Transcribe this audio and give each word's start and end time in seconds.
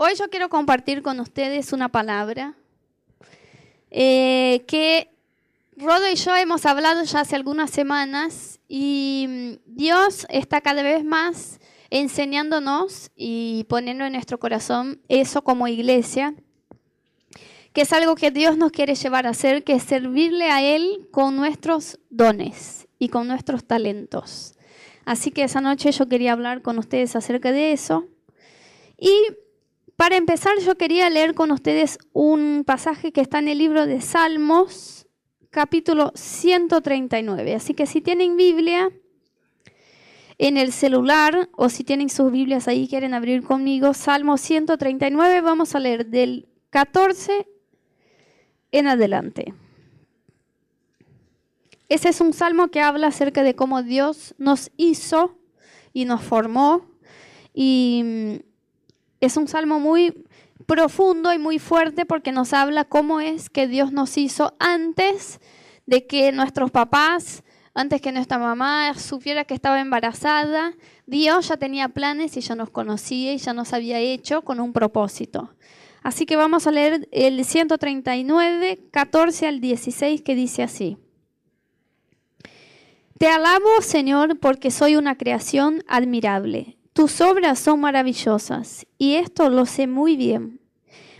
Hoy 0.00 0.14
yo 0.14 0.30
quiero 0.30 0.48
compartir 0.48 1.02
con 1.02 1.18
ustedes 1.18 1.72
una 1.72 1.88
palabra 1.88 2.54
eh, 3.90 4.62
que 4.68 5.10
Rodo 5.76 6.08
y 6.08 6.14
yo 6.14 6.36
hemos 6.36 6.66
hablado 6.66 7.02
ya 7.02 7.22
hace 7.22 7.34
algunas 7.34 7.70
semanas 7.70 8.60
y 8.68 9.26
mm, 9.28 9.74
Dios 9.74 10.24
está 10.30 10.60
cada 10.60 10.84
vez 10.84 11.04
más 11.04 11.58
enseñándonos 11.90 13.10
y 13.16 13.64
poniendo 13.64 14.04
en 14.04 14.12
nuestro 14.12 14.38
corazón 14.38 15.00
eso 15.08 15.42
como 15.42 15.66
iglesia, 15.66 16.32
que 17.72 17.80
es 17.80 17.92
algo 17.92 18.14
que 18.14 18.30
Dios 18.30 18.56
nos 18.56 18.70
quiere 18.70 18.94
llevar 18.94 19.26
a 19.26 19.30
hacer, 19.30 19.64
que 19.64 19.72
es 19.72 19.82
servirle 19.82 20.48
a 20.48 20.62
Él 20.62 21.08
con 21.10 21.34
nuestros 21.34 21.98
dones 22.08 22.86
y 23.00 23.08
con 23.08 23.26
nuestros 23.26 23.64
talentos. 23.64 24.54
Así 25.04 25.32
que 25.32 25.42
esa 25.42 25.60
noche 25.60 25.90
yo 25.90 26.08
quería 26.08 26.34
hablar 26.34 26.62
con 26.62 26.78
ustedes 26.78 27.16
acerca 27.16 27.50
de 27.50 27.72
eso. 27.72 28.06
Y 28.96 29.10
para 29.98 30.16
empezar, 30.16 30.52
yo 30.64 30.76
quería 30.76 31.10
leer 31.10 31.34
con 31.34 31.50
ustedes 31.50 31.98
un 32.12 32.62
pasaje 32.64 33.10
que 33.10 33.20
está 33.20 33.40
en 33.40 33.48
el 33.48 33.58
libro 33.58 33.84
de 33.84 34.00
Salmos, 34.00 35.08
capítulo 35.50 36.12
139. 36.14 37.56
Así 37.56 37.74
que 37.74 37.84
si 37.84 38.00
tienen 38.00 38.36
Biblia 38.36 38.92
en 40.38 40.56
el 40.56 40.70
celular 40.70 41.48
o 41.56 41.68
si 41.68 41.82
tienen 41.82 42.10
sus 42.10 42.30
Biblias 42.30 42.68
ahí, 42.68 42.86
quieren 42.86 43.12
abrir 43.12 43.42
conmigo, 43.42 43.92
Salmo 43.92 44.36
139, 44.36 45.40
vamos 45.40 45.74
a 45.74 45.80
leer 45.80 46.06
del 46.06 46.48
14 46.70 47.48
en 48.70 48.86
adelante. 48.86 49.52
Ese 51.88 52.10
es 52.10 52.20
un 52.20 52.34
salmo 52.34 52.68
que 52.68 52.82
habla 52.82 53.08
acerca 53.08 53.42
de 53.42 53.56
cómo 53.56 53.82
Dios 53.82 54.36
nos 54.38 54.70
hizo 54.76 55.36
y 55.92 56.04
nos 56.04 56.22
formó 56.22 56.86
y 57.52 58.44
es 59.20 59.36
un 59.36 59.48
salmo 59.48 59.80
muy 59.80 60.24
profundo 60.66 61.32
y 61.32 61.38
muy 61.38 61.58
fuerte 61.58 62.04
porque 62.04 62.32
nos 62.32 62.52
habla 62.52 62.84
cómo 62.84 63.20
es 63.20 63.50
que 63.50 63.66
Dios 63.66 63.92
nos 63.92 64.16
hizo 64.18 64.54
antes 64.58 65.40
de 65.86 66.06
que 66.06 66.32
nuestros 66.32 66.70
papás, 66.70 67.42
antes 67.74 68.00
que 68.00 68.12
nuestra 68.12 68.38
mamá 68.38 68.92
supiera 68.94 69.44
que 69.44 69.54
estaba 69.54 69.80
embarazada. 69.80 70.74
Dios 71.06 71.48
ya 71.48 71.56
tenía 71.56 71.88
planes 71.88 72.36
y 72.36 72.40
ya 72.40 72.54
nos 72.54 72.70
conocía 72.70 73.32
y 73.32 73.38
ya 73.38 73.52
nos 73.52 73.72
había 73.72 73.98
hecho 73.98 74.42
con 74.42 74.60
un 74.60 74.72
propósito. 74.72 75.54
Así 76.02 76.26
que 76.26 76.36
vamos 76.36 76.66
a 76.66 76.70
leer 76.70 77.08
el 77.12 77.44
139, 77.44 78.88
14 78.90 79.46
al 79.46 79.60
16 79.60 80.22
que 80.22 80.34
dice 80.34 80.62
así. 80.62 80.98
Te 83.18 83.28
alabo, 83.28 83.80
Señor, 83.80 84.38
porque 84.38 84.70
soy 84.70 84.96
una 84.96 85.16
creación 85.16 85.82
admirable 85.88 86.77
tus 86.98 87.20
obras 87.20 87.60
son 87.60 87.78
maravillosas, 87.78 88.84
y 88.98 89.14
esto 89.14 89.50
lo 89.50 89.66
sé 89.66 89.86
muy 89.86 90.16
bien. 90.16 90.60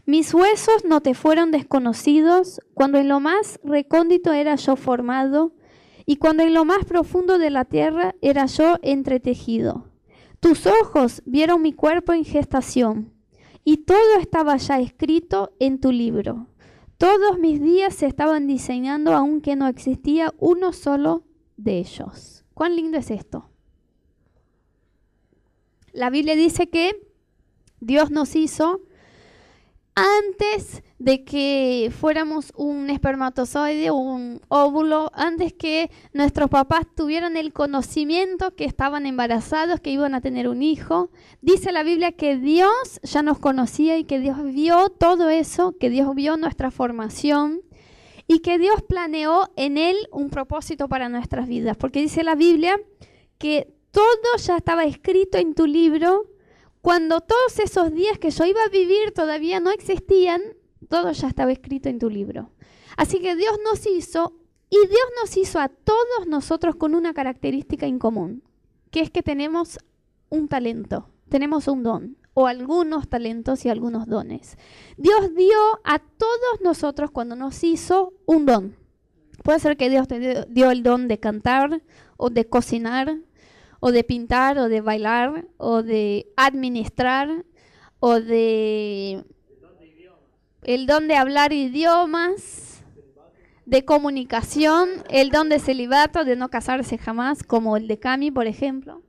Mis 0.07 0.35
huesos 0.35 0.85
no 0.85 1.03
te 1.03 1.15
fueron 1.15 1.53
desconocidos 1.53 2.61
cuando 2.75 2.98
en 2.98 3.07
lo 3.07 3.20
más 3.20 3.61
recóndito 3.62 4.33
era 4.33 4.57
yo 4.57 4.75
formado, 4.75 5.53
y 6.05 6.17
cuando 6.17 6.43
en 6.43 6.53
lo 6.53 6.65
más 6.65 6.85
profundo 6.85 7.39
de 7.39 7.51
la 7.51 7.65
tierra 7.65 8.17
era 8.23 8.47
yo 8.47 8.79
entretejido. 8.83 9.87
Tus 10.41 10.67
ojos 10.67 11.23
vieron 11.27 11.62
mi 11.62 11.73
cuerpo 11.73 12.13
en 12.13 12.25
gestación, 12.25 13.13
y 13.63 13.77
todo 13.77 14.19
estaba 14.20 14.57
ya 14.57 14.81
escrito 14.81 15.53
en 15.61 15.79
tu 15.79 15.92
libro. 15.92 16.48
Todos 16.97 17.39
mis 17.39 17.63
días 17.63 17.95
se 17.95 18.07
estaban 18.07 18.48
diseñando 18.48 19.15
aunque 19.15 19.55
no 19.55 19.69
existía 19.69 20.35
uno 20.41 20.73
solo 20.73 21.23
de 21.57 21.79
ellos. 21.79 22.45
¿Cuán 22.53 22.75
lindo 22.75 22.98
es 22.98 23.13
esto? 23.13 23.48
La 25.92 26.11
Biblia 26.11 26.36
dice 26.36 26.69
que 26.69 26.92
Dios 27.81 28.11
nos 28.11 28.36
hizo 28.36 28.83
antes 29.95 30.83
de 31.00 31.25
que 31.25 31.92
fuéramos 31.98 32.53
un 32.56 32.89
espermatozoide, 32.89 33.91
un 33.91 34.41
óvulo, 34.48 35.11
antes 35.12 35.53
que 35.53 35.91
nuestros 36.12 36.50
papás 36.50 36.86
tuvieran 36.95 37.36
el 37.36 37.52
conocimiento 37.52 38.55
que 38.55 38.64
estaban 38.64 39.07
embarazados, 39.07 39.80
que 39.80 39.90
iban 39.90 40.14
a 40.14 40.20
tener 40.20 40.48
un 40.48 40.63
hijo. 40.63 41.11
Dice 41.40 41.73
la 41.73 41.83
Biblia 41.83 42.13
que 42.13 42.36
Dios 42.36 43.01
ya 43.02 43.23
nos 43.23 43.39
conocía 43.40 43.98
y 43.98 44.05
que 44.05 44.20
Dios 44.20 44.42
vio 44.45 44.89
todo 44.89 45.30
eso, 45.30 45.77
que 45.79 45.90
Dios 45.90 46.14
vio 46.14 46.36
nuestra 46.36 46.70
formación 46.70 47.63
y 48.29 48.39
que 48.40 48.58
Dios 48.58 48.83
planeó 48.89 49.51
en 49.57 49.79
él 49.79 49.96
un 50.13 50.30
propósito 50.30 50.89
para 50.89 51.08
nuestras 51.08 51.48
vidas. 51.48 51.77
Porque 51.77 52.01
dice 52.01 52.23
la 52.23 52.36
Biblia 52.36 52.79
que 53.39 53.77
todo 53.91 54.37
ya 54.39 54.57
estaba 54.57 54.85
escrito 54.85 55.39
en 55.39 55.55
tu 55.55 55.67
libro. 55.67 56.27
Cuando 56.81 57.21
todos 57.21 57.59
esos 57.59 57.93
días 57.93 58.19
que 58.19 58.31
yo 58.31 58.45
iba 58.45 58.63
a 58.63 58.69
vivir 58.69 59.13
todavía 59.13 59.61
no 59.61 59.71
existían, 59.71 60.41
todo 60.89 61.13
ya 61.13 61.29
estaba 61.29 61.53
escrito 61.53 61.89
en 61.89 61.99
tu 61.99 62.09
libro. 62.09 62.51
Así 62.97 63.21
que 63.21 63.37
Dios 63.37 63.59
nos 63.65 63.87
hizo 63.87 64.35
y 64.71 64.77
Dios 64.77 65.07
nos 65.21 65.37
hizo 65.37 65.61
a 65.61 65.69
todos 65.69 66.27
nosotros 66.27 66.77
con 66.77 66.95
una 66.95 67.15
característica 67.15 67.87
en 67.87 67.99
común, 67.99 68.43
que 68.91 69.01
es 69.01 69.11
que 69.11 69.23
tenemos 69.23 69.79
un 70.29 70.49
talento, 70.49 71.09
tenemos 71.29 71.69
un 71.69 71.83
don 71.83 72.17
o 72.35 72.47
algunos 72.47 73.09
talentos 73.09 73.65
y 73.65 73.69
algunos 73.69 74.07
dones. 74.07 74.57
Dios 74.97 75.35
dio 75.35 75.59
a 75.85 75.99
todos 75.99 76.61
nosotros 76.63 77.11
cuando 77.11 77.35
nos 77.35 77.65
hizo 77.65 78.13
un 78.27 78.47
don. 78.47 78.77
Puede 79.43 79.59
ser 79.59 79.77
que 79.77 79.91
Dios 79.91 80.07
te 80.07 80.47
dio 80.49 80.70
el 80.70 80.83
don 80.83 81.09
de 81.09 81.19
cantar 81.19 81.83
o 82.17 82.31
de 82.31 82.49
cocinar 82.49 83.19
o 83.80 83.92
de 83.92 84.05
pintar, 84.05 84.58
o 84.58 84.68
de 84.68 84.80
bailar, 84.80 85.46
o 85.56 85.83
de 85.83 86.27
administrar, 86.36 87.44
o 88.00 88.20
de 88.20 89.24
el 90.62 90.86
don 90.86 91.08
de 91.08 91.16
hablar 91.16 91.52
idiomas, 91.52 92.83
de 93.64 93.84
comunicación, 93.84 94.89
el 95.11 95.30
don 95.30 95.48
de 95.48 95.58
celibato, 95.58 96.24
de 96.24 96.36
no 96.36 96.48
casarse 96.48 96.98
jamás, 96.98 97.42
como 97.42 97.77
el 97.77 97.86
de 97.86 97.98
Cami, 97.98 98.30
por 98.30 98.46
ejemplo, 98.46 99.02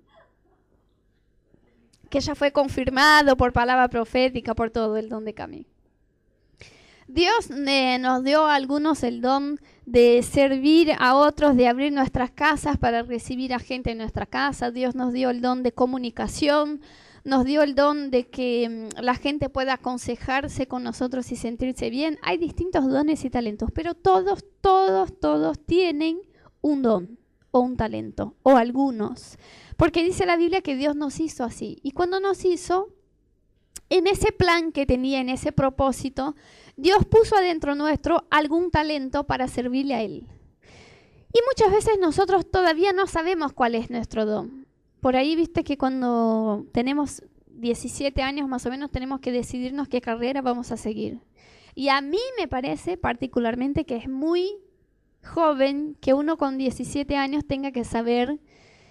que 2.09 2.19
ya 2.19 2.35
fue 2.35 2.51
confirmado 2.51 3.37
por 3.37 3.53
palabra 3.53 3.87
profética, 3.87 4.53
por 4.53 4.69
todo 4.69 4.97
el 4.97 5.09
don 5.09 5.25
de 5.25 5.33
Cami. 5.33 5.65
Dios 7.11 7.49
eh, 7.49 7.97
nos 7.97 8.23
dio 8.23 8.45
a 8.45 8.53
algunos 8.53 9.01
el 9.01 9.19
don 9.19 9.59
de 9.87 10.21
servir 10.21 10.91
a 10.99 11.15
otros, 11.15 11.57
de 11.57 11.67
abrir 11.67 11.91
nuestras 11.91 12.29
casas 12.29 12.77
para 12.77 13.01
recibir 13.01 13.51
a 13.51 13.57
gente 13.57 13.89
en 13.89 13.97
nuestra 13.97 14.27
casa. 14.27 14.69
Dios 14.69 14.93
nos 14.93 15.11
dio 15.11 15.31
el 15.31 15.41
don 15.41 15.63
de 15.63 15.71
comunicación, 15.71 16.81
nos 17.23 17.45
dio 17.45 17.63
el 17.63 17.73
don 17.73 18.11
de 18.11 18.27
que 18.27 18.69
mm, 18.69 19.01
la 19.01 19.15
gente 19.15 19.49
pueda 19.49 19.73
aconsejarse 19.73 20.67
con 20.67 20.83
nosotros 20.83 21.31
y 21.31 21.35
sentirse 21.35 21.89
bien. 21.89 22.19
Hay 22.21 22.37
distintos 22.37 22.87
dones 22.87 23.25
y 23.25 23.31
talentos, 23.31 23.71
pero 23.73 23.95
todos, 23.95 24.45
todos, 24.61 25.19
todos 25.19 25.59
tienen 25.65 26.19
un 26.61 26.83
don 26.83 27.17
o 27.49 27.61
un 27.61 27.75
talento, 27.75 28.35
o 28.43 28.55
algunos. 28.55 29.39
Porque 29.77 30.03
dice 30.03 30.27
la 30.27 30.37
Biblia 30.37 30.61
que 30.61 30.75
Dios 30.75 30.95
nos 30.95 31.19
hizo 31.19 31.43
así. 31.43 31.79
Y 31.81 31.89
cuando 31.89 32.19
nos 32.19 32.45
hizo, 32.45 32.89
en 33.89 34.07
ese 34.07 34.31
plan 34.31 34.71
que 34.71 34.85
tenía, 34.85 35.19
en 35.19 35.29
ese 35.29 35.51
propósito, 35.51 36.35
Dios 36.77 37.05
puso 37.05 37.35
adentro 37.35 37.75
nuestro 37.75 38.25
algún 38.29 38.71
talento 38.71 39.25
para 39.25 39.47
servirle 39.47 39.95
a 39.95 40.01
Él. 40.01 40.27
Y 41.33 41.39
muchas 41.47 41.71
veces 41.71 41.99
nosotros 41.99 42.49
todavía 42.49 42.93
no 42.93 43.05
sabemos 43.07 43.53
cuál 43.53 43.75
es 43.75 43.89
nuestro 43.89 44.25
don. 44.25 44.65
Por 44.99 45.15
ahí 45.15 45.35
viste 45.35 45.63
que 45.63 45.77
cuando 45.77 46.65
tenemos 46.71 47.23
17 47.47 48.21
años 48.21 48.47
más 48.47 48.65
o 48.65 48.69
menos 48.69 48.89
tenemos 48.89 49.19
que 49.19 49.31
decidirnos 49.31 49.87
qué 49.87 50.01
carrera 50.01 50.41
vamos 50.41 50.71
a 50.71 50.77
seguir. 50.77 51.19
Y 51.75 51.89
a 51.89 52.01
mí 52.01 52.19
me 52.37 52.47
parece 52.47 52.97
particularmente 52.97 53.85
que 53.85 53.95
es 53.95 54.09
muy 54.09 54.57
joven 55.23 55.95
que 56.01 56.13
uno 56.13 56.37
con 56.37 56.57
17 56.57 57.15
años 57.15 57.45
tenga 57.45 57.71
que 57.71 57.83
saber 57.83 58.39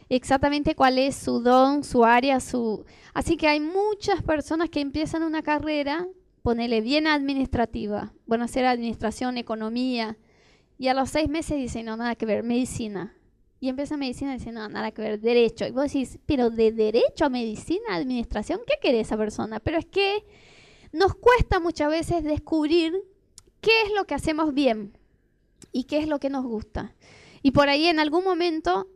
exactamente 0.09 0.75
cuál 0.75 0.99
es 0.99 1.17
su 1.17 1.41
don, 1.41 1.85
su 1.85 2.05
área, 2.05 2.41
su... 2.41 2.85
Así 3.15 3.37
que 3.37 3.49
hay 3.49 3.61
muchas 3.61 4.23
personas 4.23 4.71
que 4.71 4.81
empiezan 4.81 5.23
una 5.23 5.43
carrera 5.43 6.07
ponele 6.49 6.81
bien 6.81 7.07
administrativa, 7.07 8.15
bueno, 8.25 8.45
hacer 8.45 8.65
administración, 8.65 9.37
economía, 9.37 10.17
y 10.79 10.89
a 10.89 10.95
los 10.95 11.11
seis 11.11 11.29
meses 11.29 11.59
dice, 11.59 11.83
no, 11.83 11.95
nada 11.97 12.15
que 12.15 12.25
ver, 12.25 12.43
medicina. 12.43 13.15
Y 13.61 13.69
empieza 13.69 13.99
medicina 13.99 14.33
dice, 14.33 14.51
no, 14.51 14.67
nada 14.67 14.93
que 14.93 15.03
ver, 15.03 15.21
derecho. 15.21 15.67
Y 15.67 15.73
vos 15.73 15.93
decís, 15.93 16.19
pero 16.25 16.49
de 16.49 16.73
derecho 16.73 17.27
a 17.27 17.29
medicina, 17.29 17.97
administración, 17.97 18.61
¿qué 18.67 18.75
quiere 18.81 19.01
esa 19.01 19.19
persona? 19.19 19.61
Pero 19.61 19.77
es 19.77 19.85
que 19.85 20.25
nos 20.91 21.15
cuesta 21.15 21.61
muchas 21.61 21.91
veces 21.91 22.25
descubrir 22.25 22.95
qué 23.61 23.83
es 23.83 23.93
lo 23.95 24.07
que 24.07 24.15
hacemos 24.15 24.55
bien 24.55 24.97
y 25.71 25.85
qué 25.85 25.99
es 25.99 26.09
lo 26.09 26.19
que 26.19 26.31
nos 26.31 26.47
gusta. 26.47 26.95
Y 27.43 27.51
por 27.51 27.69
ahí 27.69 27.89
en 27.89 28.01
algún 28.01 28.25
momento, 28.25 28.89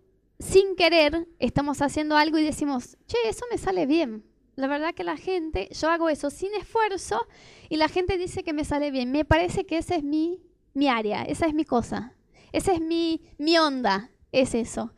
sin 0.43 0.75
querer, 0.77 1.29
estamos 1.39 1.81
haciendo 1.83 2.17
algo 2.17 2.39
y 2.39 2.44
decimos, 2.44 2.97
che, 3.06 3.17
eso 3.29 3.44
me 3.50 3.59
sale 3.59 3.87
bien. 3.87 4.25
La 4.56 4.67
verdad 4.67 4.93
que 4.94 5.05
la 5.05 5.17
gente, 5.17 5.69
yo 5.71 5.89
hago 5.89 6.09
eso 6.09 6.31
sin 6.31 6.53
esfuerzo 6.55 7.27
y 7.69 7.77
la 7.77 7.89
gente 7.89 8.19
dice 8.19 8.43
que 8.43 8.53
me 8.53 8.65
sale 8.65 8.91
bien. 8.91 9.11
Me 9.12 9.25
parece 9.25 9.65
que 9.65 9.79
esa 9.79 9.94
es 9.94 10.03
mi, 10.03 10.43
mi 10.75 10.89
área, 10.89 11.23
esa 11.23 11.47
es 11.47 11.55
mi 11.55 11.65
cosa, 11.65 12.15
esa 12.53 12.73
es 12.73 12.81
mi, 12.81 13.23
mi 13.39 13.56
onda, 13.56 14.11
es 14.31 14.55
eso. 14.55 14.93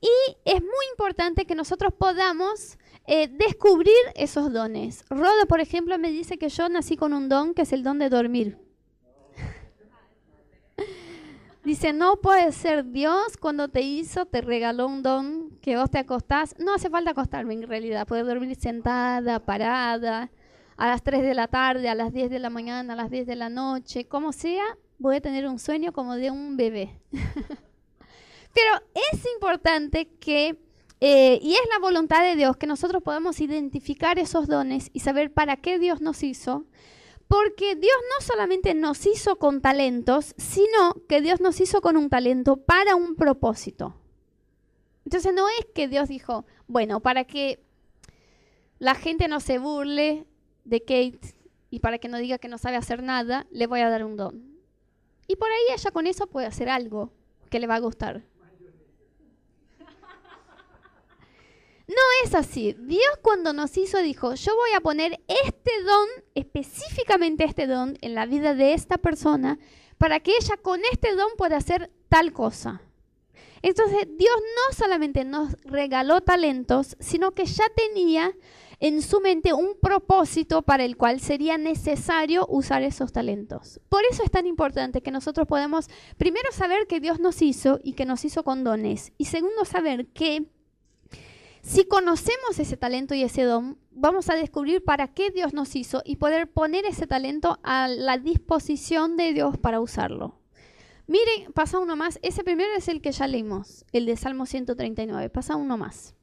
Y 0.00 0.36
es 0.44 0.60
muy 0.60 0.86
importante 0.90 1.46
que 1.46 1.54
nosotros 1.54 1.92
podamos 1.96 2.76
eh, 3.06 3.28
descubrir 3.28 3.94
esos 4.14 4.52
dones. 4.52 5.04
Roda, 5.08 5.46
por 5.48 5.60
ejemplo, 5.60 5.98
me 5.98 6.10
dice 6.10 6.38
que 6.38 6.48
yo 6.48 6.68
nací 6.68 6.96
con 6.96 7.12
un 7.12 7.28
don 7.28 7.54
que 7.54 7.62
es 7.62 7.72
el 7.72 7.82
don 7.82 7.98
de 7.98 8.08
dormir. 8.08 8.58
Dice, 11.68 11.92
no 11.92 12.16
puede 12.16 12.50
ser 12.52 12.92
Dios 12.92 13.36
cuando 13.38 13.68
te 13.68 13.82
hizo, 13.82 14.24
te 14.24 14.40
regaló 14.40 14.86
un 14.86 15.02
don 15.02 15.50
que 15.60 15.76
vos 15.76 15.90
te 15.90 15.98
acostás. 15.98 16.54
No 16.58 16.72
hace 16.72 16.88
falta 16.88 17.10
acostarme 17.10 17.52
en 17.52 17.68
realidad, 17.68 18.06
puedo 18.06 18.24
dormir 18.24 18.56
sentada, 18.58 19.44
parada, 19.44 20.30
a 20.78 20.86
las 20.86 21.02
3 21.02 21.20
de 21.20 21.34
la 21.34 21.46
tarde, 21.46 21.90
a 21.90 21.94
las 21.94 22.14
10 22.14 22.30
de 22.30 22.38
la 22.38 22.48
mañana, 22.48 22.94
a 22.94 22.96
las 22.96 23.10
10 23.10 23.26
de 23.26 23.36
la 23.36 23.50
noche, 23.50 24.06
como 24.06 24.32
sea, 24.32 24.64
voy 24.96 25.16
a 25.16 25.20
tener 25.20 25.46
un 25.46 25.58
sueño 25.58 25.92
como 25.92 26.16
de 26.16 26.30
un 26.30 26.56
bebé. 26.56 27.02
Pero 27.12 28.70
es 29.12 29.22
importante 29.34 30.08
que, 30.18 30.58
eh, 31.02 31.38
y 31.42 31.52
es 31.52 31.68
la 31.70 31.80
voluntad 31.80 32.22
de 32.22 32.34
Dios, 32.34 32.56
que 32.56 32.66
nosotros 32.66 33.02
podamos 33.02 33.42
identificar 33.42 34.18
esos 34.18 34.46
dones 34.46 34.88
y 34.94 35.00
saber 35.00 35.34
para 35.34 35.58
qué 35.58 35.78
Dios 35.78 36.00
nos 36.00 36.22
hizo 36.22 36.64
porque 37.28 37.76
Dios 37.76 37.96
no 38.18 38.26
solamente 38.26 38.74
nos 38.74 39.06
hizo 39.06 39.36
con 39.36 39.60
talentos, 39.60 40.34
sino 40.38 40.94
que 41.08 41.20
Dios 41.20 41.40
nos 41.40 41.60
hizo 41.60 41.82
con 41.82 41.96
un 41.96 42.08
talento 42.08 42.56
para 42.56 42.96
un 42.96 43.14
propósito. 43.14 43.94
Entonces 45.04 45.32
no 45.34 45.46
es 45.48 45.66
que 45.74 45.88
Dios 45.88 46.08
dijo, 46.08 46.46
bueno, 46.66 47.00
para 47.00 47.24
que 47.24 47.62
la 48.78 48.94
gente 48.94 49.28
no 49.28 49.40
se 49.40 49.58
burle 49.58 50.26
de 50.64 50.80
Kate 50.80 51.34
y 51.70 51.80
para 51.80 51.98
que 51.98 52.08
no 52.08 52.18
diga 52.18 52.38
que 52.38 52.48
no 52.48 52.58
sabe 52.58 52.76
hacer 52.76 53.02
nada, 53.02 53.46
le 53.50 53.66
voy 53.66 53.80
a 53.80 53.90
dar 53.90 54.04
un 54.04 54.16
don. 54.16 54.58
Y 55.26 55.36
por 55.36 55.50
ahí 55.50 55.74
ella 55.74 55.90
con 55.90 56.06
eso 56.06 56.26
puede 56.26 56.46
hacer 56.46 56.70
algo 56.70 57.12
que 57.50 57.60
le 57.60 57.66
va 57.66 57.76
a 57.76 57.80
gustar. 57.80 58.22
No 61.88 61.94
es 62.24 62.34
así. 62.34 62.76
Dios 62.78 63.18
cuando 63.22 63.54
nos 63.54 63.76
hizo 63.78 63.98
dijo, 63.98 64.34
yo 64.34 64.54
voy 64.54 64.70
a 64.76 64.80
poner 64.80 65.20
este 65.26 65.82
don, 65.82 66.08
específicamente 66.34 67.44
este 67.44 67.66
don, 67.66 67.96
en 68.02 68.14
la 68.14 68.26
vida 68.26 68.54
de 68.54 68.74
esta 68.74 68.98
persona, 68.98 69.58
para 69.96 70.20
que 70.20 70.32
ella 70.36 70.58
con 70.60 70.80
este 70.92 71.14
don 71.14 71.30
pueda 71.38 71.56
hacer 71.56 71.90
tal 72.10 72.32
cosa. 72.32 72.82
Entonces 73.62 74.06
Dios 74.16 74.36
no 74.36 74.76
solamente 74.76 75.24
nos 75.24 75.54
regaló 75.62 76.20
talentos, 76.20 76.96
sino 77.00 77.32
que 77.32 77.46
ya 77.46 77.64
tenía 77.74 78.32
en 78.80 79.02
su 79.02 79.20
mente 79.20 79.52
un 79.52 79.76
propósito 79.80 80.62
para 80.62 80.84
el 80.84 80.96
cual 80.96 81.20
sería 81.20 81.58
necesario 81.58 82.46
usar 82.48 82.82
esos 82.82 83.12
talentos. 83.12 83.80
Por 83.88 84.02
eso 84.10 84.22
es 84.22 84.30
tan 84.30 84.46
importante 84.46 85.02
que 85.02 85.10
nosotros 85.10 85.48
podamos, 85.48 85.88
primero, 86.16 86.52
saber 86.52 86.86
que 86.86 87.00
Dios 87.00 87.18
nos 87.18 87.42
hizo 87.42 87.80
y 87.82 87.94
que 87.94 88.04
nos 88.04 88.24
hizo 88.24 88.44
con 88.44 88.62
dones. 88.62 89.12
Y 89.18 89.24
segundo, 89.24 89.64
saber 89.64 90.06
que 90.08 90.46
si 91.62 91.84
conocemos 91.84 92.58
ese 92.58 92.76
talento 92.76 93.14
y 93.14 93.22
ese 93.22 93.42
don, 93.42 93.78
vamos 93.90 94.30
a 94.30 94.34
descubrir 94.34 94.84
para 94.84 95.08
qué 95.08 95.30
Dios 95.30 95.52
nos 95.52 95.74
hizo 95.76 96.02
y 96.04 96.16
poder 96.16 96.50
poner 96.50 96.86
ese 96.86 97.06
talento 97.06 97.58
a 97.62 97.88
la 97.88 98.18
disposición 98.18 99.16
de 99.16 99.32
Dios 99.32 99.58
para 99.58 99.80
usarlo. 99.80 100.38
Miren, 101.06 101.52
pasa 101.52 101.78
uno 101.78 101.96
más. 101.96 102.18
Ese 102.22 102.44
primero 102.44 102.70
es 102.76 102.88
el 102.88 103.00
que 103.00 103.12
ya 103.12 103.26
leímos, 103.26 103.84
el 103.92 104.06
de 104.06 104.16
Salmo 104.16 104.44
139. 104.44 105.30
Pasa 105.30 105.56
uno 105.56 105.78
más. 105.78 106.14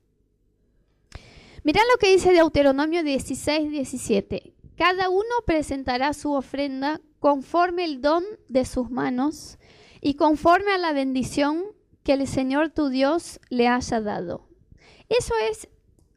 Mirá 1.64 1.82
lo 1.92 1.98
que 1.98 2.12
dice 2.12 2.32
Deuteronomio 2.32 3.04
16, 3.04 3.72
17. 3.72 4.54
Cada 4.78 5.10
uno 5.10 5.24
presentará 5.48 6.14
su 6.14 6.34
ofrenda 6.34 7.02
conforme 7.20 7.84
el 7.86 8.02
don 8.02 8.24
de 8.48 8.66
sus 8.66 8.92
manos 8.92 9.58
y 10.02 10.14
conforme 10.14 10.72
a 10.72 10.78
la 10.78 10.94
bendición 10.94 11.64
que 12.04 12.14
el 12.14 12.28
Señor 12.28 12.70
tu 12.70 12.90
Dios 12.90 13.40
le 13.50 13.68
haya 13.68 14.00
dado. 14.02 14.48
Eso 15.10 15.34
es 15.50 15.68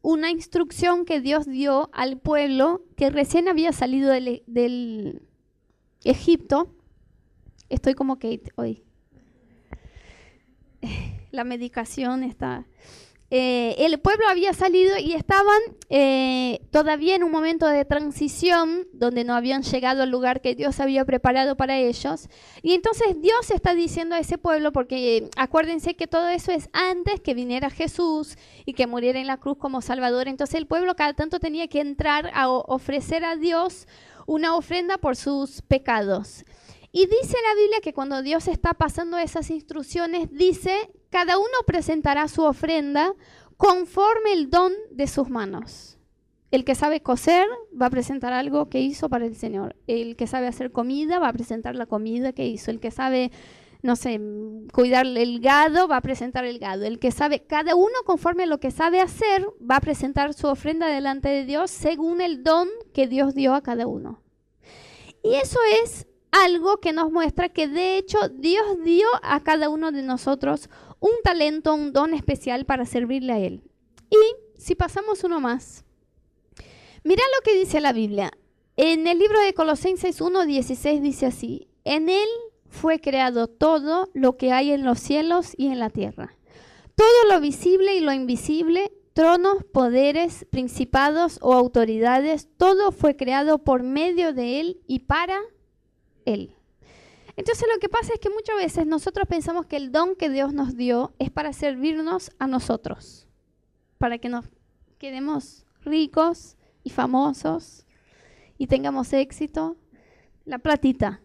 una 0.02 0.31
instrucción 0.31 1.05
que 1.05 1.20
Dios 1.20 1.46
dio 1.46 1.90
al 1.93 2.19
pueblo 2.19 2.82
que 2.96 3.11
recién 3.11 3.49
había 3.49 3.73
salido 3.73 4.11
del, 4.11 5.23
Egipto. 6.05 6.75
Estoy 7.69 7.94
como 7.94 8.17
Kate 8.17 8.52
hoy. 8.56 8.85
La 11.31 11.44
medicación 11.44 12.23
está... 12.23 12.67
Eh, 13.30 13.75
el 13.84 14.00
pueblo 14.00 14.26
había 14.26 14.54
salido 14.54 14.96
y 14.98 15.12
estaban 15.12 15.60
eh, 15.90 16.60
todavía 16.70 17.14
en 17.14 17.22
un 17.22 17.30
momento 17.30 17.66
de 17.66 17.84
transición 17.84 18.86
donde 18.94 19.22
no 19.25 19.34
habían 19.34 19.62
llegado 19.62 20.02
al 20.02 20.10
lugar 20.10 20.40
que 20.40 20.54
Dios 20.54 20.80
había 20.80 21.04
preparado 21.04 21.54
para 21.54 21.76
ellos. 21.76 22.28
Y 22.62 22.72
entonces 22.72 23.20
Dios 23.20 23.50
está 23.50 23.75
diciendo 23.75 24.14
a 24.14 24.19
ese 24.19 24.38
pueblo, 24.38 24.72
porque 24.72 25.19
eh, 25.19 25.30
acuérdense 25.36 25.94
que 25.94 26.06
todo 26.06 26.28
eso 26.28 26.52
es 26.52 26.70
antes 26.72 27.20
que 27.20 27.34
viniera 27.34 27.69
Jesús 27.69 28.38
y 28.64 28.72
que 28.72 28.86
muriera 28.86 29.20
en 29.20 29.26
la 29.26 29.36
cruz 29.36 29.58
como 29.58 29.82
Salvador. 29.82 30.26
Entonces 30.26 30.54
el 30.54 30.66
pueblo 30.66 30.96
cada 30.96 31.12
tanto 31.12 31.38
tenía 31.38 31.69
que 31.69 31.80
entrar 31.80 32.30
a 32.32 32.48
ofrecer 32.48 33.25
a 33.26 33.36
Dios 33.36 33.86
una 34.26 34.56
ofrenda 34.56 34.96
por 34.96 35.16
sus 35.16 35.60
pecados. 35.62 36.44
Y 36.98 37.06
dice 37.06 37.36
la 37.48 37.54
Biblia 37.54 37.80
que 37.80 37.94
cuando 37.94 38.22
Dios 38.22 38.48
está 38.48 38.74
pasando 38.74 39.18
esas 39.18 39.52
instrucciones, 39.52 40.32
dice, 40.32 40.90
cada 41.10 41.38
uno 41.38 41.46
presentará 41.64 42.26
su 42.26 42.42
ofrenda 42.42 43.14
conforme 43.56 44.32
el 44.32 44.50
don 44.50 44.72
de 44.90 45.06
sus 45.06 45.30
manos. 45.30 45.96
El 46.50 46.64
que 46.64 46.74
sabe 46.74 47.00
coser 47.00 47.46
va 47.80 47.86
a 47.86 47.90
presentar 47.90 48.32
algo 48.32 48.68
que 48.68 48.80
hizo 48.80 49.08
para 49.08 49.26
el 49.26 49.36
Señor. 49.36 49.76
El 49.86 50.16
que 50.16 50.26
sabe 50.26 50.48
hacer 50.48 50.72
comida 50.72 51.20
va 51.20 51.28
a 51.28 51.32
presentar 51.32 51.76
la 51.76 51.86
comida 51.86 52.32
que 52.32 52.48
hizo. 52.48 52.72
El 52.72 52.80
que 52.80 52.90
sabe, 52.90 53.30
no 53.80 53.94
sé, 53.94 54.20
cuidar 54.72 55.06
el 55.06 55.38
gado 55.38 55.86
va 55.86 55.98
a 55.98 56.02
presentar 56.02 56.46
el 56.46 56.58
gado. 56.58 56.84
El 56.84 56.98
que 56.98 57.12
sabe, 57.12 57.44
cada 57.46 57.76
uno 57.76 57.94
conforme 58.06 58.42
a 58.42 58.46
lo 58.46 58.58
que 58.58 58.72
sabe 58.72 59.00
hacer 59.00 59.46
va 59.58 59.76
a 59.76 59.80
presentar 59.80 60.34
su 60.34 60.48
ofrenda 60.48 60.88
delante 60.88 61.28
de 61.28 61.44
Dios 61.44 61.70
según 61.70 62.20
el 62.20 62.42
don 62.42 62.68
que 62.92 63.06
Dios 63.06 63.36
dio 63.36 63.54
a 63.54 63.62
cada 63.62 63.86
uno. 63.86 64.20
Y 65.22 65.34
eso 65.34 65.60
es 65.84 66.07
algo 66.30 66.78
que 66.78 66.92
nos 66.92 67.10
muestra 67.10 67.48
que 67.48 67.69
de 67.69 67.96
hecho 67.96 68.28
Dios 68.28 68.82
dio 68.82 69.06
a 69.22 69.42
cada 69.42 69.69
uno 69.69 69.92
de 69.92 70.02
nosotros 70.02 70.69
un 71.00 71.12
talento, 71.22 71.75
un 71.75 71.92
don 71.92 72.14
especial 72.14 72.64
para 72.64 72.86
servirle 72.86 73.32
a 73.32 73.38
Él. 73.38 73.62
Y 74.10 74.60
si 74.60 74.75
pasamos 74.75 75.25
uno 75.25 75.40
más, 75.40 75.84
mira 77.04 77.22
lo 77.36 77.42
que 77.44 77.58
dice 77.58 77.80
la 77.80 77.92
Biblia. 77.92 78.30
En 78.76 79.06
el 79.06 79.19
libro 79.19 79.40
de 79.40 79.54
Colosenses 79.54 80.20
1.16 80.20 81.00
dice 81.00 81.26
así, 81.26 81.69
en 81.84 82.08
Él 82.08 82.28
fue 82.69 83.00
creado 83.00 83.48
todo 83.48 84.08
lo 84.14 84.36
que 84.36 84.52
hay 84.52 84.72
en 84.72 84.84
los 84.84 85.00
cielos 85.00 85.52
y 85.56 85.69
en 85.69 85.78
la 85.78 85.90
tierra. 85.90 86.36
Todo 86.94 87.32
lo 87.32 87.40
visible 87.40 87.94
y 87.94 88.00
lo 88.00 88.12
invisible, 88.12 88.92
tronos, 89.14 89.64
poderes, 89.72 90.46
principados 90.50 91.38
o 91.42 91.54
autoridades, 91.54 92.48
todo 92.56 92.92
fue 92.92 93.16
creado 93.16 93.58
por 93.58 93.82
medio 93.82 94.32
de 94.32 94.60
Él 94.60 94.80
y 94.86 95.00
para 95.00 95.36
él. 95.36 95.57
Entonces 97.37 97.68
lo 97.73 97.78
que 97.78 97.88
pasa 97.88 98.14
es 98.14 98.20
que 98.20 98.30
muchas 98.30 98.56
veces 98.56 98.87
nosotros 98.87 99.26
pensamos 99.28 99.66
que 99.66 99.76
el 99.76 99.92
don 99.92 100.16
que 100.16 100.28
Dios 100.28 100.52
nos 100.52 100.76
dio 100.76 101.12
es 101.18 101.30
para 101.30 101.52
servirnos 101.52 102.32
a 102.38 102.47
nosotros, 102.47 103.28
para 103.99 104.18
que 104.18 104.28
nos 104.28 104.44
quedemos 104.99 105.64
ricos 105.82 106.56
y 106.82 106.90
famosos 106.90 107.87
y 108.58 108.66
tengamos 108.66 109.12
éxito, 109.12 109.76
la 110.44 110.58
platita, 110.58 111.20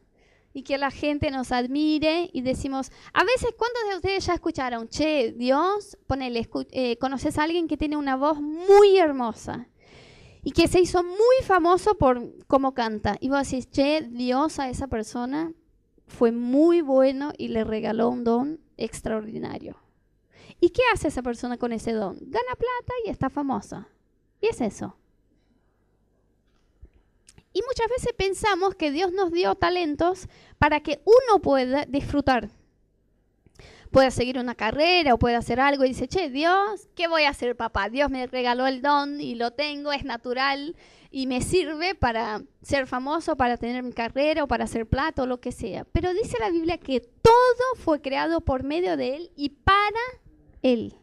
y 0.53 0.61
que 0.61 0.77
la 0.77 0.91
gente 0.91 1.31
nos 1.31 1.51
admire 1.51 2.29
y 2.31 2.41
decimos, 2.41 2.91
a 3.11 3.23
veces, 3.23 3.55
¿cuántos 3.57 3.89
de 3.89 3.95
ustedes 3.95 4.25
ya 4.27 4.35
escucharon? 4.35 4.87
Che, 4.87 5.31
Dios, 5.31 5.97
ponele, 6.05 6.47
eh, 6.71 6.97
conoces 6.97 7.39
a 7.39 7.43
alguien 7.43 7.67
que 7.67 7.75
tiene 7.75 7.97
una 7.97 8.15
voz 8.15 8.39
muy 8.39 8.99
hermosa 8.99 9.67
y 10.43 10.51
que 10.51 10.67
se 10.67 10.81
hizo 10.81 11.03
muy 11.03 11.43
famoso 11.43 11.95
por 11.95 12.31
cómo 12.47 12.73
canta. 12.73 13.17
Y 13.19 13.29
vos 13.29 13.49
decís, 13.49 13.69
che, 13.69 14.01
Dios 14.01 14.59
a 14.59 14.69
esa 14.69 14.87
persona 14.87 15.53
fue 16.05 16.31
muy 16.31 16.81
bueno 16.81 17.31
y 17.37 17.47
le 17.47 17.63
regaló 17.63 18.09
un 18.09 18.23
don 18.23 18.59
extraordinario. 18.77 19.77
¿Y 20.59 20.69
qué 20.69 20.81
hace 20.93 21.07
esa 21.07 21.21
persona 21.21 21.57
con 21.57 21.73
ese 21.73 21.93
don? 21.93 22.17
Gana 22.19 22.55
plata 22.55 22.93
y 23.05 23.09
está 23.09 23.29
famosa. 23.29 23.87
Y 24.41 24.47
es 24.47 24.61
eso. 24.61 24.97
Y 27.53 27.61
muchas 27.67 27.87
veces 27.87 28.13
pensamos 28.17 28.75
que 28.75 28.91
Dios 28.91 29.11
nos 29.13 29.31
dio 29.31 29.55
talentos 29.55 30.27
para 30.57 30.81
que 30.81 31.01
uno 31.05 31.41
pueda 31.41 31.85
disfrutar 31.85 32.49
pueda 33.93 34.11
seguir 34.11 34.39
una 34.39 34.55
carrera 34.55 35.13
o 35.13 35.19
puede 35.19 35.35
hacer 35.35 35.59
algo 35.59 35.85
y 35.85 35.89
dice, 35.89 36.07
che, 36.07 36.29
Dios, 36.29 36.89
¿qué 36.95 37.07
voy 37.07 37.23
a 37.23 37.29
hacer, 37.29 37.55
papá? 37.55 37.89
Dios 37.89 38.09
me 38.09 38.25
regaló 38.25 38.65
el 38.65 38.81
don 38.81 39.21
y 39.21 39.35
lo 39.35 39.51
tengo, 39.51 39.93
es 39.93 40.03
natural 40.03 40.75
y 41.11 41.27
me 41.27 41.41
sirve 41.41 41.93
para 41.93 42.41
ser 42.63 42.87
famoso, 42.87 43.37
para 43.37 43.55
tener 43.55 43.83
mi 43.83 43.93
carrera 43.93 44.43
o 44.43 44.47
para 44.47 44.63
hacer 44.63 44.87
plata 44.87 45.21
o 45.21 45.27
lo 45.27 45.39
que 45.39 45.51
sea. 45.51 45.85
Pero 45.85 46.11
dice 46.15 46.37
la 46.39 46.49
Biblia 46.49 46.79
que 46.79 47.01
todo 47.01 47.75
fue 47.77 48.01
creado 48.01 48.41
por 48.41 48.63
medio 48.63 48.97
de 48.97 49.15
Él 49.15 49.31
y 49.35 49.49
para 49.49 50.01
Él. 50.63 50.95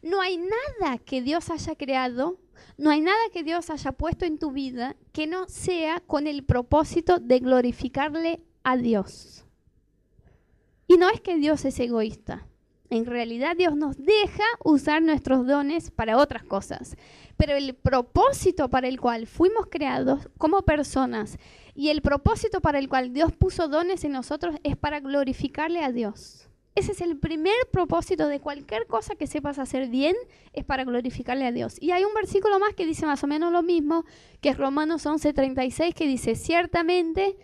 No 0.00 0.20
hay 0.20 0.38
nada 0.38 0.98
que 0.98 1.22
Dios 1.22 1.50
haya 1.50 1.74
creado, 1.74 2.38
no 2.78 2.90
hay 2.90 3.00
nada 3.00 3.18
que 3.32 3.42
Dios 3.42 3.68
haya 3.68 3.90
puesto 3.90 4.24
en 4.24 4.38
tu 4.38 4.52
vida 4.52 4.94
que 5.12 5.26
no 5.26 5.48
sea 5.48 5.98
con 6.06 6.28
el 6.28 6.44
propósito 6.44 7.18
de 7.18 7.40
glorificarle 7.40 8.40
a 8.62 8.76
Dios. 8.76 9.45
Y 10.86 10.96
no 10.96 11.08
es 11.10 11.20
que 11.20 11.36
Dios 11.36 11.64
es 11.64 11.78
egoísta. 11.80 12.46
En 12.90 13.04
realidad 13.04 13.56
Dios 13.56 13.76
nos 13.76 13.96
deja 13.96 14.44
usar 14.64 15.02
nuestros 15.02 15.46
dones 15.46 15.90
para 15.90 16.18
otras 16.18 16.44
cosas. 16.44 16.96
Pero 17.36 17.54
el 17.54 17.74
propósito 17.74 18.68
para 18.70 18.88
el 18.88 19.00
cual 19.00 19.26
fuimos 19.26 19.66
creados 19.66 20.28
como 20.38 20.62
personas 20.62 21.38
y 21.74 21.88
el 21.88 22.00
propósito 22.00 22.60
para 22.60 22.78
el 22.78 22.88
cual 22.88 23.12
Dios 23.12 23.32
puso 23.32 23.68
dones 23.68 24.04
en 24.04 24.12
nosotros 24.12 24.56
es 24.62 24.76
para 24.76 25.00
glorificarle 25.00 25.82
a 25.82 25.92
Dios. 25.92 26.48
Ese 26.76 26.92
es 26.92 27.00
el 27.00 27.18
primer 27.18 27.54
propósito 27.72 28.28
de 28.28 28.38
cualquier 28.38 28.86
cosa 28.86 29.14
que 29.14 29.26
sepas 29.26 29.58
hacer 29.58 29.88
bien, 29.88 30.14
es 30.52 30.62
para 30.64 30.84
glorificarle 30.84 31.46
a 31.46 31.52
Dios. 31.52 31.78
Y 31.80 31.90
hay 31.90 32.04
un 32.04 32.12
versículo 32.12 32.58
más 32.58 32.74
que 32.74 32.84
dice 32.84 33.06
más 33.06 33.24
o 33.24 33.26
menos 33.26 33.50
lo 33.50 33.62
mismo, 33.62 34.04
que 34.42 34.50
es 34.50 34.58
Romanos 34.58 35.06
11:36, 35.06 35.94
que 35.94 36.06
dice, 36.06 36.34
ciertamente 36.34 37.36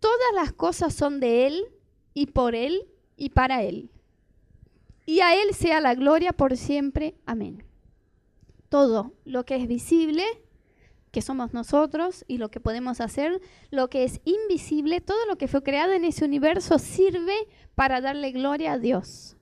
todas 0.00 0.34
las 0.34 0.52
cosas 0.52 0.92
son 0.92 1.18
de 1.18 1.46
Él 1.46 1.73
y 2.14 2.26
por 2.26 2.54
Él 2.54 2.86
y 3.16 3.30
para 3.30 3.62
Él. 3.62 3.90
Y 5.06 5.20
a 5.20 5.34
Él 5.34 5.52
sea 5.54 5.80
la 5.80 5.94
gloria 5.94 6.32
por 6.32 6.56
siempre. 6.56 7.14
Amén. 7.26 7.64
Todo 8.68 9.12
lo 9.24 9.44
que 9.44 9.56
es 9.56 9.68
visible, 9.68 10.24
que 11.10 11.22
somos 11.22 11.52
nosotros 11.52 12.24
y 12.26 12.38
lo 12.38 12.50
que 12.50 12.60
podemos 12.60 13.00
hacer, 13.00 13.40
lo 13.70 13.88
que 13.88 14.04
es 14.04 14.20
invisible, 14.24 15.00
todo 15.00 15.26
lo 15.26 15.36
que 15.36 15.48
fue 15.48 15.62
creado 15.62 15.92
en 15.92 16.04
ese 16.04 16.24
universo 16.24 16.78
sirve 16.78 17.36
para 17.74 18.00
darle 18.00 18.32
gloria 18.32 18.72
a 18.72 18.78
Dios. 18.78 19.36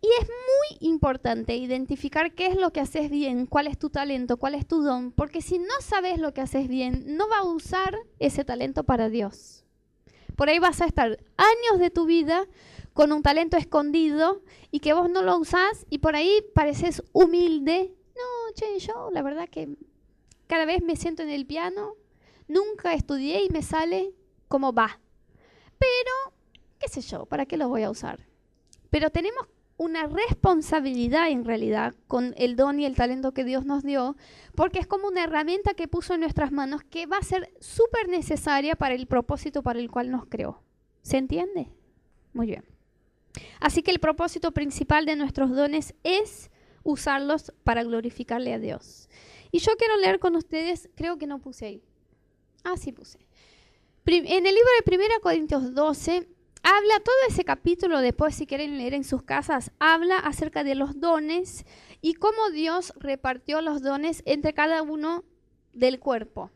Y 0.00 0.06
es 0.20 0.28
muy 0.28 0.88
importante 0.88 1.56
identificar 1.56 2.32
qué 2.32 2.46
es 2.46 2.56
lo 2.56 2.72
que 2.72 2.80
haces 2.80 3.10
bien, 3.10 3.46
cuál 3.46 3.66
es 3.66 3.78
tu 3.78 3.90
talento, 3.90 4.36
cuál 4.36 4.54
es 4.54 4.66
tu 4.66 4.82
don, 4.82 5.10
porque 5.10 5.42
si 5.42 5.58
no 5.58 5.74
sabes 5.80 6.18
lo 6.18 6.32
que 6.32 6.40
haces 6.40 6.68
bien, 6.68 7.16
no 7.16 7.28
va 7.28 7.38
a 7.38 7.44
usar 7.44 7.96
ese 8.20 8.44
talento 8.44 8.84
para 8.84 9.08
Dios. 9.08 9.64
Por 10.38 10.48
ahí 10.48 10.60
vas 10.60 10.80
a 10.80 10.86
estar 10.86 11.18
años 11.36 11.80
de 11.80 11.90
tu 11.90 12.06
vida 12.06 12.46
con 12.92 13.10
un 13.10 13.24
talento 13.24 13.56
escondido 13.56 14.40
y 14.70 14.78
que 14.78 14.92
vos 14.92 15.10
no 15.10 15.22
lo 15.22 15.36
usás 15.36 15.84
y 15.90 15.98
por 15.98 16.14
ahí 16.14 16.44
pareces 16.54 17.02
humilde. 17.12 17.92
No, 18.14 18.54
che, 18.54 18.78
yo 18.78 19.10
la 19.12 19.22
verdad 19.22 19.48
que 19.48 19.68
cada 20.46 20.64
vez 20.64 20.80
me 20.80 20.94
siento 20.94 21.24
en 21.24 21.30
el 21.30 21.44
piano, 21.44 21.96
nunca 22.46 22.94
estudié 22.94 23.42
y 23.42 23.48
me 23.48 23.62
sale 23.62 24.14
como 24.46 24.72
va. 24.72 25.00
Pero, 25.76 26.36
qué 26.78 26.86
sé 26.86 27.00
yo, 27.00 27.26
¿para 27.26 27.44
qué 27.44 27.56
lo 27.56 27.68
voy 27.68 27.82
a 27.82 27.90
usar? 27.90 28.24
Pero 28.90 29.10
tenemos 29.10 29.44
una 29.78 30.08
responsabilidad 30.08 31.30
en 31.30 31.44
realidad 31.44 31.94
con 32.08 32.34
el 32.36 32.56
don 32.56 32.80
y 32.80 32.84
el 32.84 32.96
talento 32.96 33.32
que 33.32 33.44
Dios 33.44 33.64
nos 33.64 33.84
dio, 33.84 34.16
porque 34.54 34.80
es 34.80 34.86
como 34.86 35.06
una 35.06 35.24
herramienta 35.24 35.74
que 35.74 35.88
puso 35.88 36.14
en 36.14 36.20
nuestras 36.20 36.52
manos 36.52 36.82
que 36.82 37.06
va 37.06 37.16
a 37.16 37.22
ser 37.22 37.54
súper 37.60 38.08
necesaria 38.08 38.74
para 38.74 38.94
el 38.94 39.06
propósito 39.06 39.62
para 39.62 39.78
el 39.78 39.90
cual 39.90 40.10
nos 40.10 40.26
creó. 40.26 40.62
¿Se 41.02 41.16
entiende? 41.16 41.70
Muy 42.32 42.48
bien. 42.48 42.64
Así 43.60 43.82
que 43.82 43.92
el 43.92 44.00
propósito 44.00 44.50
principal 44.50 45.06
de 45.06 45.14
nuestros 45.14 45.50
dones 45.54 45.94
es 46.02 46.50
usarlos 46.82 47.52
para 47.62 47.84
glorificarle 47.84 48.52
a 48.52 48.58
Dios. 48.58 49.08
Y 49.52 49.60
yo 49.60 49.76
quiero 49.78 49.96
leer 49.96 50.18
con 50.18 50.34
ustedes, 50.34 50.90
creo 50.96 51.18
que 51.18 51.28
no 51.28 51.38
puse 51.38 51.66
ahí. 51.66 51.82
Ah, 52.64 52.76
sí 52.76 52.90
puse. 52.90 53.18
En 54.06 54.46
el 54.46 54.54
libro 54.54 54.70
de 54.84 54.96
1 54.96 55.04
Corintios 55.22 55.74
12, 55.74 56.28
habla 56.68 57.00
todo 57.00 57.14
ese 57.28 57.44
capítulo, 57.44 58.00
después 58.00 58.34
si 58.34 58.46
quieren 58.46 58.76
leer 58.76 58.92
en 58.92 59.04
sus 59.04 59.22
casas, 59.22 59.72
habla 59.78 60.18
acerca 60.18 60.64
de 60.64 60.74
los 60.74 61.00
dones 61.00 61.64
y 62.02 62.14
cómo 62.14 62.50
Dios 62.50 62.92
repartió 62.98 63.62
los 63.62 63.80
dones 63.80 64.22
entre 64.26 64.52
cada 64.52 64.82
uno 64.82 65.24
del 65.72 65.98
cuerpo. 65.98 66.50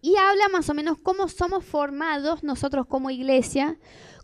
Y 0.00 0.16
habla 0.16 0.48
más 0.48 0.70
o 0.70 0.74
menos 0.74 0.96
cómo 0.98 1.28
somos 1.28 1.62
formados 1.62 2.42
nosotros 2.42 2.86
como 2.86 3.10
iglesia, 3.10 3.78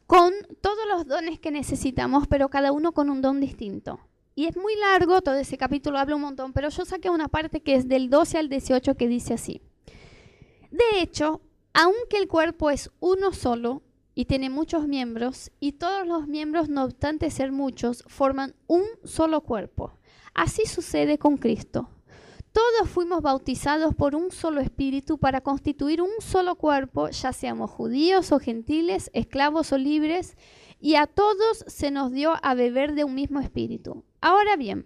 con 0.07 0.33
todos 0.63 0.89
los 0.89 1.07
dones 1.07 1.39
que 1.39 1.51
necesitamos, 1.51 2.27
pero 2.27 2.49
cada 2.49 2.73
uno 2.73 2.93
con 2.93 3.11
un 3.11 3.21
don 3.21 3.41
distinto. 3.41 4.01
Y 4.35 4.47
es 4.47 4.57
muy 4.57 4.75
largo, 4.77 5.21
todo 5.21 5.35
ese 5.35 5.59
capítulo 5.59 5.99
habla 5.99 6.17
un 6.17 6.23
montón, 6.23 6.55
pero 6.55 6.71
yo 6.71 6.87
saqué 6.87 7.11
una 7.11 7.29
parte 7.29 7.61
que 7.61 7.75
es 7.75 7.89
del 7.89 8.09
12 8.09 8.39
al 8.39 8.49
18 8.49 8.97
que 8.97 9.07
dice 9.07 9.35
así. 9.35 9.61
De 10.71 11.03
hecho, 11.03 11.43
aunque 11.75 12.17
el 12.17 12.27
cuerpo 12.27 12.71
es 12.71 12.91
uno 13.01 13.33
solo 13.33 13.83
y 14.19 14.25
tiene 14.25 14.51
muchos 14.51 14.89
miembros, 14.89 15.53
y 15.61 15.75
todos 15.75 16.05
los 16.05 16.27
miembros, 16.27 16.69
no 16.69 16.83
obstante 16.83 17.31
ser 17.31 17.53
muchos, 17.53 18.03
forman 18.09 18.57
un 18.67 18.83
solo 19.05 19.43
cuerpo. 19.43 19.93
Así 20.35 20.67
sucede 20.67 21.19
con 21.19 21.37
Cristo. 21.37 21.89
Todos 22.51 22.91
fuimos 22.91 23.23
bautizados 23.23 23.95
por 23.95 24.17
un 24.17 24.33
solo 24.33 24.61
espíritu 24.61 25.19
para 25.19 25.41
constituir 25.41 26.03
un 26.03 26.11
solo 26.19 26.57
cuerpo, 26.57 27.11
ya 27.11 27.33
seamos 27.33 27.71
judíos 27.71 28.33
o 28.33 28.41
gentiles, 28.41 29.09
esclavos 29.15 29.71
o 29.71 29.79
libres, 29.79 30.37
y 30.81 30.97
a 30.97 31.07
todos 31.07 31.65
se 31.69 31.93
nos 31.93 32.11
dio 32.11 32.35
a 32.43 32.55
beber 32.55 32.97
de 32.97 33.05
un 33.05 33.15
mismo 33.15 33.39
espíritu. 33.39 34.03
Ahora 34.21 34.57
bien, 34.57 34.85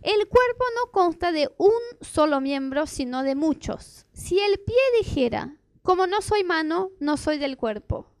el 0.00 0.28
cuerpo 0.28 0.64
no 0.76 0.92
consta 0.92 1.32
de 1.32 1.50
un 1.58 1.72
solo 2.02 2.40
miembro, 2.40 2.86
sino 2.86 3.24
de 3.24 3.34
muchos. 3.34 4.06
Si 4.12 4.38
el 4.38 4.60
pie 4.60 4.76
dijera, 5.02 5.56
como 5.82 6.06
no 6.06 6.20
soy 6.22 6.44
mano, 6.44 6.92
no 7.00 7.16
soy 7.16 7.38
del 7.38 7.56
cuerpo, 7.56 8.13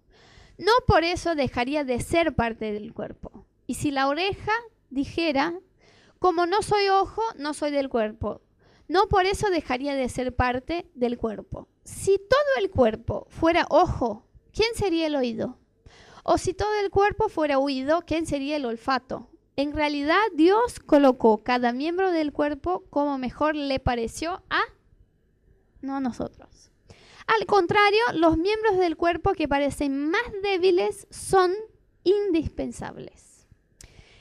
no 0.58 0.72
por 0.86 1.04
eso 1.04 1.34
dejaría 1.34 1.84
de 1.84 2.00
ser 2.00 2.34
parte 2.34 2.72
del 2.72 2.92
cuerpo. 2.92 3.46
Y 3.66 3.74
si 3.74 3.90
la 3.90 4.08
oreja 4.08 4.52
dijera, 4.90 5.54
como 6.18 6.46
no 6.46 6.62
soy 6.62 6.88
ojo, 6.88 7.22
no 7.36 7.54
soy 7.54 7.70
del 7.70 7.88
cuerpo, 7.88 8.40
no 8.88 9.08
por 9.08 9.26
eso 9.26 9.50
dejaría 9.50 9.94
de 9.94 10.08
ser 10.08 10.34
parte 10.34 10.90
del 10.94 11.18
cuerpo. 11.18 11.68
Si 11.84 12.18
todo 12.18 12.62
el 12.62 12.70
cuerpo 12.70 13.26
fuera 13.30 13.66
ojo, 13.70 14.26
¿quién 14.52 14.74
sería 14.74 15.06
el 15.06 15.16
oído? 15.16 15.58
O 16.22 16.38
si 16.38 16.54
todo 16.54 16.74
el 16.82 16.90
cuerpo 16.90 17.28
fuera 17.28 17.58
oído, 17.58 18.02
¿quién 18.06 18.26
sería 18.26 18.56
el 18.56 18.64
olfato? 18.64 19.28
En 19.56 19.72
realidad 19.72 20.20
Dios 20.34 20.80
colocó 20.80 21.44
cada 21.44 21.72
miembro 21.72 22.10
del 22.10 22.32
cuerpo 22.32 22.84
como 22.90 23.18
mejor 23.18 23.54
le 23.54 23.78
pareció 23.78 24.42
a 24.50 24.60
no 25.80 26.00
nosotros. 26.00 26.53
Al 27.26 27.46
contrario, 27.46 28.00
los 28.14 28.36
miembros 28.36 28.76
del 28.78 28.96
cuerpo 28.96 29.32
que 29.32 29.48
parecen 29.48 30.10
más 30.10 30.22
débiles 30.42 31.06
son 31.10 31.52
indispensables. 32.02 33.46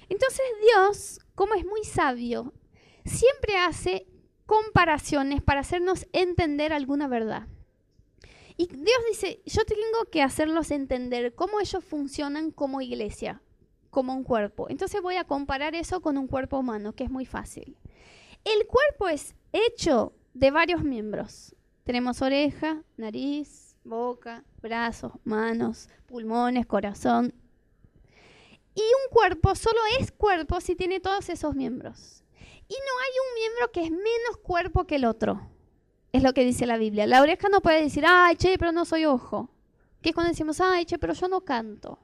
Entonces 0.10 0.46
Dios, 0.62 1.20
como 1.36 1.54
es 1.56 1.66
muy 1.66 1.84
sabio, 1.84 2.54
siempre 3.06 3.58
hace 3.58 4.08
comparaciones 4.46 5.42
para 5.42 5.62
hacernos 5.62 6.08
entender 6.14 6.74
alguna 6.74 7.08
verdad. 7.08 7.48
Y 8.56 8.68
Dios 8.68 9.00
dice, 9.10 9.42
yo 9.46 9.66
tengo 9.66 10.06
que 10.12 10.22
hacerlos 10.22 10.72
entender 10.72 11.34
cómo 11.34 11.60
ellos 11.60 11.84
funcionan 11.84 12.52
como 12.52 12.82
iglesia, 12.82 13.42
como 13.90 14.14
un 14.14 14.24
cuerpo. 14.24 14.70
Entonces 14.70 15.02
voy 15.02 15.16
a 15.16 15.24
comparar 15.24 15.76
eso 15.76 16.02
con 16.02 16.18
un 16.18 16.28
cuerpo 16.28 16.60
humano, 16.60 16.94
que 16.94 17.04
es 17.04 17.10
muy 17.10 17.26
fácil. 17.26 17.78
El 18.44 18.68
cuerpo 18.68 19.08
es 19.08 19.36
hecho 19.52 20.14
de 20.34 20.52
varios 20.52 20.84
miembros. 20.84 21.56
Tenemos 21.84 22.22
oreja, 22.22 22.82
nariz, 22.96 23.76
boca, 23.84 24.44
brazos, 24.62 25.12
manos, 25.26 25.90
pulmones, 26.06 26.66
corazón. 26.66 27.34
Y 28.74 28.82
un 28.82 29.12
cuerpo 29.12 29.54
solo 29.56 29.80
es 30.00 30.12
cuerpo 30.12 30.62
si 30.62 30.76
tiene 30.76 31.00
todos 31.00 31.30
esos 31.30 31.56
miembros. 31.56 32.24
Y 32.68 32.74
no 32.74 33.00
hay 33.02 33.12
un 33.28 33.36
miembro 33.36 33.72
que 33.72 33.84
es 33.84 33.92
menos 33.92 34.38
cuerpo 34.42 34.86
que 34.86 34.96
el 34.96 35.06
otro. 35.06 35.42
Es 36.12 36.24
lo 36.24 36.34
que 36.34 36.46
dice 36.46 36.66
la 36.66 36.78
Biblia. 36.78 37.06
La 37.06 37.22
oreja 37.22 37.50
no 37.50 37.62
puede 37.62 37.82
decir, 37.84 38.06
ay, 38.08 38.36
che, 38.38 38.58
pero 38.58 38.72
no 38.72 38.86
soy 38.86 39.06
ojo. 39.06 39.50
Que 40.02 40.10
es 40.10 40.16
cuando 40.16 40.32
decimos, 40.32 40.62
ay, 40.62 40.86
che, 40.86 40.98
pero 40.98 41.14
yo 41.14 41.28
no 41.28 41.42
canto. 41.42 42.00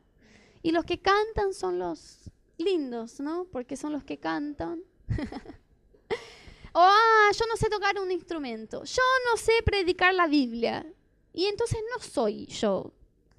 Y 0.62 0.72
los 0.72 0.84
que 0.84 1.00
cantan 1.00 1.54
son 1.54 1.80
los 1.80 2.30
lindos, 2.58 3.20
¿no? 3.20 3.46
Porque 3.46 3.78
son 3.78 3.94
los 3.94 4.04
que 4.04 4.20
cantan. 4.20 4.82
o, 6.74 6.80
ah, 6.80 7.30
yo 7.38 7.46
no 7.48 7.56
sé 7.58 7.70
tocar 7.70 8.00
un 8.00 8.12
instrumento. 8.12 8.84
Yo 8.84 9.04
no 9.30 9.38
sé 9.38 9.54
predicar 9.64 10.14
la 10.14 10.28
Biblia. 10.28 10.86
Y 11.34 11.46
entonces 11.46 11.80
no 11.96 12.04
soy 12.04 12.46
yo 12.48 12.94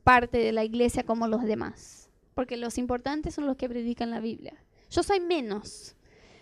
parte 0.05 0.39
de 0.39 0.53
la 0.53 0.65
iglesia 0.65 1.05
como 1.05 1.29
los 1.29 1.43
demás. 1.43 2.09
Porque 2.35 2.57
los 2.57 2.79
importantes 2.79 3.35
son 3.35 3.47
los 3.47 3.57
que 3.57 3.69
predican 3.69 4.11
la 4.11 4.21
Biblia. 4.21 4.55
Yo 4.91 5.03
soy 5.03 5.21
menos 5.21 5.97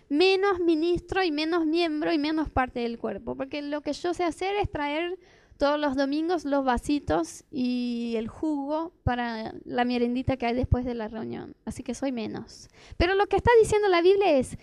menos 0.09 0.59
ministro 0.61 1.23
y 1.23 1.31
menos 1.31 1.67
miembro 1.67 2.13
y 2.13 2.19
menos 2.19 2.49
parte 2.49 2.81
del 2.81 2.99
cuerpo. 2.99 3.37
Porque 3.37 3.63
lo 3.63 3.81
que 3.83 3.93
yo 3.93 4.15
sé 4.15 4.25
hacer 4.25 4.57
es 4.57 4.71
traer 4.71 5.19
todos 5.57 5.79
los 5.79 5.97
domingos 5.97 6.45
los 6.45 6.65
vasitos 6.65 7.45
y 7.51 8.15
el 8.17 8.29
jugo 8.29 8.93
para 9.03 9.55
la 9.65 9.85
merendita 9.85 10.37
que 10.37 10.47
hay 10.47 10.55
después 10.55 10.85
de 10.85 10.95
la 10.95 11.09
reunión. 11.09 11.57
Así 11.65 11.83
que 11.83 11.95
soy 11.95 12.13
menos. 12.13 12.69
Pero 12.97 13.15
lo 13.15 13.27
que 13.27 13.37
está 13.37 13.51
diciendo 13.61 13.89
la 13.89 14.01
Biblia 14.01 14.39
es, 14.39 14.57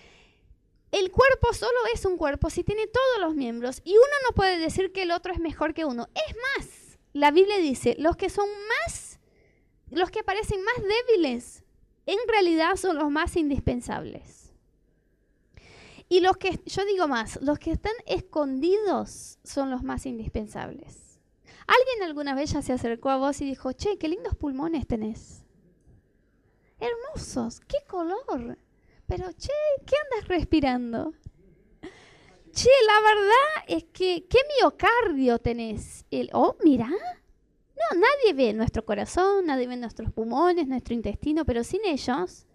el 0.91 1.11
cuerpo 1.11 1.53
solo 1.53 1.77
es 1.93 2.05
un 2.05 2.17
cuerpo 2.17 2.49
si 2.49 2.63
tiene 2.63 2.87
todos 2.87 3.19
los 3.21 3.35
miembros 3.35 3.81
y 3.83 3.91
uno 3.91 4.15
no 4.27 4.35
puede 4.35 4.57
decir 4.57 4.91
que 4.91 5.03
el 5.03 5.11
otro 5.11 5.33
es 5.33 5.39
mejor 5.39 5.73
que 5.73 5.85
uno. 5.85 6.07
Es 6.13 6.35
más, 6.35 6.97
la 7.13 7.31
Biblia 7.31 7.57
dice, 7.57 7.95
los 7.99 8.15
que 8.15 8.29
son 8.29 8.47
más, 8.85 9.19
los 9.89 10.11
que 10.11 10.23
parecen 10.23 10.63
más 10.63 10.75
débiles, 10.83 11.63
en 12.05 12.19
realidad 12.27 12.75
son 12.75 12.97
los 12.97 13.09
más 13.09 13.35
indispensables. 13.35 14.53
Y 16.07 16.19
los 16.19 16.37
que, 16.37 16.61
yo 16.65 16.85
digo 16.85 17.07
más, 17.07 17.39
los 17.41 17.57
que 17.57 17.71
están 17.71 17.93
escondidos 18.05 19.39
son 19.43 19.71
los 19.71 19.83
más 19.83 20.05
indispensables. 20.05 21.19
¿Alguien 21.67 22.03
alguna 22.03 22.35
vez 22.35 22.51
ya 22.51 22.61
se 22.61 22.73
acercó 22.73 23.09
a 23.09 23.17
vos 23.17 23.41
y 23.41 23.45
dijo, 23.45 23.71
che, 23.73 23.97
qué 23.97 24.07
lindos 24.07 24.35
pulmones 24.35 24.85
tenés? 24.85 25.45
hermosos, 26.79 27.61
qué 27.61 27.77
color. 27.87 28.57
Pero, 29.07 29.31
che, 29.33 29.51
¿qué 29.85 29.95
andas 30.03 30.27
respirando? 30.27 31.13
Che, 32.51 32.69
la 32.87 33.01
verdad 33.01 33.65
es 33.67 33.83
que, 33.91 34.25
¿qué 34.27 34.39
miocardio 34.59 35.39
tenés? 35.39 36.05
El, 36.09 36.29
oh, 36.33 36.55
mira. 36.63 36.87
No, 36.87 37.99
nadie 37.99 38.33
ve 38.33 38.53
nuestro 38.53 38.85
corazón, 38.85 39.45
nadie 39.45 39.67
ve 39.67 39.75
nuestros 39.77 40.11
pulmones, 40.11 40.67
nuestro 40.67 40.93
intestino, 40.93 41.45
pero 41.45 41.63
sin 41.63 41.81
ellos 41.85 42.47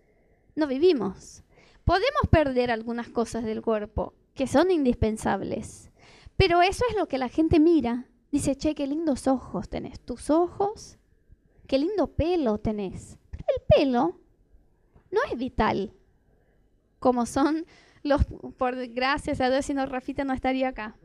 no 0.57 0.67
vivimos. 0.67 1.45
Podemos 1.85 2.23
perder 2.31 2.71
algunas 2.71 3.11
cosas 3.11 3.45
del 3.45 3.63
cuerpo 3.63 4.15
que 4.35 4.47
son 4.47 4.71
indispensables, 4.71 5.91
pero 6.37 6.63
eso 6.63 6.85
es 6.89 6.97
lo 6.97 7.07
que 7.07 7.19
la 7.19 7.29
gente 7.29 7.61
mira. 7.61 8.07
Dice, 8.33 8.57
che, 8.57 8.75
qué 8.75 8.87
lindos 8.87 9.27
ojos 9.29 9.69
tenés. 9.69 10.01
Tus 10.01 10.31
ojos, 10.31 10.99
qué 11.67 11.79
lindo 11.79 12.07
pelo 12.07 12.59
tenés. 12.59 13.19
Pero 13.31 13.45
el 13.49 13.63
pelo 13.67 14.21
no 15.11 15.21
es 15.31 15.37
vital, 15.37 15.93
como 17.01 17.27
son 17.27 17.67
los, 18.03 18.25
por 18.57 18.87
gracias 18.89 19.41
a 19.41 19.51
Dios, 19.51 19.67
si 19.67 19.75
no, 19.75 19.85
Rafita 19.87 20.25
no 20.25 20.33
estaría 20.33 20.69
acá. 20.69 20.97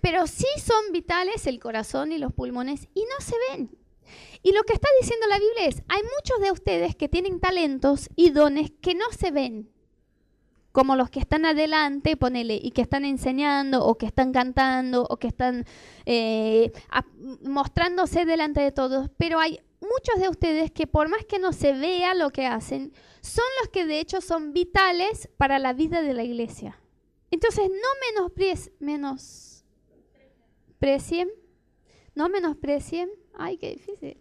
Pero 0.00 0.26
sí 0.26 0.46
son 0.58 0.92
vitales 0.92 1.46
el 1.46 1.58
corazón 1.58 2.12
y 2.12 2.18
los 2.18 2.32
pulmones 2.32 2.88
y 2.94 3.00
no 3.00 3.24
se 3.24 3.34
ven. 3.50 3.70
Y 4.42 4.52
lo 4.52 4.62
que 4.62 4.72
está 4.72 4.88
diciendo 5.00 5.26
la 5.26 5.38
Biblia 5.38 5.66
es, 5.66 5.82
hay 5.88 6.02
muchos 6.02 6.40
de 6.40 6.52
ustedes 6.52 6.94
que 6.94 7.08
tienen 7.08 7.40
talentos 7.40 8.08
y 8.16 8.30
dones 8.30 8.70
que 8.80 8.94
no 8.94 9.06
se 9.10 9.30
ven, 9.30 9.68
como 10.72 10.96
los 10.96 11.10
que 11.10 11.18
están 11.18 11.44
adelante, 11.44 12.16
ponele, 12.16 12.58
y 12.62 12.70
que 12.70 12.82
están 12.82 13.04
enseñando, 13.04 13.84
o 13.84 13.96
que 13.96 14.06
están 14.06 14.32
cantando, 14.32 15.06
o 15.10 15.16
que 15.16 15.26
están 15.26 15.66
eh, 16.06 16.72
mostrándose 17.42 18.24
delante 18.24 18.60
de 18.60 18.72
todos, 18.72 19.10
pero 19.18 19.40
hay 19.40 19.60
muchos 19.80 20.20
de 20.20 20.28
ustedes 20.28 20.70
que 20.70 20.86
por 20.86 21.08
más 21.08 21.24
que 21.26 21.38
no 21.38 21.52
se 21.52 21.72
vea 21.72 22.14
lo 22.14 22.30
que 22.30 22.46
hacen, 22.46 22.92
son 23.20 23.44
los 23.60 23.70
que 23.70 23.86
de 23.86 24.00
hecho 24.00 24.20
son 24.20 24.52
vitales 24.52 25.28
para 25.36 25.58
la 25.58 25.72
vida 25.72 26.02
de 26.02 26.14
la 26.14 26.24
iglesia. 26.24 26.80
Entonces 27.30 27.68
no 27.68 27.88
menosprecien, 28.80 31.30
no 32.14 32.28
menosprecien, 32.28 33.10
ay, 33.34 33.58
qué 33.58 33.70
difícil, 33.70 34.20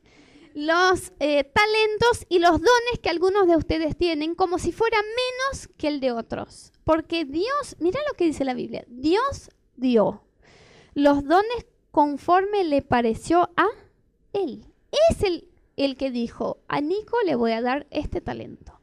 los 0.53 1.13
eh, 1.19 1.43
talentos 1.43 2.25
y 2.29 2.39
los 2.39 2.53
dones 2.53 2.99
que 3.01 3.09
algunos 3.09 3.47
de 3.47 3.55
ustedes 3.55 3.95
tienen 3.95 4.35
como 4.35 4.57
si 4.57 4.71
fuera 4.71 4.97
menos 4.97 5.69
que 5.77 5.87
el 5.87 5.99
de 5.99 6.11
otros. 6.11 6.73
Porque 6.83 7.25
Dios, 7.25 7.75
mira 7.79 7.99
lo 8.09 8.17
que 8.17 8.25
dice 8.25 8.43
la 8.43 8.55
Biblia, 8.55 8.83
Dios 8.87 9.51
dio 9.75 10.23
los 10.95 11.23
dones 11.23 11.67
conforme 11.91 12.63
le 12.63 12.81
pareció 12.81 13.51
a 13.55 13.67
Él. 14.33 14.65
Es 15.11 15.23
el, 15.23 15.47
el 15.75 15.95
que 15.95 16.09
dijo, 16.09 16.57
a 16.67 16.81
Nico 16.81 17.17
le 17.25 17.35
voy 17.35 17.51
a 17.51 17.61
dar 17.61 17.85
este 17.91 18.19
talento 18.19 18.76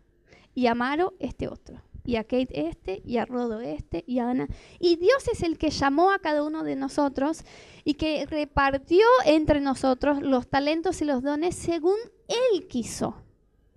y 0.55 0.67
a 0.67 0.75
Maro 0.75 1.15
este 1.19 1.49
otro, 1.49 1.83
y 2.05 2.17
a 2.17 2.25
Kate 2.25 2.69
este, 2.69 3.03
y 3.05 3.19
a 3.19 3.27
Rodo 3.27 3.61
este, 3.61 4.05
y 4.07 4.19
a 4.19 4.31
Ana. 4.31 4.49
Y 4.79 4.97
Dios 4.97 5.27
es 5.29 5.43
el 5.43 5.59
que 5.59 5.71
llamó 5.71 6.13
a 6.13 6.19
cada 6.19 6.43
uno 6.43 6.65
de 6.65 6.77
nosotros 6.77 7.45
y 7.85 7.95
que 7.95 8.27
repartió 8.27 9.07
entre 9.25 9.61
nosotros 9.61 10.23
los 10.23 10.49
talentos 10.49 11.01
y 11.03 11.05
los 11.05 11.23
dones 11.23 11.55
según 11.55 11.97
Él 12.29 12.67
quiso. 12.69 13.17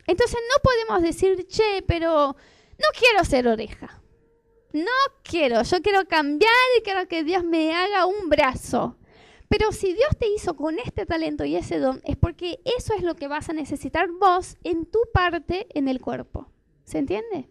Entonces 0.05 0.39
no 0.49 0.61
podemos 0.63 1.01
decir, 1.01 1.47
che, 1.47 1.83
pero 1.85 2.35
no 2.77 2.85
quiero 2.97 3.25
ser 3.25 3.47
oreja. 3.47 4.01
No 4.73 4.91
quiero, 5.23 5.63
yo 5.63 5.81
quiero 5.81 6.07
cambiar 6.07 6.51
y 6.77 6.81
quiero 6.81 7.07
que 7.07 7.23
Dios 7.23 7.43
me 7.43 7.73
haga 7.73 8.05
un 8.05 8.29
brazo. 8.29 8.97
Pero 9.49 9.71
si 9.71 9.93
Dios 9.93 10.09
te 10.19 10.27
hizo 10.27 10.55
con 10.55 10.77
este 10.79 11.05
talento 11.05 11.45
y 11.45 11.55
ese 11.55 11.79
don, 11.79 12.01
es 12.03 12.17
porque 12.17 12.59
eso 12.77 12.93
es 12.93 13.01
lo 13.01 13.15
que 13.15 13.27
vas 13.27 13.49
a 13.49 13.53
necesitar 13.53 14.09
vos 14.11 14.57
en 14.63 14.85
tu 14.85 14.99
parte 15.13 15.67
en 15.73 15.87
el 15.87 16.01
cuerpo. 16.01 16.49
¿Se 16.87 16.97
entiende? 16.97 17.49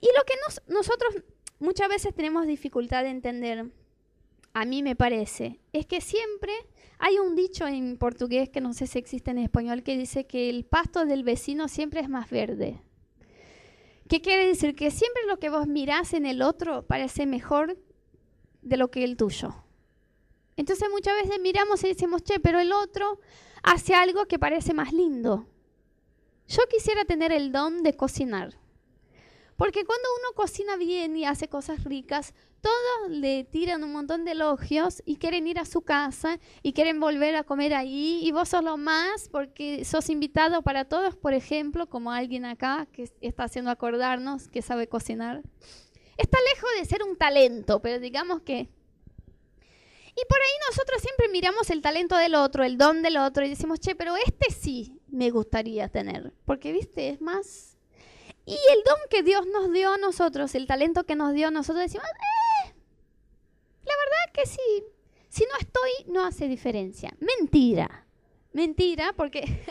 Y 0.00 0.06
lo 0.16 0.24
que 0.24 0.34
nosotros 0.72 1.24
muchas 1.58 1.88
veces 1.88 2.14
tenemos 2.14 2.46
dificultad 2.46 3.02
de 3.02 3.10
entender, 3.10 3.72
a 4.52 4.64
mí 4.64 4.84
me 4.84 4.94
parece, 4.94 5.58
es 5.72 5.86
que 5.86 6.00
siempre 6.00 6.52
hay 7.00 7.18
un 7.18 7.34
dicho 7.34 7.66
en 7.66 7.98
portugués 7.98 8.48
que 8.48 8.60
no 8.60 8.72
sé 8.72 8.86
si 8.86 9.00
existe 9.00 9.32
en 9.32 9.38
español 9.38 9.82
que 9.82 9.98
dice 9.98 10.28
que 10.28 10.48
el 10.50 10.64
pasto 10.64 11.04
del 11.04 11.24
vecino 11.24 11.66
siempre 11.66 12.00
es 12.00 12.08
más 12.08 12.30
verde. 12.30 12.80
¿Qué 14.08 14.20
quiere 14.20 14.46
decir? 14.46 14.76
Que 14.76 14.92
siempre 14.92 15.26
lo 15.26 15.40
que 15.40 15.50
vos 15.50 15.66
mirás 15.66 16.14
en 16.14 16.24
el 16.24 16.40
otro 16.40 16.86
parece 16.86 17.26
mejor 17.26 17.76
de 18.62 18.76
lo 18.76 18.92
que 18.92 19.02
el 19.02 19.16
tuyo. 19.16 19.52
Entonces 20.56 20.88
muchas 20.92 21.20
veces 21.20 21.40
miramos 21.40 21.82
y 21.82 21.88
decimos, 21.88 22.22
che, 22.22 22.38
pero 22.38 22.60
el 22.60 22.72
otro 22.72 23.18
hace 23.64 23.94
algo 23.94 24.26
que 24.26 24.38
parece 24.38 24.74
más 24.74 24.92
lindo. 24.92 25.48
Yo 26.48 26.62
quisiera 26.68 27.04
tener 27.04 27.32
el 27.32 27.52
don 27.52 27.82
de 27.82 27.96
cocinar. 27.96 28.54
Porque 29.56 29.84
cuando 29.84 30.08
uno 30.18 30.34
cocina 30.34 30.76
bien 30.76 31.16
y 31.16 31.24
hace 31.24 31.48
cosas 31.48 31.84
ricas, 31.84 32.34
todos 32.60 33.10
le 33.10 33.44
tiran 33.44 33.84
un 33.84 33.92
montón 33.92 34.24
de 34.24 34.32
elogios 34.32 35.02
y 35.06 35.16
quieren 35.16 35.46
ir 35.46 35.58
a 35.58 35.64
su 35.64 35.82
casa 35.82 36.40
y 36.62 36.72
quieren 36.72 36.98
volver 36.98 37.36
a 37.36 37.44
comer 37.44 37.72
ahí. 37.72 38.20
Y 38.22 38.32
vos 38.32 38.48
sos 38.48 38.64
lo 38.64 38.76
más 38.76 39.28
porque 39.28 39.84
sos 39.84 40.10
invitado 40.10 40.62
para 40.62 40.86
todos, 40.86 41.14
por 41.14 41.34
ejemplo, 41.34 41.88
como 41.88 42.10
alguien 42.10 42.44
acá 42.44 42.88
que 42.92 43.08
está 43.20 43.44
haciendo 43.44 43.70
acordarnos 43.70 44.48
que 44.48 44.60
sabe 44.60 44.88
cocinar. 44.88 45.42
Está 46.16 46.38
lejos 46.54 46.70
de 46.78 46.84
ser 46.84 47.02
un 47.04 47.16
talento, 47.16 47.80
pero 47.80 48.00
digamos 48.00 48.42
que 48.42 48.68
y 50.16 50.24
por 50.28 50.38
ahí 50.38 50.52
nosotros 50.70 51.02
siempre 51.02 51.28
miramos 51.28 51.70
el 51.70 51.82
talento 51.82 52.16
del 52.16 52.36
otro, 52.36 52.62
el 52.62 52.78
don 52.78 53.02
del 53.02 53.16
otro 53.16 53.44
y 53.44 53.48
decimos, 53.48 53.80
che, 53.80 53.96
pero 53.96 54.14
este 54.16 54.52
sí 54.52 55.00
me 55.14 55.30
gustaría 55.30 55.88
tener. 55.88 56.32
Porque, 56.44 56.72
viste, 56.72 57.08
es 57.08 57.20
más... 57.20 57.76
Y 58.46 58.52
el 58.52 58.82
don 58.84 58.98
que 59.08 59.22
Dios 59.22 59.46
nos 59.46 59.72
dio 59.72 59.94
a 59.94 59.96
nosotros, 59.96 60.54
el 60.54 60.66
talento 60.66 61.04
que 61.04 61.16
nos 61.16 61.32
dio 61.32 61.48
a 61.48 61.50
nosotros, 61.50 61.84
decimos, 61.84 62.06
eh, 62.06 62.74
la 63.84 63.92
verdad 63.96 64.32
que 64.34 64.46
sí. 64.46 64.84
Si 65.30 65.44
no 65.44 65.56
estoy, 65.58 66.12
no 66.12 66.26
hace 66.26 66.46
diferencia. 66.48 67.16
Mentira. 67.20 68.06
Mentira, 68.52 69.14
porque... 69.16 69.40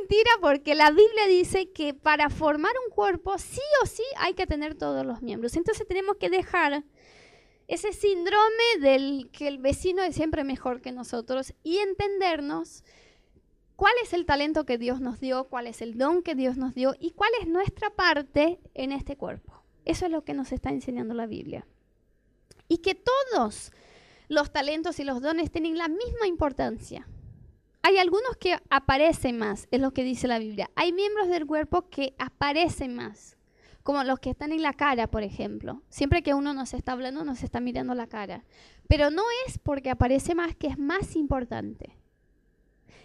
Mentira, 0.00 0.30
porque 0.40 0.74
la 0.74 0.90
Biblia 0.90 1.26
dice 1.28 1.70
que 1.70 1.92
para 1.92 2.30
formar 2.30 2.72
un 2.86 2.94
cuerpo, 2.94 3.36
sí 3.38 3.60
o 3.82 3.86
sí 3.86 4.04
hay 4.16 4.32
que 4.34 4.46
tener 4.46 4.74
todos 4.74 5.04
los 5.04 5.20
miembros. 5.20 5.56
Entonces 5.56 5.86
tenemos 5.86 6.16
que 6.16 6.30
dejar 6.30 6.84
ese 7.68 7.92
síndrome 7.92 8.78
del 8.80 9.30
que 9.30 9.48
el 9.48 9.58
vecino 9.58 10.02
es 10.02 10.14
siempre 10.14 10.44
mejor 10.44 10.80
que 10.80 10.92
nosotros 10.92 11.54
y 11.62 11.78
entendernos 11.78 12.84
cuál 13.76 13.94
es 14.02 14.12
el 14.12 14.26
talento 14.26 14.64
que 14.64 14.78
Dios 14.78 15.00
nos 15.00 15.20
dio, 15.20 15.44
cuál 15.44 15.66
es 15.66 15.82
el 15.82 15.98
don 15.98 16.22
que 16.22 16.34
Dios 16.34 16.56
nos 16.56 16.74
dio 16.74 16.94
y 16.98 17.10
cuál 17.10 17.30
es 17.40 17.48
nuestra 17.48 17.90
parte 17.90 18.60
en 18.74 18.92
este 18.92 19.16
cuerpo. 19.16 19.62
Eso 19.84 20.06
es 20.06 20.12
lo 20.12 20.24
que 20.24 20.34
nos 20.34 20.52
está 20.52 20.70
enseñando 20.70 21.14
la 21.14 21.26
Biblia. 21.26 21.66
Y 22.68 22.78
que 22.78 22.94
todos 22.94 23.72
los 24.28 24.52
talentos 24.52 24.98
y 25.00 25.04
los 25.04 25.20
dones 25.20 25.50
tienen 25.50 25.76
la 25.76 25.88
misma 25.88 26.26
importancia. 26.26 27.06
Hay 27.82 27.98
algunos 27.98 28.36
que 28.38 28.58
aparecen 28.70 29.36
más, 29.36 29.68
es 29.70 29.80
lo 29.80 29.92
que 29.92 30.04
dice 30.04 30.26
la 30.26 30.38
Biblia. 30.38 30.70
Hay 30.74 30.92
miembros 30.92 31.28
del 31.28 31.46
cuerpo 31.46 31.90
que 31.90 32.14
aparecen 32.18 32.94
más 32.94 33.36
como 33.84 34.02
los 34.02 34.18
que 34.18 34.30
están 34.30 34.50
en 34.50 34.62
la 34.62 34.72
cara, 34.72 35.08
por 35.08 35.22
ejemplo. 35.22 35.82
Siempre 35.90 36.22
que 36.22 36.32
uno 36.32 36.54
nos 36.54 36.72
está 36.72 36.92
hablando, 36.92 37.22
nos 37.22 37.42
está 37.42 37.60
mirando 37.60 37.94
la 37.94 38.06
cara. 38.06 38.44
Pero 38.88 39.10
no 39.10 39.22
es 39.46 39.58
porque 39.58 39.90
aparece 39.90 40.34
más 40.34 40.56
que 40.56 40.68
es 40.68 40.78
más 40.78 41.14
importante. 41.14 41.98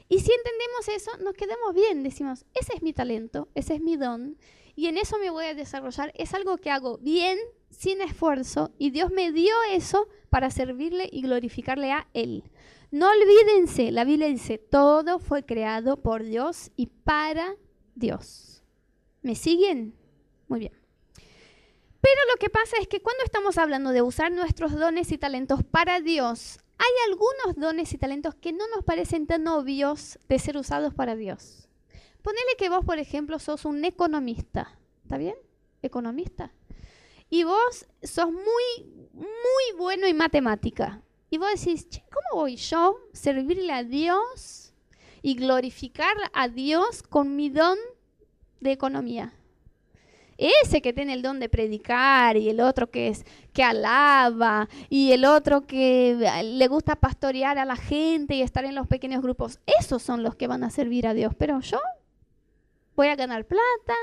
Y 0.10 0.20
si 0.20 0.32
entendemos 0.32 0.88
eso, 0.90 1.12
nos 1.24 1.36
quedamos 1.36 1.76
bien. 1.76 2.02
Decimos, 2.02 2.44
ese 2.56 2.74
es 2.76 2.82
mi 2.82 2.94
talento, 2.94 3.48
ese 3.54 3.76
es 3.76 3.82
mi 3.82 3.96
don, 3.96 4.38
y 4.76 4.88
en 4.88 4.98
eso 4.98 5.20
me 5.20 5.30
voy 5.30 5.46
a 5.46 5.54
desarrollar. 5.54 6.12
Es 6.16 6.34
algo 6.34 6.58
que 6.58 6.72
hago 6.72 6.98
bien, 6.98 7.38
sin 7.70 8.02
esfuerzo, 8.02 8.72
y 8.80 8.90
Dios 8.90 9.12
me 9.12 9.32
dio 9.32 9.54
eso 9.70 10.08
para 10.30 10.50
servirle 10.50 11.08
y 11.12 11.22
glorificarle 11.22 11.92
a 11.92 12.08
Él. 12.14 12.44
No 12.92 13.08
olvídense, 13.10 13.92
la 13.92 14.04
Biblia 14.04 14.28
dice, 14.28 14.58
todo 14.58 15.20
fue 15.20 15.46
creado 15.46 15.98
por 15.98 16.24
Dios 16.24 16.72
y 16.76 16.88
para 16.88 17.56
Dios. 17.94 18.64
¿Me 19.22 19.36
siguen? 19.36 19.94
Muy 20.48 20.60
bien. 20.60 20.74
Pero 22.02 22.22
lo 22.32 22.40
que 22.40 22.50
pasa 22.50 22.78
es 22.82 22.88
que 22.88 23.02
cuando 23.02 23.24
estamos 23.24 23.60
hablando 23.60 23.92
de 23.92 24.02
usar 24.02 24.32
nuestros 24.32 24.74
dones 24.74 25.12
y 25.12 25.20
talentos 25.20 25.64
para 25.64 26.00
Dios, 26.00 26.60
hay 26.80 27.12
algunos 27.12 27.58
dones 27.58 27.94
y 27.94 27.98
talentos 27.98 28.36
que 28.36 28.54
no 28.54 28.66
nos 28.74 28.86
parecen 28.86 29.28
tan 29.28 29.48
obvios 29.48 30.18
de 30.30 30.40
ser 30.40 30.56
usados 30.56 30.94
para 30.94 31.18
Dios. 31.18 31.68
Ponele 32.22 32.56
que 32.58 32.70
vos, 32.70 32.86
por 32.86 33.00
ejemplo, 33.00 33.38
sos 33.38 33.66
un 33.66 33.84
economista. 33.84 34.80
¿Está 35.04 35.18
bien? 35.18 35.36
Economista. 35.82 36.54
Y 37.30 37.44
vos 37.44 37.86
sos 38.02 38.32
muy, 38.32 39.10
muy 39.14 39.78
bueno 39.78 40.08
en 40.08 40.16
matemática. 40.16 41.02
Y 41.30 41.38
vos 41.38 41.50
decís, 41.54 41.88
¿cómo 42.12 42.42
voy 42.42 42.56
yo 42.56 42.98
a 43.12 43.16
servirle 43.16 43.74
a 43.74 43.84
Dios 43.84 44.74
y 45.22 45.36
glorificar 45.36 46.16
a 46.34 46.48
Dios 46.48 47.04
con 47.04 47.36
mi 47.36 47.50
don 47.50 47.78
de 48.62 48.72
economía? 48.72 49.34
Ese 50.40 50.82
que 50.82 50.94
tiene 50.94 51.14
el 51.14 51.22
don 51.22 51.40
de 51.40 51.50
predicar 51.50 52.38
y 52.38 52.50
el 52.50 52.62
otro 52.62 52.90
que 52.90 53.10
es 53.10 53.26
que 53.54 53.64
alaba 53.64 54.70
y 54.90 55.12
el 55.12 55.26
otro 55.26 55.68
que 55.68 56.12
eh, 56.12 56.44
le 56.44 56.68
gusta 56.68 56.96
pastorear 56.96 57.58
a 57.58 57.66
la 57.66 57.76
gente 57.76 58.36
y 58.36 58.42
estar 58.42 58.64
en 58.64 58.76
los 58.76 58.88
pequeños 58.88 59.22
grupos, 59.22 59.60
esos 59.80 60.02
son 60.02 60.24
los 60.24 60.36
que 60.36 60.48
van 60.48 60.64
a 60.64 60.70
servir 60.70 61.08
a 61.08 61.14
Dios. 61.14 61.34
Pero 61.38 61.60
yo, 61.60 61.80
voy 62.96 63.08
a 63.08 63.16
ganar 63.16 63.46
plata 63.46 63.96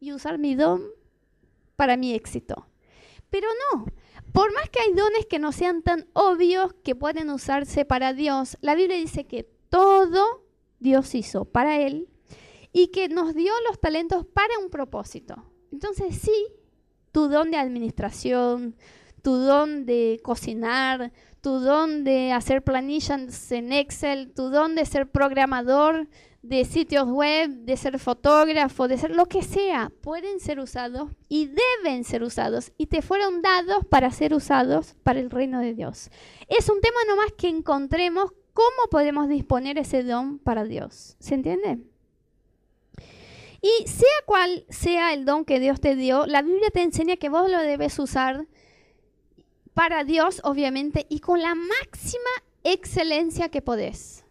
y 0.00 0.12
usar 0.12 0.38
mi 0.38 0.54
don 0.54 0.82
para 1.76 1.96
mi 1.96 2.14
éxito. 2.14 2.66
Pero 3.30 3.48
no, 3.72 3.86
por 4.32 4.52
más 4.52 4.68
que 4.70 4.80
hay 4.80 4.92
dones 4.92 5.26
que 5.26 5.38
no 5.38 5.52
sean 5.52 5.82
tan 5.82 6.06
obvios 6.12 6.74
que 6.84 6.94
pueden 6.94 7.30
usarse 7.30 7.84
para 7.84 8.12
Dios, 8.12 8.58
la 8.60 8.74
Biblia 8.74 8.96
dice 8.96 9.26
que 9.26 9.48
todo 9.70 10.44
Dios 10.80 11.14
hizo 11.14 11.44
para 11.44 11.80
Él 11.80 12.08
y 12.72 12.88
que 12.88 13.08
nos 13.08 13.34
dio 13.34 13.52
los 13.66 13.80
talentos 13.80 14.26
para 14.26 14.58
un 14.58 14.70
propósito. 14.70 15.44
Entonces 15.72 16.16
sí, 16.16 16.46
tu 17.12 17.28
don 17.28 17.50
de 17.50 17.56
administración, 17.56 18.76
tu 19.22 19.36
don 19.36 19.86
de 19.86 20.20
cocinar, 20.22 21.12
tu 21.40 21.60
don 21.60 22.04
de 22.04 22.32
hacer 22.32 22.62
planillas 22.62 23.52
en 23.52 23.72
Excel, 23.72 24.32
tu 24.34 24.50
don 24.50 24.74
de 24.74 24.84
ser 24.84 25.10
programador 25.10 26.08
de 26.42 26.64
sitios 26.64 27.08
web, 27.08 27.50
de 27.50 27.76
ser 27.76 27.98
fotógrafo, 27.98 28.88
de 28.88 28.96
ser 28.96 29.10
lo 29.10 29.26
que 29.26 29.42
sea, 29.42 29.90
pueden 30.00 30.40
ser 30.40 30.60
usados 30.60 31.10
y 31.28 31.50
deben 31.82 32.04
ser 32.04 32.22
usados 32.22 32.72
y 32.78 32.86
te 32.86 33.02
fueron 33.02 33.42
dados 33.42 33.84
para 33.88 34.10
ser 34.10 34.34
usados 34.34 34.94
para 35.02 35.20
el 35.20 35.30
reino 35.30 35.60
de 35.60 35.74
Dios. 35.74 36.10
Es 36.48 36.68
un 36.68 36.80
tema 36.80 36.98
nomás 37.08 37.32
que 37.36 37.48
encontremos 37.48 38.32
cómo 38.54 38.88
podemos 38.90 39.28
disponer 39.28 39.78
ese 39.78 40.02
don 40.02 40.38
para 40.38 40.64
Dios. 40.64 41.16
¿Se 41.18 41.34
entiende? 41.34 41.78
Y 43.60 43.88
sea 43.88 44.08
cual 44.24 44.64
sea 44.68 45.12
el 45.12 45.24
don 45.24 45.44
que 45.44 45.58
Dios 45.58 45.80
te 45.80 45.96
dio, 45.96 46.26
la 46.26 46.42
Biblia 46.42 46.70
te 46.70 46.82
enseña 46.82 47.16
que 47.16 47.28
vos 47.28 47.50
lo 47.50 47.58
debes 47.58 47.98
usar 47.98 48.46
para 49.74 50.04
Dios, 50.04 50.40
obviamente, 50.44 51.06
y 51.08 51.20
con 51.20 51.40
la 51.40 51.54
máxima 51.54 52.30
excelencia 52.64 53.48
que 53.48 53.62
podés. 53.62 54.24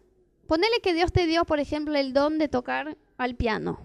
Ponele 0.46 0.80
que 0.80 0.94
Dios 0.94 1.12
te 1.12 1.26
dio, 1.26 1.44
por 1.44 1.60
ejemplo, 1.60 1.94
el 1.96 2.12
don 2.12 2.38
de 2.38 2.48
tocar 2.48 2.96
al 3.18 3.34
piano. 3.34 3.80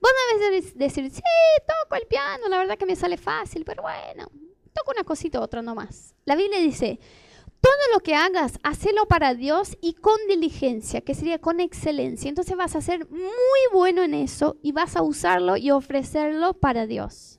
Vos 0.00 0.12
no 0.12 0.38
debes 0.40 0.76
decir, 0.76 1.10
sí, 1.10 1.22
toco 1.66 1.96
el 1.96 2.06
piano, 2.06 2.48
la 2.48 2.58
verdad 2.58 2.78
que 2.78 2.86
me 2.86 2.96
sale 2.96 3.16
fácil, 3.16 3.64
pero 3.64 3.82
bueno, 3.82 4.30
toco 4.72 4.92
una 4.92 5.04
cosita 5.04 5.40
u 5.40 5.42
otra 5.42 5.62
nomás. 5.62 6.14
La 6.24 6.36
Biblia 6.36 6.58
dice, 6.60 7.00
todo 7.60 7.72
lo 7.92 8.00
que 8.00 8.14
hagas, 8.14 8.58
hacelo 8.62 9.06
para 9.06 9.34
Dios 9.34 9.76
y 9.80 9.94
con 9.94 10.16
diligencia, 10.28 11.00
que 11.00 11.14
sería 11.14 11.38
con 11.38 11.60
excelencia. 11.60 12.28
Entonces 12.28 12.56
vas 12.56 12.76
a 12.76 12.80
ser 12.80 13.08
muy 13.10 13.60
bueno 13.72 14.02
en 14.02 14.14
eso 14.14 14.56
y 14.62 14.72
vas 14.72 14.96
a 14.96 15.02
usarlo 15.02 15.56
y 15.56 15.70
ofrecerlo 15.70 16.54
para 16.54 16.86
Dios. 16.86 17.37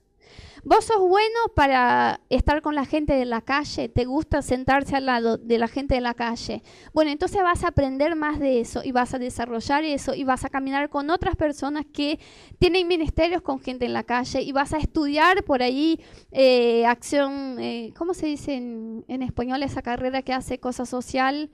Vos 0.63 0.86
sos 0.86 1.00
bueno 1.00 1.39
para 1.56 2.19
estar 2.30 2.62
con 2.62 2.76
la 2.76 2.86
gente 2.86 3.13
de 3.13 3.26
la 3.26 3.41
calle, 3.41 3.88
te 3.88 4.06
gusta 4.06 4.41
sentarse 4.41 4.95
al 4.95 5.06
lado 5.06 5.38
de 5.38 5.58
la 5.58 5.67
gente 5.69 5.95
de 5.95 6.02
la 6.02 6.13
calle. 6.13 6.63
Bueno, 6.93 7.12
entonces 7.12 7.41
vas 7.41 7.63
a 7.63 7.69
aprender 7.69 8.15
más 8.15 8.39
de 8.39 8.60
eso 8.60 8.82
y 8.84 8.91
vas 8.91 9.13
a 9.13 9.19
desarrollar 9.19 9.86
eso 9.86 10.13
y 10.15 10.26
vas 10.26 10.43
a 10.43 10.50
caminar 10.50 10.89
con 10.89 11.10
otras 11.10 11.36
personas 11.36 11.86
que 11.93 12.19
tienen 12.60 12.88
ministerios 12.88 13.41
con 13.41 13.60
gente 13.60 13.86
en 13.86 13.93
la 13.93 14.04
calle 14.04 14.41
y 14.41 14.52
vas 14.52 14.74
a 14.74 14.78
estudiar 14.78 15.43
por 15.45 15.63
ahí 15.63 16.02
eh, 16.32 16.86
acción, 16.86 17.58
eh, 17.60 17.93
¿cómo 17.98 18.13
se 18.13 18.28
dice 18.28 18.56
en, 18.56 19.22
español 19.22 19.63
esa 19.63 19.82
carrera 19.82 20.22
que 20.24 20.34
hace 20.34 20.60
cosa 20.60 20.86
social? 20.86 21.52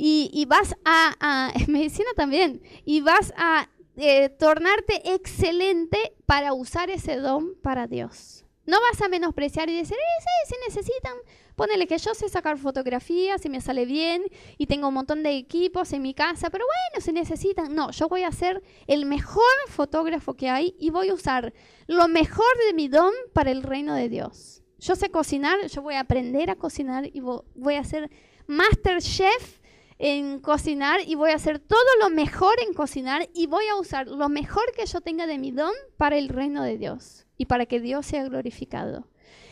Y, 0.00 0.46
vas 0.46 0.76
a, 0.84 1.14
a, 1.18 1.52
medicina 1.68 2.08
también, 2.14 2.62
y 2.84 3.00
vas 3.00 3.32
a 3.36 3.68
eh, 3.96 4.28
tornarte 4.28 5.12
excelente 5.12 5.98
para 6.24 6.52
usar 6.52 6.88
ese 6.88 7.16
don 7.16 7.56
para 7.62 7.88
Dios. 7.88 8.37
No 8.68 8.76
vas 8.82 9.00
a 9.00 9.08
menospreciar 9.08 9.70
y 9.70 9.76
decir, 9.78 9.96
eh, 9.96 10.22
sí, 10.22 10.54
si 10.54 10.68
necesitan, 10.68 11.14
ponele 11.56 11.86
que 11.86 11.96
yo 11.96 12.12
sé 12.12 12.28
sacar 12.28 12.58
fotografías 12.58 13.42
y 13.46 13.48
me 13.48 13.62
sale 13.62 13.86
bien 13.86 14.24
y 14.58 14.66
tengo 14.66 14.88
un 14.88 14.92
montón 14.92 15.22
de 15.22 15.38
equipos 15.38 15.94
en 15.94 16.02
mi 16.02 16.12
casa, 16.12 16.50
pero 16.50 16.66
bueno, 16.66 17.02
si 17.02 17.12
necesitan, 17.12 17.74
no, 17.74 17.90
yo 17.92 18.10
voy 18.10 18.24
a 18.24 18.30
ser 18.30 18.62
el 18.86 19.06
mejor 19.06 19.42
fotógrafo 19.68 20.34
que 20.34 20.50
hay 20.50 20.76
y 20.78 20.90
voy 20.90 21.08
a 21.08 21.14
usar 21.14 21.54
lo 21.86 22.08
mejor 22.08 22.44
de 22.66 22.74
mi 22.74 22.88
don 22.88 23.10
para 23.32 23.50
el 23.50 23.62
reino 23.62 23.94
de 23.94 24.10
Dios. 24.10 24.62
Yo 24.78 24.96
sé 24.96 25.10
cocinar, 25.10 25.66
yo 25.68 25.80
voy 25.80 25.94
a 25.94 26.00
aprender 26.00 26.50
a 26.50 26.56
cocinar 26.56 27.08
y 27.10 27.20
voy 27.20 27.76
a 27.76 27.84
ser 27.84 28.10
master 28.46 29.00
chef 29.00 29.60
en 29.96 30.40
cocinar 30.40 31.00
y 31.06 31.14
voy 31.14 31.30
a 31.30 31.36
hacer 31.36 31.58
todo 31.58 31.88
lo 32.02 32.10
mejor 32.10 32.56
en 32.60 32.74
cocinar 32.74 33.30
y 33.32 33.46
voy 33.46 33.64
a 33.68 33.76
usar 33.76 34.08
lo 34.08 34.28
mejor 34.28 34.70
que 34.76 34.84
yo 34.84 35.00
tenga 35.00 35.26
de 35.26 35.38
mi 35.38 35.52
don 35.52 35.72
para 35.96 36.18
el 36.18 36.28
reino 36.28 36.62
de 36.62 36.76
Dios 36.76 37.24
y 37.38 37.46
para 37.46 37.64
que 37.64 37.80
Dios 37.80 38.04
sea 38.04 38.24
glorificado. 38.24 39.08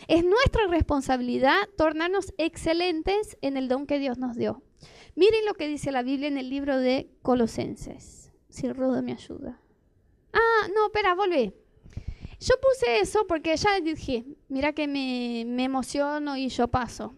Es 0.09 0.25
nuestra 0.25 0.66
responsabilidad 0.68 1.57
tornarnos 1.77 2.35
excelentes 2.37 3.38
en 3.40 3.57
el 3.57 3.68
don 3.68 3.87
que 3.87 3.99
Dios 3.99 4.18
nos 4.18 4.37
dio. 4.37 4.62
Miren 5.14 5.46
lo 5.46 5.55
que 5.55 5.68
dice 5.68 5.92
la 5.92 6.03
Biblia 6.03 6.29
en 6.29 6.37
el 6.37 6.51
libro 6.51 6.79
de 6.79 7.11
Colosenses. 7.22 8.31
Si 8.51 8.70
Rudo 8.70 9.03
me 9.03 9.12
ayuda. 9.12 9.61
Ah, 10.33 10.68
no, 10.75 10.87
espera, 10.87 11.14
volvé. 11.14 11.55
Yo 12.38 12.55
puse 12.61 13.01
eso 13.01 13.27
porque 13.27 13.57
ya 13.57 13.81
dije, 13.81 14.25
mira 14.49 14.75
que 14.75 14.87
me, 14.87 15.44
me 15.46 15.64
emociono 15.64 16.37
y 16.37 16.49
yo 16.49 16.68
paso. 16.68 17.14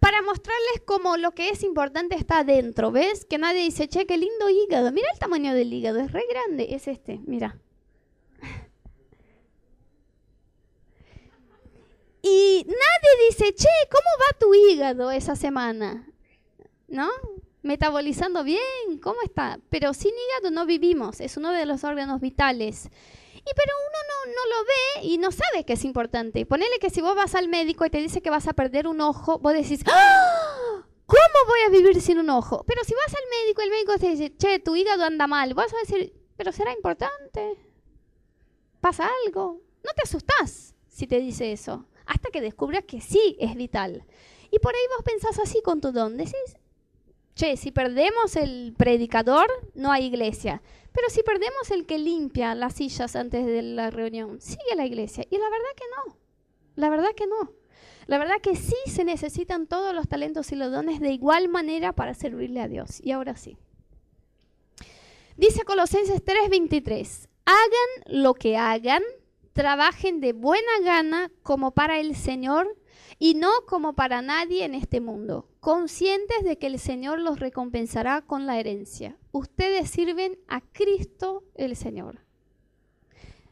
Para 0.00 0.20
mostrarles 0.22 0.82
cómo 0.84 1.16
lo 1.16 1.30
que 1.30 1.50
es 1.50 1.62
importante 1.62 2.16
está 2.16 2.40
adentro, 2.40 2.90
¿ves? 2.90 3.24
Que 3.24 3.38
nadie 3.38 3.62
dice, 3.62 3.86
che, 3.86 4.04
qué 4.04 4.18
lindo 4.18 4.50
hígado. 4.50 4.90
Mira 4.90 5.06
el 5.12 5.18
tamaño 5.20 5.54
del 5.54 5.72
hígado, 5.72 6.00
es 6.00 6.10
re 6.10 6.24
grande, 6.28 6.74
es 6.74 6.88
este, 6.88 7.20
mira. 7.24 7.61
Y 12.22 12.64
nadie 12.68 13.26
dice, 13.28 13.52
che, 13.52 13.68
¿cómo 13.90 14.08
va 14.20 14.38
tu 14.38 14.54
hígado 14.54 15.10
esa 15.10 15.34
semana? 15.34 16.08
¿No? 16.86 17.10
Metabolizando 17.62 18.44
bien, 18.44 19.00
¿cómo 19.02 19.20
está? 19.22 19.58
Pero 19.70 19.92
sin 19.92 20.12
hígado 20.12 20.52
no 20.52 20.64
vivimos, 20.64 21.20
es 21.20 21.36
uno 21.36 21.50
de 21.50 21.66
los 21.66 21.82
órganos 21.82 22.20
vitales. 22.20 22.86
Y 23.34 23.50
pero 23.56 23.72
uno 23.88 23.98
no, 24.08 24.32
no, 24.32 24.56
lo 24.56 24.64
ve 24.64 25.06
y 25.08 25.18
no 25.18 25.32
sabe 25.32 25.64
que 25.64 25.72
es 25.72 25.84
importante. 25.84 26.46
Ponele 26.46 26.78
que 26.80 26.90
si 26.90 27.00
vos 27.00 27.16
vas 27.16 27.34
al 27.34 27.48
médico 27.48 27.84
y 27.84 27.90
te 27.90 27.98
dice 27.98 28.22
que 28.22 28.30
vas 28.30 28.46
a 28.46 28.52
perder 28.52 28.86
un 28.86 29.00
ojo, 29.00 29.40
vos 29.40 29.52
decís, 29.52 29.80
¡Ah! 29.86 30.84
¿cómo 31.06 31.48
voy 31.48 31.60
a 31.66 31.70
vivir 31.70 32.00
sin 32.00 32.20
un 32.20 32.30
ojo? 32.30 32.64
Pero 32.68 32.84
si 32.84 32.94
vas 32.94 33.14
al 33.14 33.28
médico 33.30 33.62
y 33.62 33.64
el 33.64 33.70
médico 33.70 33.98
te 33.98 34.10
dice, 34.10 34.36
che, 34.36 34.60
tu 34.60 34.76
hígado 34.76 35.04
anda 35.04 35.26
mal, 35.26 35.54
vas 35.54 35.74
a 35.74 35.78
decir, 35.78 36.14
pero 36.36 36.52
será 36.52 36.72
importante. 36.72 37.56
¿Pasa 38.80 39.10
algo? 39.26 39.60
No 39.84 39.90
te 39.96 40.02
asustás 40.02 40.76
si 40.88 41.08
te 41.08 41.18
dice 41.18 41.50
eso 41.50 41.84
hasta 42.06 42.30
que 42.30 42.40
descubras 42.40 42.84
que 42.84 43.00
sí 43.00 43.36
es 43.40 43.54
vital. 43.54 44.04
Y 44.50 44.58
por 44.58 44.74
ahí 44.74 44.82
vos 44.96 45.04
pensás 45.04 45.38
así 45.38 45.62
con 45.62 45.80
tu 45.80 45.92
don. 45.92 46.16
Decís, 46.16 46.56
che, 47.34 47.56
si 47.56 47.72
perdemos 47.72 48.36
el 48.36 48.74
predicador, 48.76 49.48
no 49.74 49.90
hay 49.92 50.06
iglesia. 50.06 50.62
Pero 50.92 51.08
si 51.08 51.22
perdemos 51.22 51.70
el 51.70 51.86
que 51.86 51.98
limpia 51.98 52.54
las 52.54 52.74
sillas 52.74 53.16
antes 53.16 53.46
de 53.46 53.62
la 53.62 53.90
reunión, 53.90 54.40
sigue 54.40 54.76
la 54.76 54.84
iglesia. 54.84 55.24
Y 55.30 55.38
la 55.38 55.48
verdad 55.48 55.70
que 55.76 55.84
no. 55.96 56.16
La 56.76 56.90
verdad 56.90 57.14
que 57.16 57.26
no. 57.26 57.52
La 58.06 58.18
verdad 58.18 58.40
que 58.42 58.56
sí 58.56 58.76
se 58.86 59.04
necesitan 59.04 59.66
todos 59.66 59.94
los 59.94 60.08
talentos 60.08 60.52
y 60.52 60.56
los 60.56 60.70
dones 60.70 61.00
de 61.00 61.12
igual 61.12 61.48
manera 61.48 61.92
para 61.92 62.14
servirle 62.14 62.60
a 62.60 62.68
Dios. 62.68 63.00
Y 63.00 63.12
ahora 63.12 63.36
sí. 63.36 63.56
Dice 65.36 65.64
Colosenses 65.64 66.22
3:23, 66.22 67.28
hagan 67.46 68.22
lo 68.22 68.34
que 68.34 68.56
hagan, 68.56 69.02
trabajen 69.52 70.20
de 70.20 70.32
buena 70.32 70.80
gana 70.82 71.30
como 71.42 71.72
para 71.72 71.98
el 71.98 72.16
Señor 72.16 72.76
y 73.18 73.34
no 73.34 73.50
como 73.66 73.92
para 73.92 74.22
nadie 74.22 74.64
en 74.64 74.74
este 74.74 75.00
mundo, 75.00 75.48
conscientes 75.60 76.42
de 76.44 76.58
que 76.58 76.66
el 76.66 76.78
Señor 76.78 77.20
los 77.20 77.38
recompensará 77.38 78.22
con 78.22 78.46
la 78.46 78.58
herencia. 78.58 79.16
Ustedes 79.30 79.90
sirven 79.90 80.38
a 80.48 80.60
Cristo 80.60 81.44
el 81.54 81.76
Señor. 81.76 82.20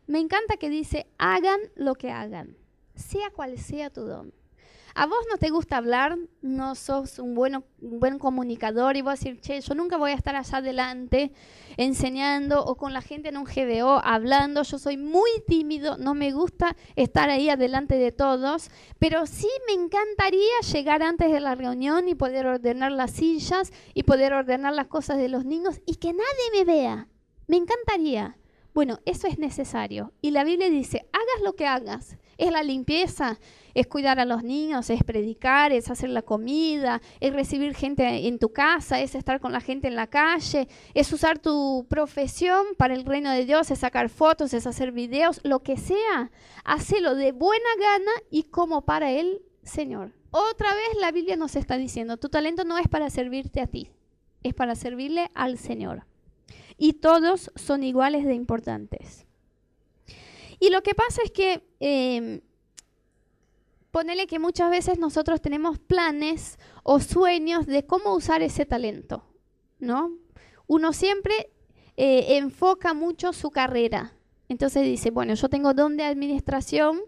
Me 0.07 0.19
encanta 0.19 0.57
que 0.57 0.71
dice, 0.71 1.07
hagan 1.19 1.61
lo 1.77 1.95
que 1.95 2.11
hagan, 2.11 2.57
sea 2.95 3.31
cual 3.31 3.59
sea 3.59 3.91
tu 3.91 4.03
don. 4.03 4.35
A 4.95 5.07
vos 5.07 5.19
no 5.31 5.39
te 5.39 5.51
gusta 5.51 5.77
hablar, 5.77 6.19
no 6.43 6.75
sos 6.75 7.19
un, 7.19 7.35
bueno, 7.35 7.65
buen 7.79 8.19
comunicador 8.19 8.97
y 8.97 9.03
vos 9.03 9.21
decir, 9.21 9.41
che, 9.41 9.61
yo 9.61 9.75
nunca 9.75 9.97
voy 9.97 10.11
a 10.11 10.15
estar 10.15 10.35
allá 10.35 10.59
adelante 10.59 11.33
enseñando 11.77 12.65
o 12.65 12.77
con 12.77 12.93
la 12.93 13.01
gente 13.01 13.29
en 13.29 13.37
un 13.37 13.45
GBO 13.45 14.01
hablando, 14.03 14.63
yo 14.63 14.79
soy 14.79 14.97
muy 14.97 15.31
tímido, 15.47 15.97
no 15.97 16.15
me 16.15 16.33
gusta 16.33 16.77
estar 16.97 17.31
ahí 17.31 17.49
adelante 17.49 17.97
de 17.97 18.13
todos, 18.13 18.71
pero 18.99 19.27
sí 19.27 19.49
me 19.67 19.75
encantaría 19.75 20.61
llegar 20.73 21.03
antes 21.03 21.31
de 21.31 21.41
la 21.41 21.55
reunión 21.55 22.09
y 22.09 22.15
poder 22.15 22.47
ordenar 22.47 22.93
las 22.93 23.13
sillas 23.13 23.73
y 23.95 24.03
poder 24.03 24.33
ordenar 24.33 24.75
las 24.75 24.89
cosas 24.89 25.19
de 25.19 25.29
los 25.29 25.45
niños 25.45 25.81
y 25.87 25.97
que 25.97 26.13
nadie 26.13 26.51
me 26.53 26.65
vea. 26.65 27.09
Me 27.47 27.57
encantaría. 27.57 28.37
Bueno, 28.73 29.01
eso 29.05 29.27
es 29.27 29.39
necesario. 29.39 30.13
Y 30.21 30.31
la 30.31 30.45
Biblia 30.45 30.71
dice, 30.71 31.09
hagas 31.13 31.43
lo 31.43 31.55
que 31.55 31.67
hagas. 31.67 32.17
Es 32.41 32.51
la 32.51 32.63
limpieza, 32.63 33.39
es 33.75 33.87
cuidar 33.87 34.19
a 34.19 34.25
los 34.25 34.43
niños, 34.43 34.89
es 34.89 35.05
predicar, 35.05 35.73
es 35.73 35.91
hacer 35.91 36.09
la 36.09 36.23
comida, 36.23 37.03
es 37.21 37.35
recibir 37.35 37.75
gente 37.75 38.27
en 38.27 38.39
tu 38.39 38.51
casa, 38.51 38.99
es 38.99 39.15
estar 39.15 39.41
con 39.41 39.53
la 39.53 39.61
gente 39.61 39.89
en 39.89 39.95
la 39.95 40.07
calle, 40.07 40.67
es 40.95 41.13
usar 41.13 41.39
tu 41.39 41.85
profesión 41.91 42.65
para 42.79 42.95
el 42.95 43.05
reino 43.05 43.31
de 43.31 43.45
Dios, 43.45 43.71
es 43.71 43.81
sacar 43.81 44.09
fotos, 44.09 44.55
es 44.55 44.67
hacer 44.67 44.91
videos, 44.91 45.43
lo 45.45 45.63
que 45.63 45.77
sea. 45.77 46.31
Hacelo 46.65 47.15
de 47.15 47.33
buena 47.33 47.69
gana 47.79 48.13
y 48.31 48.45
como 48.45 48.87
para 48.87 49.11
el 49.11 49.43
Señor. 49.63 50.15
Otra 50.31 50.73
vez 50.73 50.99
la 50.99 51.13
Biblia 51.13 51.37
nos 51.37 51.57
está 51.57 51.77
diciendo, 51.77 52.17
tu 52.17 52.31
talento 52.31 52.65
no 52.65 52.79
es 52.79 52.89
para 52.89 53.11
servirte 53.11 53.61
a 53.61 53.67
ti, 53.67 53.91
es 54.43 54.55
para 54.55 54.77
servirle 54.77 55.31
al 55.35 55.59
Señor. 55.59 56.07
y 56.79 56.95
todos 56.95 57.51
son 57.57 57.85
iguales 57.85 58.25
de 58.25 58.33
importantes. 58.33 59.27
Y 60.61 60.71
lo 60.71 60.83
que 60.83 60.95
pasa 60.95 61.23
es 61.25 61.31
que, 61.33 61.67
eh, 61.81 62.43
ponele 63.91 64.27
que 64.27 64.39
muchas 64.39 64.71
veces 64.71 64.99
nosotros 64.99 65.41
tenemos 65.41 65.79
planes 65.79 66.59
o 66.85 67.01
sueños 67.01 67.67
de 67.67 67.87
cómo 67.87 68.15
usar 68.15 68.43
ese 68.43 68.67
talento, 68.67 69.25
¿no? 69.79 70.13
Uno 70.67 70.93
siempre 70.93 71.51
eh, 71.97 72.37
enfoca 72.37 72.95
mucho 72.95 73.33
su 73.33 73.51
carrera. 73.51 74.13
Entonces 74.49 74.85
dice, 74.85 75.11
bueno, 75.11 75.35
yo 75.35 75.49
tengo 75.49 75.75
don 75.75 75.97
de 75.97 76.05
administración, 76.05 77.01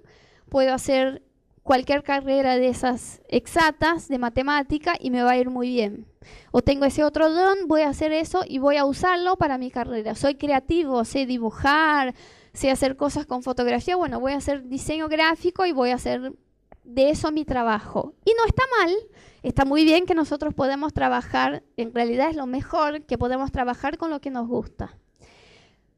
puedo 0.49 0.73
hacer 0.75 1.23
cualquier 1.62 2.03
carrera 2.03 2.57
de 2.57 2.69
esas 2.69 3.21
exactas, 3.29 4.09
de 4.09 4.19
matemática, 4.19 4.95
y 4.99 5.11
me 5.11 5.23
va 5.23 5.33
a 5.33 5.38
ir 5.38 5.51
muy 5.51 5.69
bien. 5.69 6.07
O 6.51 6.62
tengo 6.62 6.85
ese 6.85 7.05
otro 7.05 7.31
don, 7.33 7.69
voy 7.69 7.83
a 7.83 7.88
hacer 7.88 8.12
eso 8.12 8.45
y 8.47 8.59
voy 8.59 8.77
a 8.77 8.85
usarlo 8.85 9.37
para 9.37 9.59
mi 9.59 9.71
carrera. 9.71 10.15
Soy 10.15 10.37
creativo, 10.37 11.05
sé 11.05 11.27
dibujar, 11.27 12.15
sé 12.53 12.71
hacer 12.71 12.97
cosas 12.97 13.27
con 13.27 13.43
fotografía, 13.43 13.97
bueno, 13.97 14.21
voy 14.21 14.33
a 14.33 14.37
hacer 14.37 14.69
diseño 14.69 15.09
gráfico 15.09 15.65
y 15.67 15.73
voy 15.73 15.91
a 15.91 15.97
hacer 15.97 16.33
de 16.85 17.11
eso 17.11 17.33
mi 17.33 17.45
trabajo. 17.45 18.15
Y 18.25 18.33
no 18.35 18.45
está 18.47 18.62
mal, 18.79 18.95
está 19.43 19.65
muy 19.65 19.85
bien 19.85 20.07
que 20.07 20.15
nosotros 20.15 20.55
podemos 20.55 20.93
trabajar, 20.93 21.62
en 21.77 21.95
realidad 21.95 22.31
es 22.31 22.37
lo 22.37 22.47
mejor 22.47 23.03
que 23.03 23.19
podemos 23.19 23.53
trabajar 23.53 23.99
con 23.99 24.11
lo 24.11 24.21
que 24.21 24.31
nos 24.31 24.49
gusta. 24.49 24.97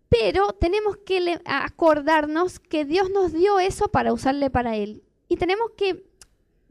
Pero 0.09 0.53
tenemos 0.53 0.97
que 0.99 1.41
acordarnos 1.45 2.61
que 2.61 2.85
Dios 2.85 3.11
nos 3.11 3.33
dio 3.33 3.59
eso 3.59 3.89
para 3.89 4.13
usarle 4.13 4.49
para 4.49 4.77
Él. 4.77 5.03
Y 5.29 5.37
tenemos 5.37 5.73
que 5.77 6.05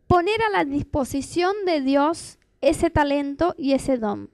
poner 0.08 0.42
a 0.44 0.50
la 0.50 0.64
disposición 0.64 1.54
de 1.66 1.82
Dios 1.82 2.38
ese 2.62 2.90
talento 2.90 3.54
y 3.58 3.74
ese 3.74 3.98
don. 3.98 4.30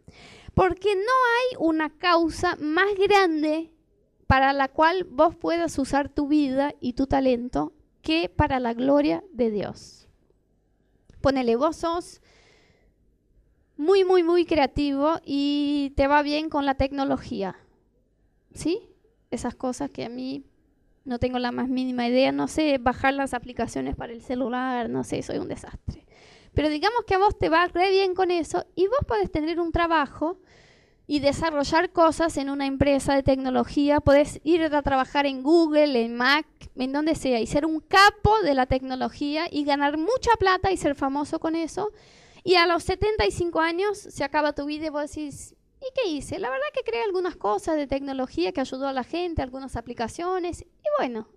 Porque 0.54 0.94
no 0.96 1.02
hay 1.02 1.58
una 1.58 1.90
causa 1.90 2.56
más 2.60 2.88
grande 2.96 3.72
para 4.30 4.54
la 4.54 4.68
cual 4.68 5.06
vos 5.06 5.36
puedas 5.36 5.80
usar 5.80 6.08
tu 6.08 6.28
vida 6.28 6.76
y 6.80 6.94
tu 6.94 7.08
talento 7.08 7.74
que 8.04 8.30
para 8.30 8.60
la 8.60 8.76
gloria 8.76 9.24
de 9.34 9.50
Dios. 9.50 10.08
Ponele, 11.20 11.56
vos 11.56 11.78
sos 11.78 12.22
muy, 13.76 14.04
muy, 14.04 14.22
muy 14.22 14.46
creativo 14.46 15.16
y 15.26 15.94
te 15.96 16.06
va 16.06 16.22
bien 16.22 16.52
con 16.52 16.68
la 16.68 16.76
tecnología. 16.76 17.56
¿Sí? 18.54 18.92
Esas 19.32 19.56
cosas 19.56 19.90
que 19.90 20.06
a 20.06 20.10
mí 20.10 20.46
no 21.06 21.18
tengo 21.18 21.40
la 21.40 21.52
más 21.52 21.68
mínima 21.68 22.08
idea, 22.08 22.32
no 22.32 22.48
sé 22.48 22.78
bajar 22.78 23.16
las 23.16 23.34
aplicaciones 23.34 23.96
para 23.96 24.14
el 24.14 24.22
celular, 24.22 24.92
no 24.92 25.04
sé, 25.04 25.24
soy 25.24 25.40
un 25.40 25.48
desastre. 25.48 26.06
Pero 26.54 26.70
digamos 26.70 27.04
que 27.08 27.16
a 27.16 27.18
vos 27.18 27.36
te 27.36 27.50
va 27.50 27.66
re 27.66 27.90
bien 27.90 28.14
con 28.14 28.30
eso 28.30 28.68
y 28.76 28.86
vos 28.86 29.00
podés 29.08 29.32
tener 29.32 29.60
un 29.60 29.72
trabajo 29.72 30.38
y 31.12 31.22
desarrollar 31.22 31.92
cosas 31.92 32.38
en 32.38 32.52
una 32.52 32.68
empresa 32.68 33.16
de 33.16 33.24
tecnología, 33.24 34.00
podés 34.00 34.40
ir 34.44 34.62
a 34.64 34.82
trabajar 34.84 35.26
en 35.26 35.42
Google, 35.42 36.06
en 36.06 36.16
Mac, 36.16 36.46
en 36.76 36.92
donde 36.92 37.16
sea, 37.16 37.40
y 37.40 37.48
ser 37.48 37.66
un 37.66 37.80
capo 37.80 38.40
de 38.44 38.54
la 38.54 38.68
tecnología 38.68 39.48
y 39.50 39.64
ganar 39.64 39.98
mucha 39.98 40.30
plata 40.38 40.72
y 40.72 40.78
ser 40.78 40.94
famoso 40.94 41.40
con 41.40 41.56
eso. 41.56 41.92
Y 42.44 42.58
a 42.58 42.68
los 42.68 42.84
75 42.84 43.60
años 43.60 43.98
se 43.98 44.24
acaba 44.24 44.54
tu 44.54 44.66
vida 44.66 44.86
y 44.86 44.90
vos 44.90 45.10
decís, 45.10 45.56
¿Y 45.82 45.88
qué 45.96 46.10
hice? 46.12 46.38
La 46.38 46.52
verdad 46.52 46.68
que 46.76 46.84
creé 46.84 47.02
algunas 47.02 47.36
cosas 47.36 47.76
de 47.76 47.88
tecnología 47.88 48.52
que 48.52 48.62
ayudó 48.62 48.88
a 48.88 48.94
la 48.94 49.04
gente, 49.04 49.42
algunas 49.42 49.78
aplicaciones, 49.78 50.62
y 50.62 50.88
bueno, 51.00 51.28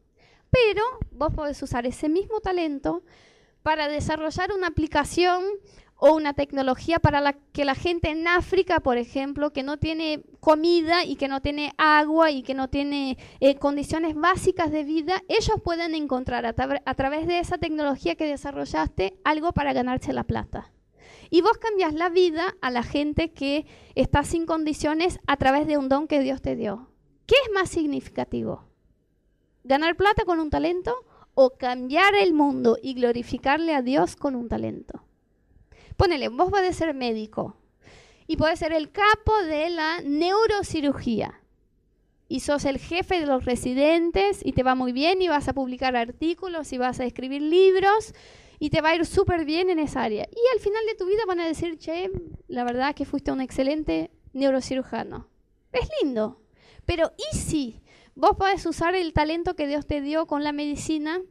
pero 0.50 0.82
vos 1.12 1.32
podés 1.32 1.62
usar 1.62 1.86
ese 1.86 2.10
mismo 2.10 2.40
talento 2.40 3.04
para 3.62 3.88
desarrollar 3.88 4.52
una 4.52 4.66
aplicación 4.66 5.42
o 6.04 6.16
una 6.16 6.34
tecnología 6.34 6.98
para 6.98 7.20
la 7.20 7.32
que 7.32 7.64
la 7.64 7.76
gente 7.76 8.10
en 8.10 8.26
África, 8.26 8.80
por 8.80 8.98
ejemplo, 8.98 9.52
que 9.52 9.62
no 9.62 9.76
tiene 9.76 10.24
comida 10.40 11.04
y 11.04 11.14
que 11.14 11.28
no 11.28 11.40
tiene 11.40 11.74
agua 11.78 12.32
y 12.32 12.42
que 12.42 12.54
no 12.54 12.68
tiene 12.68 13.18
eh, 13.38 13.54
condiciones 13.54 14.16
básicas 14.16 14.72
de 14.72 14.82
vida, 14.82 15.22
ellos 15.28 15.60
pueden 15.62 15.94
encontrar 15.94 16.44
a, 16.44 16.56
a 16.84 16.94
través 16.94 17.28
de 17.28 17.38
esa 17.38 17.56
tecnología 17.56 18.16
que 18.16 18.26
desarrollaste 18.26 19.14
algo 19.22 19.52
para 19.52 19.72
ganarse 19.72 20.12
la 20.12 20.24
plata. 20.24 20.72
Y 21.30 21.40
vos 21.40 21.56
cambias 21.58 21.94
la 21.94 22.08
vida 22.08 22.56
a 22.60 22.72
la 22.72 22.82
gente 22.82 23.30
que 23.30 23.64
está 23.94 24.24
sin 24.24 24.44
condiciones 24.44 25.20
a 25.28 25.36
través 25.36 25.68
de 25.68 25.78
un 25.78 25.88
don 25.88 26.08
que 26.08 26.18
Dios 26.18 26.42
te 26.42 26.56
dio. 26.56 26.88
¿Qué 27.26 27.36
es 27.46 27.54
más 27.54 27.68
significativo? 27.70 28.64
¿Ganar 29.62 29.94
plata 29.94 30.24
con 30.24 30.40
un 30.40 30.50
talento 30.50 30.96
o 31.34 31.50
cambiar 31.50 32.16
el 32.16 32.34
mundo 32.34 32.76
y 32.82 32.94
glorificarle 32.94 33.72
a 33.72 33.82
Dios 33.82 34.16
con 34.16 34.34
un 34.34 34.48
talento? 34.48 35.01
Ponele, 36.02 36.30
vos 36.30 36.50
podés 36.50 36.74
ser 36.74 36.94
médico 36.94 37.54
y 38.26 38.36
podés 38.36 38.58
ser 38.58 38.72
el 38.72 38.90
capo 38.90 39.40
de 39.44 39.70
la 39.70 40.00
neurocirugía 40.00 41.40
y 42.26 42.40
sos 42.40 42.64
el 42.64 42.80
jefe 42.80 43.20
de 43.20 43.26
los 43.26 43.44
residentes 43.44 44.40
y 44.44 44.50
te 44.50 44.64
va 44.64 44.74
muy 44.74 44.90
bien 44.90 45.22
y 45.22 45.28
vas 45.28 45.46
a 45.46 45.52
publicar 45.52 45.94
artículos 45.94 46.72
y 46.72 46.78
vas 46.78 46.98
a 46.98 47.04
escribir 47.04 47.40
libros 47.40 48.14
y 48.58 48.70
te 48.70 48.80
va 48.80 48.88
a 48.88 48.96
ir 48.96 49.06
súper 49.06 49.44
bien 49.44 49.70
en 49.70 49.78
esa 49.78 50.02
área. 50.02 50.26
Y 50.28 50.56
al 50.56 50.58
final 50.58 50.84
de 50.86 50.96
tu 50.96 51.06
vida 51.06 51.22
van 51.24 51.38
a 51.38 51.46
decir, 51.46 51.78
che, 51.78 52.10
la 52.48 52.64
verdad 52.64 52.96
que 52.96 53.04
fuiste 53.04 53.30
un 53.30 53.40
excelente 53.40 54.10
neurocirujano. 54.32 55.28
Es 55.70 55.88
lindo. 56.02 56.42
Pero 56.84 57.12
¿y 57.16 57.36
si 57.36 57.80
vos 58.16 58.32
podés 58.36 58.66
usar 58.66 58.96
el 58.96 59.12
talento 59.12 59.54
que 59.54 59.68
Dios 59.68 59.86
te 59.86 60.00
dio 60.00 60.26
con 60.26 60.42
la 60.42 60.50
medicina 60.50 61.22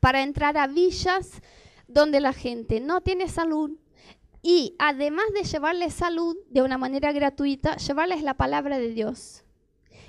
para 0.00 0.22
entrar 0.22 0.56
a 0.56 0.66
villas 0.66 1.42
donde 1.88 2.20
la 2.20 2.32
gente 2.32 2.80
no 2.80 3.02
tiene 3.02 3.28
salud 3.28 3.76
y 4.42 4.74
además 4.78 5.26
de 5.34 5.44
llevarles 5.44 5.94
salud 5.94 6.36
de 6.48 6.62
una 6.62 6.78
manera 6.78 7.12
gratuita, 7.12 7.76
llevarles 7.76 8.22
la 8.22 8.34
palabra 8.34 8.78
de 8.78 8.90
Dios? 8.90 9.44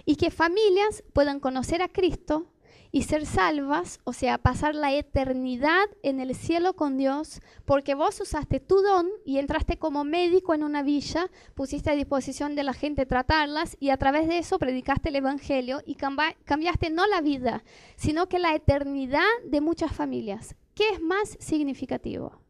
Y 0.05 0.15
que 0.15 0.31
familias 0.31 1.03
puedan 1.13 1.39
conocer 1.39 1.81
a 1.81 1.87
Cristo 1.87 2.47
y 2.91 3.03
ser 3.03 3.25
salvas, 3.25 3.99
o 4.03 4.13
sea, 4.13 4.37
pasar 4.37 4.73
la 4.73 4.93
eternidad 4.93 5.85
en 6.01 6.19
el 6.19 6.35
cielo 6.35 6.73
con 6.73 6.97
Dios, 6.97 7.41
porque 7.65 7.93
vos 7.93 8.19
usaste 8.19 8.59
tu 8.59 8.81
don 8.81 9.07
y 9.25 9.37
entraste 9.37 9.77
como 9.77 10.03
médico 10.03 10.53
en 10.53 10.63
una 10.63 10.81
villa, 10.81 11.29
pusiste 11.53 11.91
a 11.91 11.95
disposición 11.95 12.55
de 12.55 12.63
la 12.63 12.73
gente 12.73 13.05
tratarlas 13.05 13.77
y 13.79 13.91
a 13.91 13.97
través 13.97 14.27
de 14.27 14.39
eso 14.39 14.57
predicaste 14.57 15.09
el 15.09 15.17
Evangelio 15.17 15.81
y 15.85 15.95
cambiaste 15.95 16.89
no 16.89 17.05
la 17.05 17.21
vida, 17.21 17.63
sino 17.95 18.27
que 18.27 18.39
la 18.39 18.55
eternidad 18.55 19.27
de 19.45 19.61
muchas 19.61 19.91
familias. 19.91 20.55
¿Qué 20.73 20.89
es 20.89 21.01
más 21.01 21.37
significativo? 21.39 22.48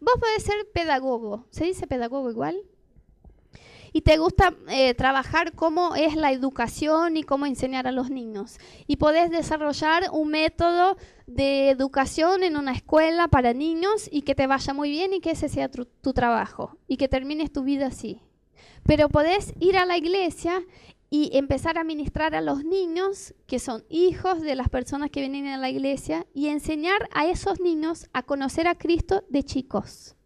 Vos 0.00 0.14
podés 0.20 0.42
ser 0.42 0.56
pedagogo, 0.72 1.46
¿se 1.50 1.64
dice 1.64 1.86
pedagogo 1.86 2.30
igual? 2.30 2.56
y 3.96 4.02
te 4.02 4.18
gusta 4.18 4.54
eh, 4.68 4.92
trabajar 4.92 5.54
cómo 5.54 5.94
es 5.94 6.16
la 6.16 6.30
educación 6.30 7.16
y 7.16 7.22
cómo 7.22 7.46
enseñar 7.46 7.86
a 7.86 7.92
los 7.92 8.10
niños. 8.10 8.58
Y 8.86 8.96
podés 8.96 9.30
desarrollar 9.30 10.10
un 10.12 10.28
método 10.28 10.98
de 11.26 11.70
educación 11.70 12.42
en 12.42 12.58
una 12.58 12.72
escuela 12.72 13.28
para 13.28 13.54
niños 13.54 14.06
y 14.12 14.20
que 14.20 14.34
te 14.34 14.46
vaya 14.46 14.74
muy 14.74 14.90
bien 14.90 15.14
y 15.14 15.20
que 15.20 15.30
ese 15.30 15.48
sea 15.48 15.70
tu, 15.70 15.86
tu 15.86 16.12
trabajo 16.12 16.76
y 16.86 16.98
que 16.98 17.08
termines 17.08 17.50
tu 17.50 17.62
vida 17.62 17.86
así. 17.86 18.20
Pero 18.84 19.08
podés 19.08 19.54
ir 19.60 19.78
a 19.78 19.86
la 19.86 19.96
iglesia 19.96 20.62
y 21.10 21.36
empezar 21.36 21.78
a 21.78 21.84
ministrar 21.84 22.34
a 22.34 22.40
los 22.40 22.64
niños 22.64 23.34
que 23.46 23.58
son 23.58 23.84
hijos 23.88 24.40
de 24.40 24.54
las 24.54 24.68
personas 24.68 25.10
que 25.10 25.20
vienen 25.20 25.46
a 25.46 25.58
la 25.58 25.70
iglesia 25.70 26.26
y 26.34 26.48
enseñar 26.48 27.08
a 27.12 27.26
esos 27.26 27.60
niños 27.60 28.08
a 28.12 28.22
conocer 28.22 28.66
a 28.68 28.76
Cristo 28.76 29.24
de 29.28 29.42
chicos. 29.42 30.16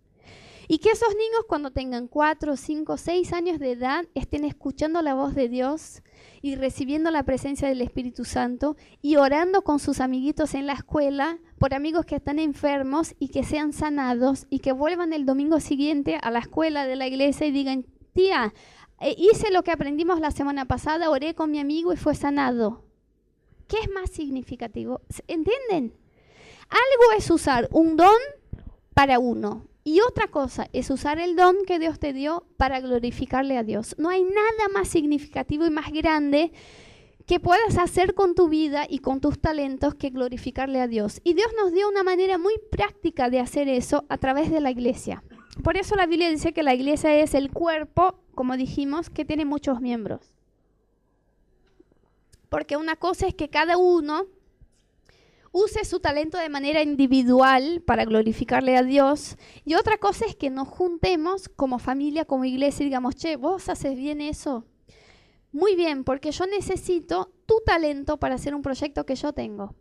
Y 0.72 0.78
que 0.78 0.90
esos 0.90 1.08
niños 1.16 1.46
cuando 1.48 1.72
tengan 1.72 2.06
4, 2.06 2.56
5, 2.56 2.96
6 2.96 3.32
años 3.32 3.58
de 3.58 3.72
edad 3.72 4.04
estén 4.14 4.44
escuchando 4.44 5.02
la 5.02 5.14
voz 5.14 5.34
de 5.34 5.48
Dios 5.48 6.00
y 6.42 6.54
recibiendo 6.54 7.10
la 7.10 7.24
presencia 7.24 7.66
del 7.66 7.82
Espíritu 7.82 8.24
Santo 8.24 8.76
y 9.02 9.16
orando 9.16 9.62
con 9.62 9.80
sus 9.80 9.98
amiguitos 9.98 10.54
en 10.54 10.68
la 10.68 10.74
escuela 10.74 11.38
por 11.58 11.74
amigos 11.74 12.06
que 12.06 12.14
están 12.14 12.38
enfermos 12.38 13.16
y 13.18 13.30
que 13.30 13.42
sean 13.42 13.72
sanados 13.72 14.46
y 14.48 14.60
que 14.60 14.70
vuelvan 14.70 15.12
el 15.12 15.26
domingo 15.26 15.58
siguiente 15.58 16.20
a 16.22 16.30
la 16.30 16.38
escuela 16.38 16.86
de 16.86 16.94
la 16.94 17.08
iglesia 17.08 17.48
y 17.48 17.50
digan, 17.50 17.84
tía, 18.12 18.54
eh, 19.00 19.14
hice 19.16 19.50
lo 19.50 19.62
que 19.62 19.70
aprendimos 19.70 20.20
la 20.20 20.30
semana 20.30 20.66
pasada, 20.66 21.10
oré 21.10 21.34
con 21.34 21.50
mi 21.50 21.58
amigo 21.58 21.92
y 21.92 21.96
fue 21.96 22.14
sanado. 22.14 22.84
¿Qué 23.66 23.78
es 23.78 23.90
más 23.90 24.10
significativo? 24.10 25.00
¿Entienden? 25.26 25.94
Algo 26.68 27.18
es 27.18 27.30
usar 27.30 27.68
un 27.72 27.96
don 27.96 28.18
para 28.94 29.18
uno 29.18 29.66
y 29.84 30.00
otra 30.00 30.28
cosa 30.28 30.68
es 30.72 30.90
usar 30.90 31.18
el 31.18 31.34
don 31.34 31.56
que 31.66 31.78
Dios 31.78 31.98
te 31.98 32.12
dio 32.12 32.46
para 32.56 32.80
glorificarle 32.80 33.56
a 33.56 33.64
Dios. 33.64 33.96
No 33.98 34.10
hay 34.10 34.22
nada 34.22 34.68
más 34.72 34.88
significativo 34.88 35.66
y 35.66 35.70
más 35.70 35.90
grande 35.92 36.52
que 37.26 37.40
puedas 37.40 37.78
hacer 37.78 38.14
con 38.14 38.34
tu 38.34 38.48
vida 38.48 38.86
y 38.88 38.98
con 38.98 39.20
tus 39.20 39.40
talentos 39.40 39.94
que 39.94 40.10
glorificarle 40.10 40.80
a 40.80 40.88
Dios. 40.88 41.20
Y 41.24 41.34
Dios 41.34 41.48
nos 41.56 41.72
dio 41.72 41.88
una 41.88 42.02
manera 42.02 42.38
muy 42.38 42.54
práctica 42.70 43.30
de 43.30 43.40
hacer 43.40 43.68
eso 43.68 44.04
a 44.08 44.18
través 44.18 44.50
de 44.50 44.60
la 44.60 44.70
iglesia. 44.70 45.22
Por 45.62 45.76
eso 45.76 45.96
la 45.96 46.06
Biblia 46.06 46.30
dice 46.30 46.52
que 46.52 46.62
la 46.62 46.74
iglesia 46.74 47.14
es 47.16 47.34
el 47.34 47.50
cuerpo, 47.50 48.18
como 48.34 48.56
dijimos, 48.56 49.10
que 49.10 49.24
tiene 49.24 49.44
muchos 49.44 49.80
miembros. 49.80 50.34
Porque 52.48 52.76
una 52.76 52.96
cosa 52.96 53.26
es 53.26 53.34
que 53.34 53.48
cada 53.48 53.76
uno 53.76 54.26
use 55.52 55.84
su 55.84 56.00
talento 56.00 56.38
de 56.38 56.48
manera 56.48 56.82
individual 56.82 57.82
para 57.84 58.04
glorificarle 58.04 58.76
a 58.76 58.82
Dios. 58.82 59.36
Y 59.64 59.74
otra 59.74 59.98
cosa 59.98 60.26
es 60.26 60.36
que 60.36 60.50
nos 60.50 60.68
juntemos 60.68 61.48
como 61.48 61.78
familia, 61.78 62.24
como 62.24 62.44
iglesia 62.44 62.82
y 62.82 62.86
digamos, 62.86 63.16
che, 63.16 63.36
vos 63.36 63.68
haces 63.68 63.96
bien 63.96 64.20
eso, 64.20 64.64
muy 65.52 65.74
bien, 65.74 66.04
porque 66.04 66.30
yo 66.30 66.46
necesito 66.46 67.32
tu 67.46 67.60
talento 67.66 68.18
para 68.18 68.36
hacer 68.36 68.54
un 68.54 68.62
proyecto 68.62 69.04
que 69.04 69.16
yo 69.16 69.32
tengo. 69.32 69.74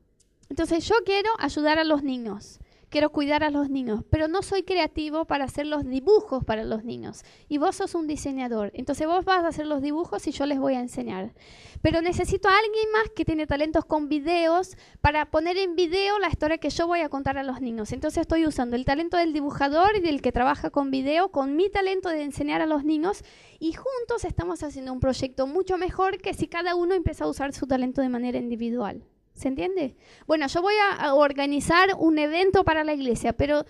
Entonces 0.50 0.88
yo 0.88 0.96
quiero 1.06 1.30
ayudar 1.38 1.78
a 1.78 1.84
los 1.84 2.04
niños 2.04 2.60
quiero 2.90 3.12
cuidar 3.12 3.44
a 3.44 3.50
los 3.50 3.70
niños, 3.70 4.04
pero 4.10 4.28
no 4.28 4.42
soy 4.42 4.64
creativo 4.64 5.26
para 5.26 5.46
hacer 5.46 5.66
los 5.66 5.86
dibujos 5.86 6.44
para 6.44 6.64
los 6.64 6.84
niños. 6.84 7.24
Y 7.48 7.58
vos 7.58 7.76
sos 7.76 7.96
un 7.96 8.08
diseñador, 8.08 8.72
entonces 8.74 9.08
vos 9.08 9.26
vas 9.26 9.44
a 9.44 9.48
hacer 9.48 9.68
los 9.68 9.82
dibujos 9.82 10.28
y 10.28 10.32
yo 10.32 10.46
les 10.46 10.60
voy 10.60 10.74
a 10.74 10.80
enseñar. 10.80 11.34
Pero 11.82 12.02
necesito 12.02 12.50
a 12.50 12.58
alguien 12.58 12.92
más 12.92 13.10
que 13.16 13.26
tiene 13.26 13.48
talentos 13.48 13.86
con 13.86 14.10
videos 14.10 14.76
para 15.02 15.30
poner 15.30 15.58
en 15.58 15.76
video 15.76 16.20
la 16.20 16.30
historia 16.30 16.58
que 16.58 16.70
yo 16.70 16.88
voy 16.88 17.02
a 17.02 17.10
contar 17.10 17.38
a 17.38 17.44
los 17.44 17.62
niños. 17.62 17.92
Entonces 17.92 18.22
estoy 18.22 18.46
usando 18.46 18.76
el 18.76 18.86
talento 18.86 19.18
del 19.18 19.34
dibujador 19.34 19.96
y 19.96 20.02
del 20.02 20.22
que 20.22 20.32
trabaja 20.32 20.70
con 20.70 20.92
video 20.92 21.30
con 21.30 21.56
mi 21.56 21.70
talento 21.70 22.10
de 22.10 22.24
enseñar 22.24 22.62
a 22.62 22.66
los 22.66 22.84
niños 22.84 23.24
y 23.60 23.74
juntos 23.74 24.26
estamos 24.26 24.64
haciendo 24.64 24.94
un 24.94 25.00
proyecto 25.00 25.48
mucho 25.48 25.78
mejor 25.78 26.18
que 26.18 26.34
si 26.34 26.48
cada 26.48 26.76
uno 26.76 26.96
empieza 26.96 27.26
a 27.26 27.30
usar 27.30 27.54
su 27.54 27.68
talento 27.68 28.02
de 28.02 28.10
manera 28.10 28.38
individual. 28.38 29.04
¿Se 29.40 29.48
entiende? 29.48 29.96
Bueno, 30.28 30.48
yo 30.48 30.62
voy 30.62 30.74
a 30.98 31.14
organizar 31.14 31.92
un 31.98 32.20
evento 32.20 32.66
para 32.66 32.84
la 32.84 32.94
iglesia, 32.94 33.32
pero 33.32 33.66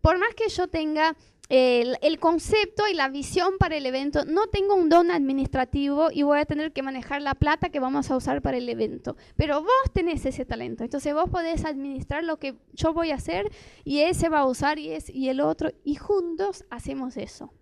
por 0.00 0.18
más 0.18 0.34
que 0.34 0.48
yo 0.48 0.66
tenga 0.66 1.14
el, 1.50 2.18
concepto 2.20 2.88
y 2.88 2.94
la 2.94 3.10
visión 3.10 3.58
para 3.58 3.76
el 3.76 3.84
evento, 3.84 4.24
no 4.24 4.46
tengo 4.46 4.76
un 4.76 4.88
don 4.88 5.10
administrativo 5.10 6.08
y 6.10 6.22
voy 6.22 6.38
a 6.38 6.46
tener 6.46 6.72
que 6.72 6.82
manejar 6.82 7.20
la 7.20 7.34
plata 7.34 7.68
que 7.68 7.80
vamos 7.80 8.10
a 8.10 8.16
usar 8.16 8.40
para 8.40 8.56
el 8.56 8.66
evento. 8.66 9.14
Pero 9.36 9.60
vos 9.60 9.92
tenés 9.92 10.24
ese 10.24 10.46
talento, 10.46 10.84
entonces 10.84 11.12
vos 11.12 11.28
podés 11.28 11.66
administrar 11.66 12.24
lo 12.24 12.38
que 12.38 12.54
yo 12.72 12.94
voy 12.94 13.10
a 13.10 13.16
hacer 13.16 13.52
y 13.84 13.98
ese 13.98 14.30
va 14.30 14.38
a 14.38 14.46
usar 14.46 14.78
y, 14.78 14.92
es, 14.92 15.10
y 15.10 15.28
el 15.28 15.42
otro, 15.42 15.70
y 15.84 15.96
juntos 15.96 16.64
hacemos 16.70 17.18
eso. 17.18 17.52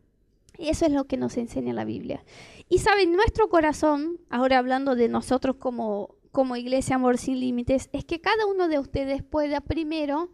Y 0.58 0.68
eso 0.68 0.86
es 0.86 0.92
lo 0.92 1.06
que 1.06 1.16
nos 1.16 1.36
enseña 1.36 1.72
la 1.72 1.84
Biblia. 1.84 2.24
Y 2.68 2.78
saben, 2.78 3.12
nuestro 3.12 3.48
corazón, 3.48 4.18
ahora 4.28 4.58
hablando 4.58 4.96
de 4.96 5.08
nosotros 5.08 5.56
como 5.56 6.17
como 6.32 6.56
Iglesia 6.56 6.96
Amor 6.96 7.18
Sin 7.18 7.40
Límites 7.40 7.88
es 7.92 8.04
que 8.04 8.20
cada 8.20 8.46
uno 8.46 8.68
de 8.68 8.78
ustedes 8.78 9.22
pueda 9.22 9.60
primero 9.60 10.30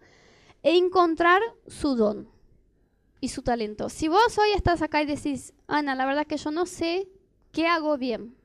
encontrar 0.62 1.42
su 1.66 1.94
don 1.94 2.28
y 3.20 3.28
su 3.28 3.42
talento. 3.42 3.88
Si 3.88 4.08
vos 4.08 4.38
hoy 4.38 4.50
estás 4.54 4.82
acá 4.82 5.02
y 5.02 5.06
decís, 5.06 5.54
Ana, 5.66 5.94
la 5.94 6.06
verdad 6.06 6.26
que 6.26 6.36
yo 6.36 6.50
no 6.50 6.66
sé 6.66 7.08
qué 7.52 7.66
hago 7.66 7.96
bien. 7.96 8.36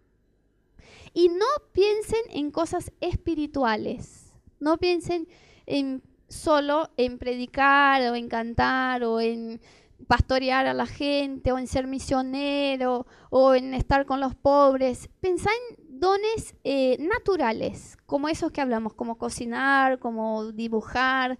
Y 1.14 1.30
no 1.30 1.46
piensen 1.74 2.22
en 2.30 2.52
cosas 2.52 2.92
espirituales. 3.02 4.34
No 4.60 4.78
piensen 4.78 5.28
en 5.66 6.04
solo 6.28 6.92
en 6.98 7.18
predicar 7.18 8.02
o 8.04 8.16
en 8.16 8.30
cantar 8.30 9.04
o 9.04 9.20
en 9.20 9.60
pastorear 10.08 10.66
a 10.66 10.74
la 10.74 10.86
gente 10.86 11.52
o 11.52 11.58
en 11.58 11.68
ser 11.68 11.88
misionero 11.88 13.06
o 13.30 13.56
en 13.56 13.74
estar 13.74 14.06
con 14.06 14.20
los 14.20 14.36
pobres. 14.36 15.10
Pensá 15.20 15.50
en 15.70 15.88
dones 16.00 16.56
eh, 16.64 16.98
naturales, 17.00 17.98
como 18.06 18.30
esos 18.30 18.52
que 18.52 18.62
hablamos, 18.62 18.94
como 18.94 19.18
cocinar, 19.18 20.00
como 20.00 20.52
dibujar. 20.52 21.38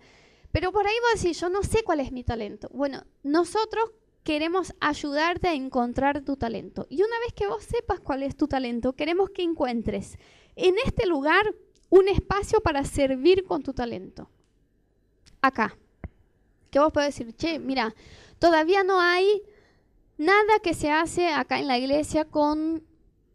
Pero 0.52 0.72
por 0.72 0.88
ahí 0.88 0.96
vos 1.02 1.22
decís, 1.22 1.40
yo 1.40 1.50
no 1.50 1.64
sé 1.64 1.84
cuál 1.84 2.00
es 2.00 2.12
mi 2.12 2.24
talento. 2.24 2.70
Bueno, 2.72 3.04
nosotros 3.24 3.92
queremos 4.24 4.74
ayudarte 4.80 5.48
a 5.48 5.54
encontrar 5.54 6.22
tu 6.22 6.36
talento. 6.36 6.86
Y 6.90 6.98
una 6.98 7.20
vez 7.26 7.34
que 7.34 7.48
vos 7.48 7.64
sepas 7.64 8.00
cuál 8.00 8.24
es 8.24 8.36
tu 8.36 8.48
talento, 8.48 8.94
queremos 8.94 9.30
que 9.30 9.44
encuentres 9.44 10.18
en 10.56 10.76
este 10.86 11.08
lugar 11.08 11.54
un 11.90 12.08
espacio 12.08 12.62
para 12.62 12.84
servir 12.84 13.44
con 13.46 13.64
tu 13.64 13.74
talento. 13.74 14.30
Acá. 15.42 15.78
Que 16.70 16.80
vos 16.80 16.94
podés 16.94 17.16
decir, 17.16 17.36
che, 17.36 17.58
mira, 17.58 17.96
todavía 18.38 18.84
no 18.84 19.00
hay 19.00 19.42
nada 20.18 20.60
que 20.62 20.74
se 20.74 20.92
hace 20.92 21.30
acá 21.30 21.60
en 21.60 21.68
la 21.68 21.78
iglesia 21.80 22.26
con 22.26 22.84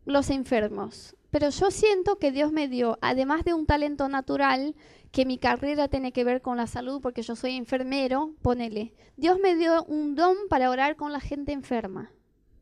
los 0.05 0.31
enfermos. 0.31 1.17
Pero 1.31 1.51
yo 1.51 1.71
siento 1.71 2.19
que 2.19 2.31
Dios 2.31 2.53
me 2.53 2.69
dio, 2.69 2.99
además 3.01 3.45
de 3.45 3.55
un 3.55 3.67
talento 3.67 4.09
natural, 4.09 4.77
que 5.11 5.27
mi 5.27 5.39
carrera 5.39 5.89
tiene 5.89 6.13
que 6.13 6.25
ver 6.25 6.43
con 6.43 6.57
la 6.57 6.67
salud, 6.67 7.01
porque 7.01 7.23
yo 7.23 7.37
soy 7.37 7.57
enfermero, 7.57 8.35
ponele. 8.43 8.95
Dios 9.17 9.39
me 9.41 9.57
dio 9.57 9.85
un 9.85 10.15
don 10.15 10.37
para 10.49 10.71
orar 10.71 10.97
con 10.97 11.13
la 11.13 11.21
gente 11.21 11.53
enferma. 11.53 12.13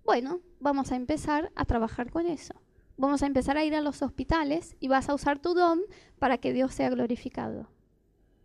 Bueno, 0.04 0.40
vamos 0.60 0.92
a 0.92 0.96
empezar 0.96 1.52
a 1.54 1.64
trabajar 1.64 2.10
con 2.10 2.26
eso. 2.26 2.54
Vamos 2.96 3.22
a 3.22 3.26
empezar 3.26 3.56
a 3.56 3.64
ir 3.64 3.74
a 3.74 3.80
los 3.80 4.02
hospitales 4.02 4.76
y 4.80 4.88
vas 4.88 5.08
a 5.08 5.14
usar 5.14 5.38
tu 5.38 5.54
don 5.54 5.80
para 6.18 6.38
que 6.38 6.52
Dios 6.52 6.74
sea 6.74 6.90
glorificado. 6.90 7.68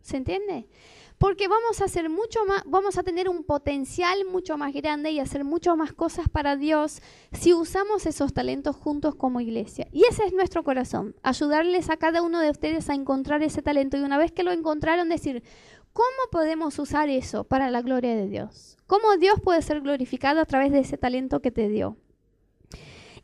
¿Se 0.02 0.16
entiende? 0.16 0.68
Porque 1.18 1.48
vamos 1.48 1.80
a 1.80 1.84
hacer 1.84 2.08
mucho 2.08 2.44
más, 2.46 2.62
vamos 2.64 2.96
a 2.96 3.02
tener 3.02 3.28
un 3.28 3.42
potencial 3.42 4.24
mucho 4.24 4.56
más 4.56 4.72
grande 4.72 5.10
y 5.10 5.18
hacer 5.18 5.44
mucho 5.44 5.76
más 5.76 5.92
cosas 5.92 6.28
para 6.28 6.56
Dios 6.56 7.02
si 7.32 7.52
usamos 7.52 8.06
esos 8.06 8.32
talentos 8.32 8.76
juntos 8.76 9.16
como 9.16 9.40
iglesia. 9.40 9.88
Y 9.92 10.04
ese 10.04 10.24
es 10.24 10.32
nuestro 10.32 10.62
corazón, 10.62 11.16
ayudarles 11.22 11.90
a 11.90 11.96
cada 11.96 12.22
uno 12.22 12.40
de 12.40 12.50
ustedes 12.50 12.88
a 12.88 12.94
encontrar 12.94 13.42
ese 13.42 13.62
talento 13.62 13.96
y 13.96 14.02
una 14.02 14.16
vez 14.16 14.30
que 14.30 14.44
lo 14.44 14.52
encontraron 14.52 15.08
decir, 15.08 15.42
¿cómo 15.92 16.30
podemos 16.30 16.78
usar 16.78 17.08
eso 17.08 17.44
para 17.44 17.70
la 17.70 17.82
gloria 17.82 18.14
de 18.14 18.28
Dios? 18.28 18.76
¿Cómo 18.86 19.16
Dios 19.16 19.40
puede 19.40 19.60
ser 19.62 19.80
glorificado 19.80 20.40
a 20.40 20.46
través 20.46 20.70
de 20.70 20.80
ese 20.80 20.98
talento 20.98 21.40
que 21.40 21.50
te 21.50 21.68
dio? 21.68 21.96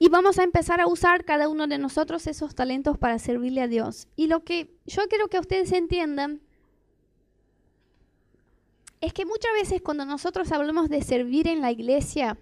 Y 0.01 0.09
vamos 0.09 0.41
a 0.41 0.43
empezar 0.43 0.81
a 0.81 0.89
usar 0.89 1.25
cada 1.25 1.49
uno 1.49 1.69
de 1.69 1.79
nosotros 1.79 2.27
esos 2.27 2.57
talentos 2.57 2.99
para 2.99 3.21
servirle 3.21 3.63
a 3.63 3.69
Dios. 3.69 4.09
Y 4.17 4.27
lo 4.27 4.43
que 4.43 4.77
yo 4.85 5.03
quiero 5.09 5.29
que 5.29 5.39
ustedes 5.39 5.71
entiendan 5.71 6.43
es 9.05 9.12
que 9.12 9.27
muchas 9.27 9.53
veces 9.53 9.83
cuando 9.83 10.07
nosotros 10.07 10.51
hablamos 10.51 10.88
de 10.88 11.03
servir 11.03 11.47
en 11.47 11.61
la 11.61 11.71
iglesia, 11.71 12.38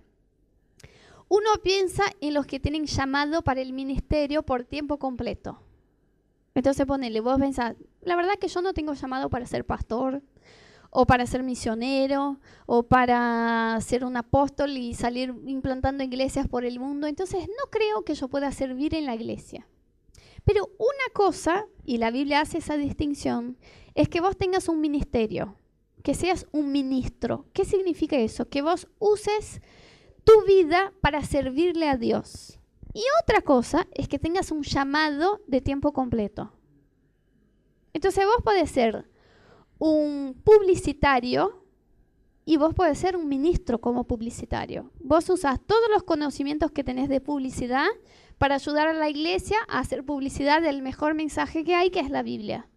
uno 1.29 1.51
piensa 1.63 2.05
en 2.21 2.35
los 2.35 2.47
que 2.47 2.61
tienen 2.61 2.87
llamado 2.87 3.43
para 3.43 3.61
el 3.61 3.73
ministerio 3.73 4.45
por 4.45 4.65
tiempo 4.65 4.99
completo. 4.99 5.61
Entonces 6.55 6.87
ponele, 6.87 7.21
vos 7.21 7.41
pensás, 7.41 7.75
la 8.03 8.15
verdad 8.15 8.35
que 8.41 8.47
yo 8.47 8.63
no 8.63 8.75
tengo 8.75 8.93
llamado 8.95 9.29
para 9.29 9.47
ser 9.47 9.65
pastor, 9.65 10.23
o 10.91 11.07
para 11.07 11.27
ser 11.27 11.43
misionero, 11.43 12.39
o 12.67 12.85
para 12.85 13.77
ser 13.81 14.05
un 14.05 14.17
apóstol 14.17 14.77
y 14.77 14.95
salir 14.95 15.35
implantando 15.47 16.05
iglesias 16.05 16.47
por 16.47 16.65
el 16.65 16.79
mundo. 16.79 17.09
Entonces 17.09 17.49
no 17.49 17.71
creo 17.71 18.05
que 18.05 18.15
yo 18.15 18.29
pueda 18.29 18.53
servir 18.53 18.95
en 18.95 19.07
la 19.07 19.15
iglesia. 19.15 19.67
Pero 20.45 20.71
una 20.79 21.15
cosa, 21.15 21.67
y 21.85 21.97
la 21.97 22.11
Biblia 22.11 22.43
hace 22.43 22.59
esa 22.59 22.77
distinción, 22.77 23.57
es 23.95 24.09
que 24.09 24.21
vos 24.21 24.37
tengas 24.37 24.69
un 24.69 24.81
ministerio 24.81 25.57
que 26.03 26.15
seas 26.15 26.47
un 26.53 26.73
ministro. 26.73 27.47
¿Qué 27.53 27.65
significa 27.65 28.17
eso? 28.17 28.49
Que 28.49 28.63
vos 28.63 28.89
uses 28.99 29.61
tu 30.25 30.33
vida 30.47 30.93
para 31.01 31.25
servirle 31.25 31.89
a 31.89 31.97
Dios. 31.97 32.59
Y 32.95 33.03
otra 33.23 33.41
cosa 33.41 33.87
es 33.93 34.09
que 34.09 34.19
tengas 34.19 34.51
un 34.51 34.63
llamado 34.63 35.41
de 35.47 35.61
tiempo 35.61 35.93
completo. 35.93 36.53
Entonces 37.95 38.25
vos 38.25 38.43
podés 38.45 38.71
ser 38.71 39.09
un 39.79 40.41
publicitario 40.45 41.65
y 42.45 42.57
vos 42.57 42.75
podés 42.75 42.99
ser 42.99 43.17
un 43.17 43.29
ministro 43.29 43.81
como 43.81 44.05
publicitario. 44.05 44.91
Vos 45.01 45.29
usas 45.31 45.61
todos 45.65 45.89
los 45.91 46.03
conocimientos 46.03 46.71
que 46.73 46.85
tenés 46.85 47.09
de 47.09 47.21
publicidad 47.21 47.87
para 48.39 48.57
ayudar 48.57 48.89
a 48.89 48.93
la 48.93 49.09
iglesia 49.09 49.59
a 49.69 49.79
hacer 49.79 50.05
publicidad 50.05 50.61
del 50.61 50.83
mejor 50.83 51.15
mensaje 51.15 51.65
que 51.65 51.75
hay, 51.75 51.91
que 51.91 52.01
es 52.01 52.11
la 52.11 52.23
Biblia. 52.23 52.69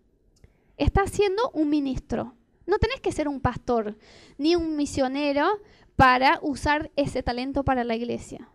Estás 0.78 1.12
siendo 1.12 1.50
un 1.52 1.70
ministro. 1.70 2.36
No 2.66 2.78
tenés 2.80 3.00
que 3.02 3.12
ser 3.12 3.28
un 3.28 3.42
pastor 3.42 3.98
ni 4.38 4.56
un 4.56 4.76
misionero 4.76 5.60
para 5.96 6.40
usar 6.42 6.92
ese 6.96 7.24
talento 7.24 7.64
para 7.64 7.84
la 7.84 7.96
iglesia. 7.96 8.50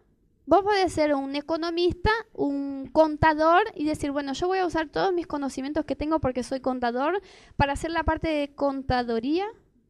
Vos 0.47 0.63
podés 0.63 0.93
ser 0.93 1.15
un 1.15 1.37
economista, 1.37 2.11
un 2.33 2.89
contador 2.93 3.63
y 3.77 3.85
decir, 3.85 4.11
bueno, 4.11 4.33
yo 4.33 4.49
voy 4.49 4.59
a 4.59 4.67
usar 4.67 4.89
todos 4.89 5.13
mis 5.13 5.29
conocimientos 5.29 5.85
que 5.85 5.95
tengo 5.95 6.19
porque 6.19 6.43
soy 6.43 6.61
contador 6.61 7.21
para 7.57 7.75
hacer 7.75 7.93
la 7.93 8.03
parte 8.03 8.29
de 8.29 8.55
contadoría 8.55 9.47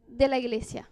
de 0.07 0.29
la 0.29 0.39
iglesia. 0.39 0.91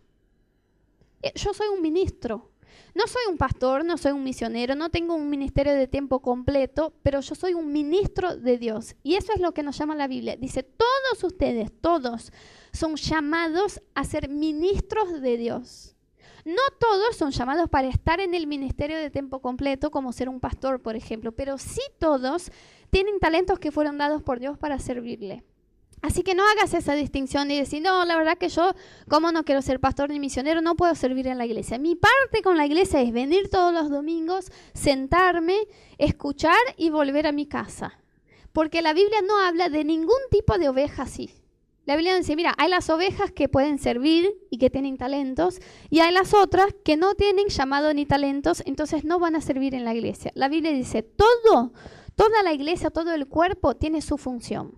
Eh, 1.23 1.33
yo 1.35 1.53
soy 1.53 1.69
un 1.69 1.83
ministro. 1.83 2.51
No 2.95 3.07
soy 3.07 3.23
un 3.31 3.37
pastor, 3.37 3.85
no 3.85 3.99
soy 3.99 4.13
un 4.13 4.25
misionero, 4.25 4.75
no 4.75 4.91
tengo 4.91 5.15
un 5.15 5.29
ministerio 5.29 5.75
de 5.75 5.87
tiempo 5.87 6.21
completo, 6.21 6.95
pero 7.03 7.21
yo 7.21 7.35
soy 7.35 7.55
un 7.55 7.71
ministro 7.73 8.37
de 8.37 8.59
Dios. 8.59 8.97
Y 9.03 9.15
eso 9.15 9.33
es 9.35 9.41
lo 9.41 9.53
que 9.53 9.63
nos 9.63 9.79
llama 9.79 9.95
la 9.95 10.09
Biblia. 10.09 10.37
Dice, 10.37 10.63
todos 10.63 11.23
ustedes, 11.23 11.71
todos, 11.81 12.33
son 12.79 12.97
llamados 12.97 13.81
a 13.95 14.05
ser 14.05 14.29
ministros 14.29 15.21
de 15.21 15.37
Dios. 15.37 15.97
No 16.45 16.63
todos 16.79 17.17
son 17.17 17.33
llamados 17.33 17.69
para 17.69 17.89
estar 17.89 18.21
en 18.21 18.35
el 18.35 18.47
ministerio 18.47 18.97
de 18.97 19.11
tiempo 19.11 19.41
completo, 19.41 19.91
como 19.91 20.13
ser 20.13 20.29
un 20.29 20.41
pastor, 20.41 20.81
por 20.81 20.97
ejemplo, 20.97 21.33
pero 21.33 21.59
sí 21.59 21.83
todos 21.99 22.51
tienen 22.91 23.19
talentos 23.19 23.59
que 23.59 23.73
fueron 23.73 23.99
dados 23.99 24.23
por 24.23 24.39
Dios 24.39 24.57
para 24.57 24.79
servirle. 24.79 25.45
Así 26.01 26.23
que 26.23 26.37
no 26.37 26.49
hagas 26.49 26.75
esa 26.75 26.95
distinción 26.95 27.51
y 27.51 27.59
decir, 27.59 27.83
no, 27.83 28.05
la 28.05 28.17
verdad 28.17 28.39
que 28.39 28.49
yo, 28.49 28.73
como 29.09 29.33
no 29.33 29.45
quiero 29.45 29.61
ser 29.63 29.81
pastor 29.81 30.11
ni 30.11 30.21
misionero, 30.21 30.63
no 30.63 30.77
puedo 30.77 30.95
servir 30.95 31.27
en 31.27 31.39
la 31.39 31.45
iglesia. 31.45 31.77
Mi 31.79 31.97
parte 31.97 32.41
con 32.43 32.57
la 32.57 32.67
iglesia 32.67 33.03
es 33.03 33.13
venir 33.13 33.51
todos 33.51 33.75
los 33.75 33.91
domingos, 33.91 34.53
sentarme, 34.75 35.67
escuchar 35.99 36.57
y 36.77 36.91
volver 36.91 37.27
a 37.27 37.33
mi 37.33 37.47
casa. 37.47 37.99
Porque 38.53 38.81
la 38.81 38.93
Biblia 38.93 39.21
no 39.27 39.39
habla 39.39 39.69
de 39.69 39.83
ningún 39.85 40.21
tipo 40.31 40.57
de 40.57 40.69
oveja 40.69 41.03
así. 41.03 41.31
La 41.89 41.97
Biblia 41.97 42.19
dice, 42.19 42.37
mira, 42.37 42.53
hay 42.59 42.69
las 42.69 42.91
ovejas 42.91 43.33
que 43.33 43.49
pueden 43.49 43.79
servir 43.79 44.37
y 44.51 44.59
que 44.59 44.69
tienen 44.69 44.99
talentos, 44.99 45.59
y 45.89 46.01
hay 46.01 46.13
las 46.13 46.35
otras 46.35 46.75
que 46.85 46.99
no 46.99 47.15
tienen 47.15 47.49
llamado 47.49 47.95
ni 47.95 48.05
talentos, 48.05 48.63
entonces 48.67 49.05
no 49.05 49.19
van 49.19 49.37
a 49.37 49.41
servir 49.41 49.75
en 49.75 49.87
la 49.87 49.95
iglesia. 49.95 50.31
La 50.35 50.51
Biblia 50.51 50.71
dice, 50.71 51.03
todo, 51.03 51.73
toda 52.15 52.43
la 52.43 52.53
iglesia, 52.53 52.91
todo 52.91 53.15
el 53.15 53.27
cuerpo 53.27 53.75
tiene 53.75 54.03
su 54.03 54.19
función. 54.19 54.75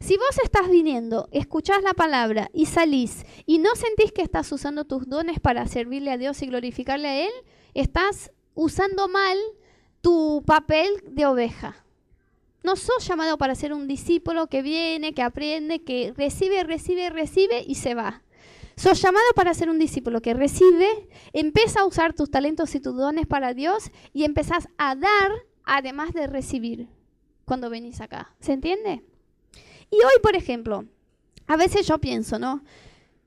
Si 0.00 0.16
vos 0.16 0.38
estás 0.42 0.70
viniendo, 0.70 1.28
escuchás 1.30 1.82
la 1.82 1.92
palabra 1.92 2.48
y 2.54 2.64
salís 2.64 3.26
y 3.44 3.58
no 3.58 3.74
sentís 3.74 4.10
que 4.10 4.22
estás 4.22 4.50
usando 4.50 4.86
tus 4.86 5.10
dones 5.10 5.40
para 5.40 5.66
servirle 5.66 6.10
a 6.10 6.16
Dios 6.16 6.40
y 6.40 6.46
glorificarle 6.46 7.08
a 7.08 7.20
Él, 7.26 7.32
estás 7.74 8.30
usando 8.54 9.08
mal 9.08 9.36
tu 10.00 10.42
papel 10.46 10.88
de 11.06 11.26
oveja. 11.26 11.84
No 12.62 12.76
sos 12.76 13.06
llamado 13.06 13.38
para 13.38 13.54
ser 13.54 13.72
un 13.72 13.88
discípulo 13.88 14.48
que 14.48 14.62
viene, 14.62 15.14
que 15.14 15.22
aprende, 15.22 15.82
que 15.82 16.12
recibe, 16.16 16.62
recibe, 16.64 17.10
recibe 17.10 17.64
y 17.66 17.76
se 17.76 17.94
va. 17.94 18.22
Sos 18.76 19.00
llamado 19.02 19.26
para 19.34 19.52
ser 19.54 19.68
un 19.68 19.78
discípulo 19.78 20.22
que 20.22 20.34
recibe, 20.34 21.08
empieza 21.32 21.80
a 21.80 21.86
usar 21.86 22.14
tus 22.14 22.30
talentos 22.30 22.74
y 22.74 22.80
tus 22.80 22.96
dones 22.96 23.26
para 23.26 23.52
Dios 23.52 23.90
y 24.12 24.24
empezás 24.24 24.68
a 24.78 24.94
dar 24.94 25.32
además 25.64 26.12
de 26.12 26.26
recibir 26.26 26.88
cuando 27.44 27.68
venís 27.68 28.00
acá. 28.00 28.34
¿Se 28.40 28.52
entiende? 28.52 29.02
Y 29.90 29.96
hoy, 29.96 30.20
por 30.22 30.36
ejemplo, 30.36 30.84
a 31.46 31.56
veces 31.56 31.86
yo 31.86 31.98
pienso, 31.98 32.38
¿no? 32.38 32.62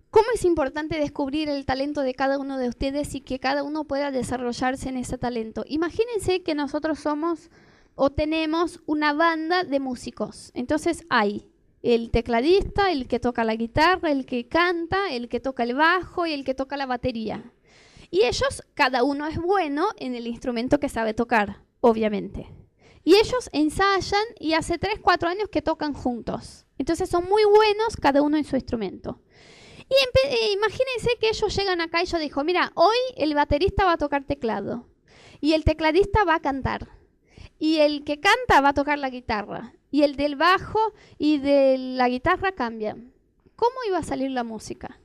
¿Cómo 0.10 0.28
es 0.34 0.46
importante 0.46 1.00
descubrir 1.00 1.50
el 1.50 1.66
talento 1.66 2.02
de 2.02 2.14
cada 2.14 2.38
uno 2.38 2.58
de 2.58 2.70
ustedes 2.70 3.16
y 3.16 3.22
que 3.22 3.40
cada 3.40 3.64
uno 3.64 3.84
pueda 3.84 4.12
desarrollarse 4.12 4.90
en 4.90 4.98
ese 4.98 5.18
talento? 5.18 5.66
Imagínense 5.68 6.42
que 6.44 6.56
nosotros 6.56 7.00
somos 7.00 7.50
o 7.96 8.12
tenemos 8.12 8.82
una 8.86 9.14
banda 9.14 9.64
de 9.64 9.80
músicos. 9.80 10.52
Entonces 10.54 11.06
hay 11.10 11.48
el 11.82 12.12
tecladista, 12.12 12.92
el 12.92 13.08
que 13.08 13.20
toca 13.20 13.44
la 13.44 13.56
guitarra, 13.56 14.12
el 14.12 14.26
que 14.26 14.48
canta, 14.48 15.12
el 15.12 15.28
que 15.28 15.40
toca 15.40 15.64
el 15.64 15.76
bajo 15.76 16.26
y 16.26 16.34
el 16.34 16.46
que 16.46 16.54
toca 16.54 16.78
la 16.78 16.86
batería. 16.86 17.52
Y 18.10 18.24
ellos, 18.24 18.64
cada 18.74 19.04
uno 19.04 19.28
es 19.28 19.38
bueno 19.38 19.88
en 19.98 20.16
el 20.16 20.28
instrumento 20.28 20.80
que 20.80 20.88
sabe 20.88 21.14
tocar, 21.14 21.64
obviamente. 21.82 22.48
Y 23.04 23.16
ellos 23.16 23.50
ensayan 23.52 24.24
y 24.40 24.54
hace 24.54 24.78
3, 24.78 25.00
4 25.02 25.30
años 25.30 25.50
que 25.50 25.62
tocan 25.62 25.94
juntos. 25.94 26.66
Entonces 26.78 27.10
son 27.10 27.26
muy 27.26 27.44
buenos 27.44 27.98
cada 27.98 28.22
uno 28.22 28.38
en 28.38 28.46
su 28.46 28.56
instrumento. 28.56 29.20
Y 29.90 30.28
eh, 30.30 30.54
imagínense 30.54 31.18
que 31.20 31.30
ellos 31.30 31.56
llegan 31.56 31.82
acá 31.82 32.02
y 32.02 32.06
yo 32.06 32.18
digo, 32.18 32.44
mira, 32.44 32.72
hoy 32.76 32.96
el 33.18 33.34
baterista 33.34 33.84
va 33.84 33.94
a 33.94 33.98
tocar 33.98 34.24
teclado 34.24 34.88
y 35.42 35.54
el 35.54 35.66
tecladista 35.66 36.24
va 36.24 36.36
a 36.36 36.40
cantar 36.40 37.03
y 37.64 37.80
el 37.80 38.04
que 38.04 38.20
canta 38.20 38.60
va 38.60 38.70
a 38.70 38.74
tocar 38.74 39.00
la 39.00 39.10
guitarra. 39.10 39.74
Y 39.90 40.04
el 40.04 40.18
del 40.18 40.36
bajo 40.36 40.94
y 41.18 41.38
de 41.38 41.78
la 41.78 42.10
guitarra 42.10 42.52
cambian. 42.52 43.14
¿Cómo 43.56 43.76
iba 43.88 44.00
a 44.00 44.04
salir 44.04 44.32
la 44.32 44.44
música? 44.44 45.00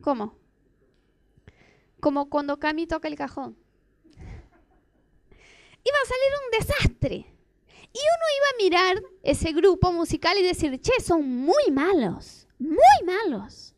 ¿Cómo? 0.00 0.38
Como 2.00 2.30
cuando 2.30 2.58
Cami 2.58 2.86
toca 2.86 3.06
el 3.06 3.16
cajón. 3.16 3.58
Iba 5.84 5.98
a 6.02 6.08
salir 6.08 6.32
un 6.42 6.58
desastre. 6.58 7.16
Y 7.92 8.00
uno 8.00 8.26
iba 8.38 8.46
a 8.48 8.58
mirar 8.58 9.02
ese 9.22 9.52
grupo 9.52 9.92
musical 9.92 10.38
y 10.38 10.42
decir, 10.42 10.80
che, 10.80 11.02
son 11.02 11.28
muy 11.28 11.70
malos, 11.70 12.48
muy 12.58 12.78
malos. 13.04 13.74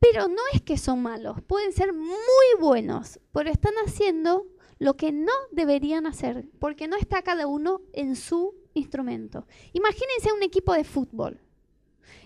Pero 0.00 0.26
no 0.26 0.42
es 0.52 0.62
que 0.62 0.78
son 0.78 1.00
malos, 1.00 1.40
pueden 1.42 1.72
ser 1.72 1.92
muy 1.92 2.58
buenos, 2.58 3.20
pero 3.32 3.52
están 3.52 3.74
haciendo 3.86 4.51
lo 4.82 4.96
que 4.96 5.12
no 5.12 5.32
deberían 5.52 6.06
hacer, 6.06 6.44
porque 6.58 6.88
no 6.88 6.96
está 6.96 7.22
cada 7.22 7.46
uno 7.46 7.82
en 7.92 8.16
su 8.16 8.56
instrumento. 8.74 9.46
Imagínense 9.72 10.32
un 10.32 10.42
equipo 10.42 10.72
de 10.72 10.82
fútbol. 10.82 11.40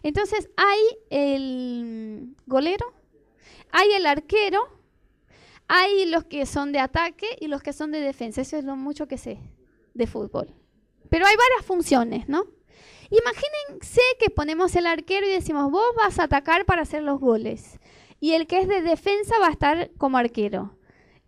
Entonces 0.03 0.49
hay 0.57 0.81
el 1.11 2.35
golero, 2.47 2.95
hay 3.73 3.93
el 3.93 4.07
arquero, 4.07 4.69
hay 5.69 6.07
los 6.07 6.25
que 6.25 6.47
son 6.47 6.73
de 6.73 6.79
ataque 6.79 7.27
y 7.41 7.49
los 7.49 7.63
que 7.63 7.75
son 7.75 7.93
de 7.93 8.01
defensa. 8.01 8.41
Eso 8.41 8.57
es 8.57 8.65
lo 8.65 8.75
mucho 8.75 9.07
que 9.07 9.19
sé 9.19 9.39
de 9.93 10.07
fútbol. 10.07 10.55
Pero 11.11 11.27
hay 11.27 11.37
varias 11.37 11.67
funciones, 11.67 12.27
¿no? 12.27 12.47
Imagínense 13.11 14.01
que 14.19 14.31
ponemos 14.31 14.75
el 14.77 14.87
arquero 14.87 15.27
y 15.27 15.31
decimos, 15.31 15.71
vos 15.71 15.95
vas 15.95 16.19
a 16.19 16.25
atacar 16.25 16.65
para 16.65 16.83
hacer 16.83 17.03
los 17.03 17.21
goles. 17.21 17.79
Y 18.19 18.33
el 18.33 18.47
que 18.47 18.61
es 18.61 18.69
de 18.69 18.81
defensa 18.81 19.39
va 19.39 19.49
a 19.49 19.53
estar 19.53 19.91
como 19.99 20.17
arquero. 20.17 20.76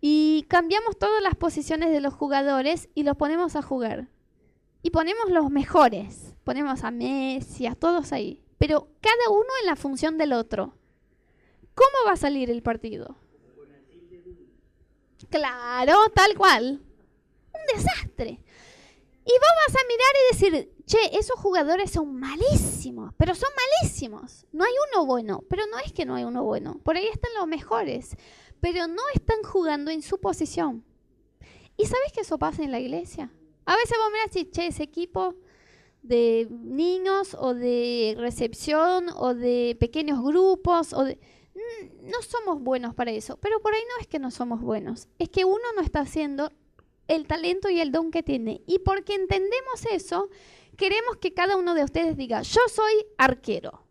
Y 0.01 0.45
cambiamos 0.47 0.97
todas 0.97 1.21
las 1.21 1.35
posiciones 1.35 1.91
de 1.91 1.99
los 1.99 2.13
jugadores 2.13 2.89
y 2.95 3.03
los 3.03 3.17
ponemos 3.17 3.55
a 3.55 3.61
jugar. 3.61 4.07
Y 4.81 4.91
ponemos 4.91 5.29
los 5.29 5.49
mejores. 5.49 6.35
Ponemos 6.43 6.83
a 6.83 6.91
Messi, 6.91 7.67
a 7.67 7.75
todos 7.75 8.13
ahí. 8.13 8.41
Pero 8.57 8.89
cada 9.01 9.29
uno 9.29 9.49
en 9.61 9.67
la 9.67 9.75
función 9.75 10.17
del 10.17 10.33
otro. 10.33 10.73
¿Cómo 11.75 12.07
va 12.07 12.13
a 12.13 12.17
salir 12.17 12.49
el 12.49 12.61
partido? 12.61 13.15
Claro, 15.29 16.09
tal 16.13 16.35
cual. 16.37 16.81
Un 17.53 17.75
desastre. 17.75 18.41
Y 19.25 19.31
vos 19.31 19.49
vas 19.67 19.75
a 19.75 19.87
mirar 19.87 20.13
y 20.15 20.33
decir, 20.33 20.73
che, 20.85 21.17
esos 21.19 21.39
jugadores 21.39 21.91
son 21.91 22.15
malísimos, 22.15 23.13
pero 23.15 23.35
son 23.35 23.49
malísimos. 23.55 24.47
No 24.51 24.63
hay 24.63 24.73
uno 24.91 25.05
bueno, 25.05 25.43
pero 25.47 25.67
no 25.67 25.77
es 25.77 25.93
que 25.93 26.05
no 26.05 26.15
hay 26.15 26.23
uno 26.23 26.43
bueno. 26.43 26.79
Por 26.83 26.97
ahí 26.97 27.07
están 27.07 27.31
los 27.37 27.47
mejores 27.47 28.17
pero 28.61 28.87
no 28.87 29.01
están 29.13 29.41
jugando 29.43 29.91
en 29.91 30.01
su 30.01 30.19
posición. 30.19 30.83
¿Y 31.77 31.85
sabes 31.85 32.11
que 32.13 32.21
eso 32.21 32.37
pasa 32.37 32.63
en 32.63 32.71
la 32.71 32.79
iglesia? 32.79 33.31
A 33.65 33.75
veces 33.75 33.97
vos 33.97 34.11
miras 34.11 34.35
y, 34.35 34.45
che, 34.45 34.67
ese 34.67 34.83
equipo 34.83 35.35
de 36.01 36.47
niños 36.49 37.35
o 37.39 37.53
de 37.53 38.15
recepción 38.17 39.07
o 39.15 39.33
de 39.33 39.75
pequeños 39.79 40.23
grupos 40.23 40.93
mm, 40.93 42.09
no 42.09 42.21
somos 42.21 42.61
buenos 42.61 42.95
para 42.95 43.11
eso, 43.11 43.37
pero 43.37 43.59
por 43.61 43.73
ahí 43.73 43.81
no 43.81 44.01
es 44.01 44.07
que 44.07 44.19
no 44.19 44.31
somos 44.31 44.61
buenos, 44.61 45.07
es 45.19 45.29
que 45.29 45.45
uno 45.45 45.63
no 45.75 45.81
está 45.81 46.01
haciendo 46.01 46.51
el 47.07 47.27
talento 47.27 47.69
y 47.69 47.79
el 47.81 47.91
don 47.91 48.11
que 48.11 48.23
tiene. 48.23 48.61
Y 48.65 48.79
porque 48.79 49.15
entendemos 49.15 49.85
eso, 49.91 50.29
queremos 50.77 51.17
que 51.17 51.33
cada 51.33 51.57
uno 51.57 51.73
de 51.73 51.83
ustedes 51.83 52.15
diga, 52.15 52.41
yo 52.43 52.61
soy 52.73 52.93
arquero. 53.17 53.83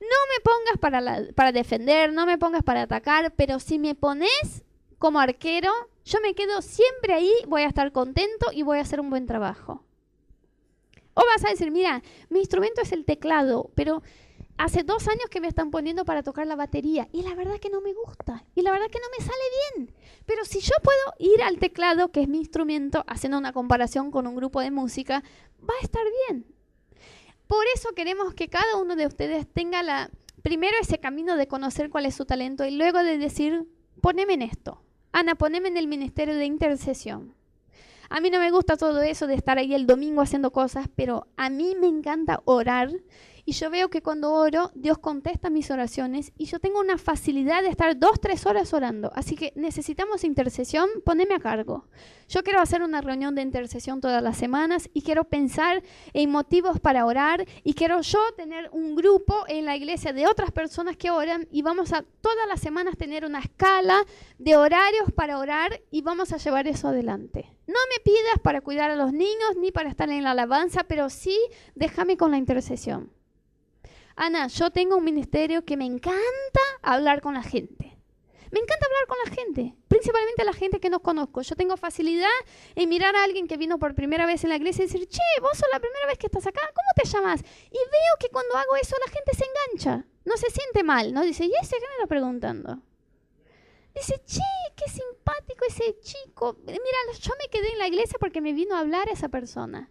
No 0.00 0.06
me 0.06 0.40
pongas 0.42 0.78
para, 0.80 1.32
para 1.34 1.52
defender, 1.52 2.12
no 2.12 2.26
me 2.26 2.38
pongas 2.38 2.62
para 2.62 2.82
atacar, 2.82 3.34
pero 3.36 3.60
si 3.60 3.78
me 3.78 3.94
pones 3.94 4.64
como 4.98 5.20
arquero, 5.20 5.70
yo 6.04 6.20
me 6.20 6.34
quedo 6.34 6.62
siempre 6.62 7.14
ahí, 7.14 7.32
voy 7.46 7.62
a 7.62 7.68
estar 7.68 7.92
contento 7.92 8.46
y 8.52 8.62
voy 8.62 8.78
a 8.78 8.82
hacer 8.82 9.00
un 9.00 9.10
buen 9.10 9.26
trabajo. 9.26 9.84
O 11.14 11.22
vas 11.26 11.44
a 11.44 11.50
decir, 11.50 11.70
mira, 11.70 12.02
mi 12.28 12.38
instrumento 12.38 12.80
es 12.80 12.92
el 12.92 13.04
teclado, 13.04 13.70
pero 13.74 14.02
hace 14.56 14.82
dos 14.82 15.08
años 15.08 15.26
que 15.30 15.40
me 15.40 15.48
están 15.48 15.70
poniendo 15.70 16.04
para 16.04 16.22
tocar 16.22 16.46
la 16.46 16.56
batería 16.56 17.08
y 17.12 17.22
la 17.22 17.34
verdad 17.34 17.58
que 17.58 17.70
no 17.70 17.80
me 17.80 17.94
gusta 17.94 18.44
y 18.54 18.62
la 18.62 18.72
verdad 18.72 18.88
que 18.90 19.00
no 19.00 19.06
me 19.18 19.24
sale 19.24 19.42
bien. 19.74 19.94
Pero 20.26 20.44
si 20.44 20.60
yo 20.60 20.74
puedo 20.82 21.14
ir 21.18 21.42
al 21.42 21.58
teclado, 21.58 22.10
que 22.12 22.22
es 22.22 22.28
mi 22.28 22.38
instrumento, 22.38 23.04
haciendo 23.06 23.38
una 23.38 23.52
comparación 23.52 24.10
con 24.10 24.26
un 24.26 24.36
grupo 24.36 24.60
de 24.60 24.70
música, 24.70 25.22
va 25.62 25.74
a 25.80 25.84
estar 25.84 26.02
bien. 26.28 26.46
Por 27.50 27.64
eso 27.74 27.88
queremos 27.96 28.32
que 28.32 28.46
cada 28.46 28.76
uno 28.76 28.94
de 28.94 29.08
ustedes 29.08 29.44
tenga 29.52 29.82
la, 29.82 30.08
primero 30.40 30.76
ese 30.80 31.00
camino 31.00 31.34
de 31.34 31.48
conocer 31.48 31.90
cuál 31.90 32.06
es 32.06 32.14
su 32.14 32.24
talento 32.24 32.64
y 32.64 32.70
luego 32.70 33.00
de 33.00 33.18
decir, 33.18 33.66
poneme 34.00 34.34
en 34.34 34.42
esto. 34.42 34.80
Ana, 35.10 35.34
poneme 35.34 35.66
en 35.66 35.76
el 35.76 35.88
ministerio 35.88 36.36
de 36.36 36.44
intercesión. 36.44 37.34
A 38.08 38.20
mí 38.20 38.30
no 38.30 38.38
me 38.38 38.52
gusta 38.52 38.76
todo 38.76 39.02
eso 39.02 39.26
de 39.26 39.34
estar 39.34 39.58
ahí 39.58 39.74
el 39.74 39.88
domingo 39.88 40.22
haciendo 40.22 40.52
cosas, 40.52 40.86
pero 40.94 41.26
a 41.36 41.50
mí 41.50 41.74
me 41.74 41.88
encanta 41.88 42.40
orar 42.44 42.92
y 43.44 43.52
yo 43.52 43.70
veo 43.70 43.88
que 43.90 44.02
cuando 44.02 44.32
oro, 44.32 44.70
Dios 44.74 44.98
contesta 44.98 45.50
mis 45.50 45.70
oraciones 45.70 46.32
y 46.36 46.46
yo 46.46 46.58
tengo 46.58 46.80
una 46.80 46.98
facilidad 46.98 47.62
de 47.62 47.68
estar 47.68 47.98
dos, 47.98 48.20
tres 48.20 48.46
horas 48.46 48.72
orando. 48.72 49.10
Así 49.14 49.36
que 49.36 49.52
necesitamos 49.56 50.24
intercesión, 50.24 50.88
poneme 51.04 51.34
a 51.34 51.40
cargo. 51.40 51.86
Yo 52.28 52.42
quiero 52.44 52.60
hacer 52.60 52.82
una 52.82 53.00
reunión 53.00 53.34
de 53.34 53.42
intercesión 53.42 54.00
todas 54.00 54.22
las 54.22 54.36
semanas 54.36 54.88
y 54.94 55.02
quiero 55.02 55.24
pensar 55.24 55.82
en 56.12 56.30
motivos 56.30 56.78
para 56.78 57.04
orar 57.04 57.44
y 57.64 57.74
quiero 57.74 58.00
yo 58.02 58.20
tener 58.36 58.68
un 58.72 58.94
grupo 58.94 59.44
en 59.48 59.64
la 59.64 59.76
iglesia 59.76 60.12
de 60.12 60.26
otras 60.26 60.52
personas 60.52 60.96
que 60.96 61.10
oran 61.10 61.48
y 61.50 61.62
vamos 61.62 61.92
a 61.92 62.04
todas 62.20 62.46
las 62.48 62.60
semanas 62.60 62.96
tener 62.96 63.24
una 63.24 63.40
escala 63.40 64.04
de 64.38 64.56
horarios 64.56 65.10
para 65.14 65.38
orar 65.38 65.80
y 65.90 66.02
vamos 66.02 66.32
a 66.32 66.36
llevar 66.36 66.68
eso 66.68 66.88
adelante. 66.88 67.52
No 67.66 67.78
me 67.88 68.02
pidas 68.02 68.40
para 68.42 68.60
cuidar 68.60 68.90
a 68.90 68.96
los 68.96 69.12
niños 69.12 69.56
ni 69.60 69.72
para 69.72 69.88
estar 69.88 70.08
en 70.10 70.24
la 70.24 70.32
alabanza, 70.32 70.84
pero 70.84 71.10
sí 71.10 71.38
déjame 71.74 72.16
con 72.16 72.30
la 72.30 72.38
intercesión. 72.38 73.10
Ana, 74.22 74.48
yo 74.48 74.70
tengo 74.70 74.98
un 74.98 75.04
ministerio 75.04 75.64
que 75.64 75.78
me 75.78 75.86
encanta 75.86 76.60
hablar 76.82 77.22
con 77.22 77.32
la 77.32 77.42
gente. 77.42 77.96
Me 78.50 78.60
encanta 78.60 78.84
hablar 78.84 79.06
con 79.08 79.16
la 79.24 79.30
gente, 79.34 79.74
principalmente 79.88 80.44
la 80.44 80.52
gente 80.52 80.78
que 80.78 80.90
no 80.90 81.00
conozco. 81.00 81.40
Yo 81.40 81.56
tengo 81.56 81.78
facilidad 81.78 82.28
en 82.74 82.90
mirar 82.90 83.16
a 83.16 83.24
alguien 83.24 83.48
que 83.48 83.56
vino 83.56 83.78
por 83.78 83.94
primera 83.94 84.26
vez 84.26 84.44
en 84.44 84.50
la 84.50 84.56
iglesia 84.56 84.84
y 84.84 84.88
decir, 84.88 85.08
che, 85.08 85.22
vos 85.40 85.56
sos 85.56 85.70
la 85.72 85.80
primera 85.80 86.06
vez 86.06 86.18
que 86.18 86.26
estás 86.26 86.46
acá, 86.46 86.60
¿cómo 86.60 86.88
te 87.02 87.08
llamas? 87.08 87.40
Y 87.70 87.78
veo 87.78 88.14
que 88.18 88.28
cuando 88.28 88.58
hago 88.58 88.76
eso 88.76 88.94
la 89.06 89.10
gente 89.10 89.32
se 89.34 89.46
engancha, 89.46 90.06
no 90.26 90.36
se 90.36 90.50
siente 90.50 90.82
mal, 90.82 91.14
¿no? 91.14 91.22
Dice, 91.22 91.46
¿y 91.46 91.52
ese 91.58 91.76
qué 91.78 91.86
me 91.86 91.94
está 91.94 92.06
preguntando? 92.06 92.78
Dice, 93.94 94.20
che, 94.26 94.42
qué 94.76 94.90
simpático 94.90 95.64
ese 95.66 95.98
chico. 96.00 96.58
Mira, 96.66 97.18
yo 97.18 97.32
me 97.38 97.48
quedé 97.48 97.72
en 97.72 97.78
la 97.78 97.88
iglesia 97.88 98.18
porque 98.20 98.42
me 98.42 98.52
vino 98.52 98.76
a 98.76 98.80
hablar 98.80 99.08
esa 99.08 99.30
persona. 99.30 99.90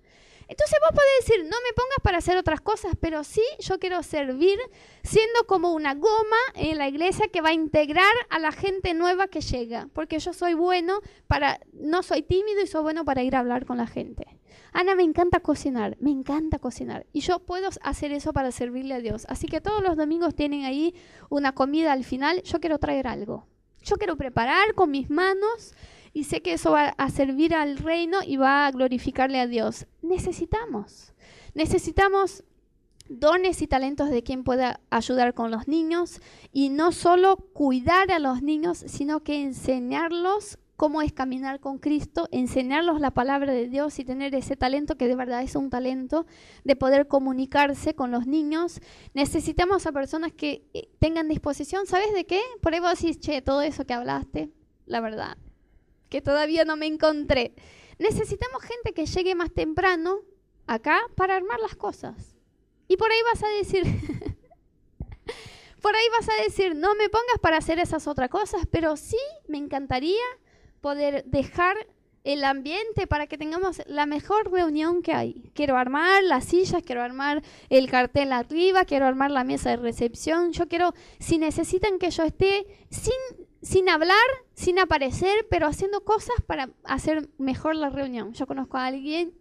Entonces 0.50 0.80
vos 0.82 0.89
podés 0.89 1.28
decir, 1.28 1.43
no 1.43 1.58
me 1.62 1.74
pongas 1.76 2.00
para 2.02 2.18
hacer 2.18 2.36
otras 2.36 2.60
cosas, 2.60 2.93
pero 3.00 3.24
sí 3.24 3.43
yo 3.60 3.78
quiero 3.78 4.02
servir 4.02 4.58
siendo 5.04 5.45
como 5.45 5.74
una 5.74 5.93
goma 5.93 6.38
en 6.56 6.80
la 6.80 6.88
iglesia 6.88 7.28
que 7.28 7.41
va 7.41 7.50
a 7.50 7.54
integrar 7.54 8.12
a 8.32 8.39
la 8.39 8.52
gente 8.52 8.95
nueva 8.95 9.28
que 9.28 9.41
llega, 9.41 9.89
porque 9.93 10.18
yo 10.18 10.34
soy 10.34 10.56
bueno 10.56 11.02
para, 11.28 11.60
no 11.74 12.02
soy 12.02 12.24
tímido 12.24 12.62
y 12.64 12.68
soy 12.68 12.82
bueno 12.82 13.06
para 13.06 13.22
ir 13.22 13.36
a 13.36 13.39
hablar 13.39 13.68
con 13.68 13.78
la 13.78 13.86
gente. 13.86 14.39
Ana, 14.74 14.95
me 14.95 15.04
encanta 15.04 15.39
cocinar, 15.39 15.97
me 16.00 16.10
encanta 16.10 16.58
cocinar. 16.58 17.06
Y 17.14 17.22
yo 17.22 17.39
puedo 17.39 17.70
hacer 17.82 18.12
eso 18.12 18.34
para 18.34 18.52
servirle 18.52 18.95
a 18.95 19.00
Dios. 19.00 19.26
Así 19.30 19.47
que 19.47 19.62
todos 19.62 19.84
los 19.84 19.97
domingos 19.97 20.36
tienen 20.36 20.66
ahí 20.66 20.95
una 21.30 21.54
comida 21.54 21.91
al 21.91 22.04
final. 22.04 22.41
Yo 22.43 22.60
quiero 22.60 22.80
traer 22.80 23.08
algo. 23.08 23.47
Yo 23.82 23.97
quiero 23.97 24.16
preparar 24.18 24.74
con 24.76 24.91
mis 24.91 25.10
manos 25.10 25.74
y 26.14 26.26
sé 26.26 26.41
que 26.41 26.53
eso 26.53 26.72
va 26.72 26.89
a 26.97 27.10
servir 27.10 27.53
al 27.53 27.78
reino 27.78 28.20
y 28.26 28.38
va 28.38 28.66
a 28.66 28.72
glorificarle 28.72 29.39
a 29.39 29.47
Dios. 29.47 29.86
Necesitamos, 30.01 31.14
necesitamos 31.53 32.43
dones 33.10 33.62
y 33.62 33.68
talentos 33.68 34.10
de 34.10 34.24
quien 34.24 34.43
pueda 34.43 34.80
ayudar 34.89 35.34
con 35.34 35.51
los 35.51 35.68
niños 35.68 36.22
y 36.53 36.70
no 36.70 36.91
solo 36.91 37.38
cuidar 37.38 38.12
a 38.12 38.20
los 38.20 38.41
niños, 38.41 38.84
sino 38.88 39.22
que 39.22 39.41
enseñarlos 39.41 40.60
cómo 40.80 41.01
es 41.01 41.12
caminar 41.12 41.60
con 41.60 41.78
Cristo, 41.78 42.30
enseñarlos 42.32 43.01
la 43.01 43.12
palabra 43.12 43.51
de 43.51 43.68
Dios 43.68 43.99
y 43.99 44.05
tener 44.05 44.34
ese 44.34 44.55
talento 44.55 44.95
que 44.95 45.10
de 45.10 45.16
verdad 45.16 45.41
es 45.43 45.57
un 45.57 45.70
talento 45.70 46.26
de 46.64 46.78
poder 46.78 47.10
comunicarse 47.10 47.95
con 47.95 48.12
los 48.12 48.28
niños. 48.28 48.80
Necesitamos 49.14 49.86
a 49.86 49.91
personas 49.91 50.32
que 50.32 50.64
eh, 50.74 50.88
tengan 50.99 51.28
disposición, 51.28 51.86
¿sabes 51.86 52.14
de 52.14 52.26
qué? 52.26 52.39
Por 52.62 52.74
ahí 52.74 52.80
vos 52.80 52.97
decís, 52.97 53.20
che, 53.20 53.41
todo 53.41 53.62
eso 53.62 53.86
que 53.86 53.93
hablaste, 53.93 54.51
la 54.86 55.01
verdad, 55.01 55.38
que 56.10 56.22
todavía 56.22 56.66
no 56.66 56.76
me 56.76 56.88
encontré. 56.88 57.53
Necesitamos 57.97 58.64
gente 58.64 58.93
que 58.93 59.05
llegue 59.05 59.36
más 59.36 59.51
temprano 59.51 60.22
acá 60.68 61.01
para 61.16 61.36
armar 61.36 61.60
las 61.60 61.76
cosas. 61.76 62.36
Y 62.88 62.97
por 62.97 63.12
ahí 63.12 63.20
vas 63.32 63.43
a 63.43 63.47
decir, 63.49 63.84
por 65.82 65.95
ahí 65.95 66.05
vas 66.18 66.30
a 66.30 66.43
decir, 66.43 66.76
no 66.76 66.95
me 66.95 67.10
pongas 67.10 67.39
para 67.41 67.57
hacer 67.57 67.80
esas 67.80 68.07
otras 68.07 68.30
cosas, 68.30 68.62
pero 68.72 68.97
sí 68.97 69.18
me 69.47 69.57
encantaría 69.57 70.26
poder 70.82 71.24
dejar 71.26 71.78
el 72.24 72.43
ambiente 72.43 73.07
para 73.07 73.28
que 73.28 73.38
tengamos 73.38 73.82
la 73.88 74.05
mejor 74.05 74.51
reunión 74.51 75.01
que 75.01 75.14
hay. 75.14 75.51
Quiero 75.53 75.78
armar 75.78 76.24
las 76.24 76.45
sillas, 76.45 76.84
quiero 76.84 77.01
armar 77.01 77.41
el 77.70 77.89
cartel 77.89 78.34
arriba, 78.34 78.86
quiero 78.86 79.05
armar 79.05 79.32
la 79.32 79.43
mesa 79.43 79.72
de 79.72 79.78
recepción. 79.78 80.51
Yo 80.51 80.68
quiero, 80.68 80.93
si 81.20 81.38
necesitan 81.38 81.97
que 81.97 82.12
yo 82.12 82.24
esté 82.24 82.68
sin 82.89 83.39
sin 83.62 83.89
hablar, 83.89 84.16
sin 84.53 84.80
aparecer, 84.80 85.47
pero 85.49 85.68
haciendo 85.68 86.03
cosas 86.03 86.36
para 86.45 86.70
hacer 86.84 87.30
mejor 87.38 87.76
la 87.76 87.89
reunión. 87.89 88.34
Yo 88.34 88.47
conozco 88.47 88.78
a 88.78 88.86
alguien 88.86 89.34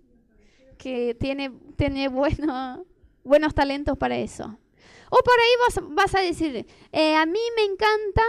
que 0.76 1.14
tiene, 1.14 1.52
tiene 1.76 2.08
bueno, 2.08 2.84
buenos 3.24 3.54
talentos 3.54 3.96
para 3.96 4.16
eso. 4.16 4.58
O 5.10 5.16
por 5.16 5.34
ahí 5.34 5.52
vas, 5.66 5.94
vas 5.94 6.14
a 6.14 6.20
decir, 6.20 6.66
eh, 6.92 7.14
a 7.14 7.26
mí 7.26 7.40
me 7.56 7.64
encanta 7.64 8.22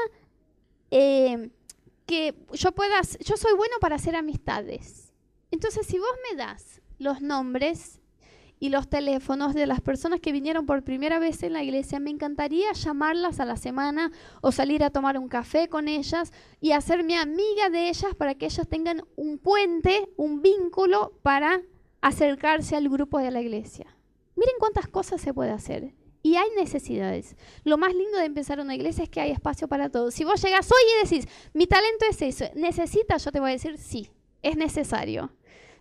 eh, 0.91 1.49
que 2.05 2.35
yo 2.53 2.71
pueda, 2.71 3.01
yo 3.19 3.37
soy 3.37 3.53
bueno 3.53 3.75
para 3.81 3.95
hacer 3.95 4.15
amistades. 4.15 5.13
Entonces, 5.51 5.85
si 5.85 5.99
vos 5.99 6.09
me 6.29 6.37
das 6.37 6.81
los 6.97 7.21
nombres 7.21 7.98
y 8.59 8.69
los 8.69 8.89
teléfonos 8.89 9.53
de 9.53 9.65
las 9.65 9.81
personas 9.81 10.19
que 10.19 10.31
vinieron 10.31 10.65
por 10.65 10.83
primera 10.83 11.17
vez 11.19 11.43
en 11.43 11.53
la 11.53 11.63
iglesia. 11.63 11.99
Me 11.99 12.09
encantaría 12.09 12.71
llamarlas 12.73 13.39
a 13.39 13.45
la 13.45 13.57
semana 13.57 14.11
o 14.41 14.51
salir 14.51 14.83
a 14.83 14.89
tomar 14.89 15.17
un 15.17 15.29
café 15.29 15.69
con 15.69 15.87
ellas 15.87 16.33
y 16.59 16.71
hacerme 16.71 17.17
amiga 17.17 17.69
de 17.69 17.89
ellas 17.89 18.13
para 18.15 18.35
que 18.35 18.45
ellas 18.45 18.67
tengan 18.67 19.03
un 19.15 19.37
puente, 19.37 20.09
un 20.17 20.41
vínculo 20.41 21.13
para 21.23 21.61
acercarse 22.01 22.75
al 22.75 22.89
grupo 22.89 23.19
de 23.19 23.31
la 23.31 23.41
iglesia. 23.41 23.95
Miren 24.35 24.55
cuántas 24.59 24.87
cosas 24.87 25.21
se 25.21 25.33
puede 25.33 25.51
hacer. 25.51 25.93
Y 26.21 26.35
hay 26.35 26.49
necesidades. 26.57 27.37
Lo 27.63 27.77
más 27.77 27.95
lindo 27.95 28.17
de 28.17 28.25
empezar 28.25 28.59
una 28.59 28.75
iglesia 28.75 29.05
es 29.05 29.09
que 29.09 29.21
hay 29.21 29.31
espacio 29.31 29.69
para 29.69 29.89
todos. 29.89 30.13
Si 30.13 30.25
vos 30.25 30.41
llegas 30.41 30.69
hoy 30.69 30.77
y 30.77 31.09
decís, 31.09 31.31
mi 31.53 31.65
talento 31.65 32.05
es 32.09 32.21
eso, 32.21 32.45
¿necesitas? 32.55 33.23
Yo 33.23 33.31
te 33.31 33.39
voy 33.39 33.51
a 33.51 33.53
decir, 33.53 33.77
sí, 33.77 34.09
es 34.41 34.57
necesario. 34.57 35.31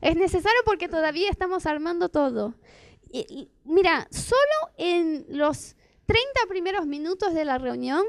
Es 0.00 0.16
necesario 0.16 0.60
porque 0.64 0.88
todavía 0.88 1.30
estamos 1.30 1.66
armando 1.66 2.08
todo. 2.08 2.54
Mira, 3.64 4.06
solo 4.10 4.74
en 4.76 5.26
los 5.28 5.76
30 6.06 6.40
primeros 6.48 6.86
minutos 6.86 7.34
de 7.34 7.44
la 7.44 7.58
reunión 7.58 8.04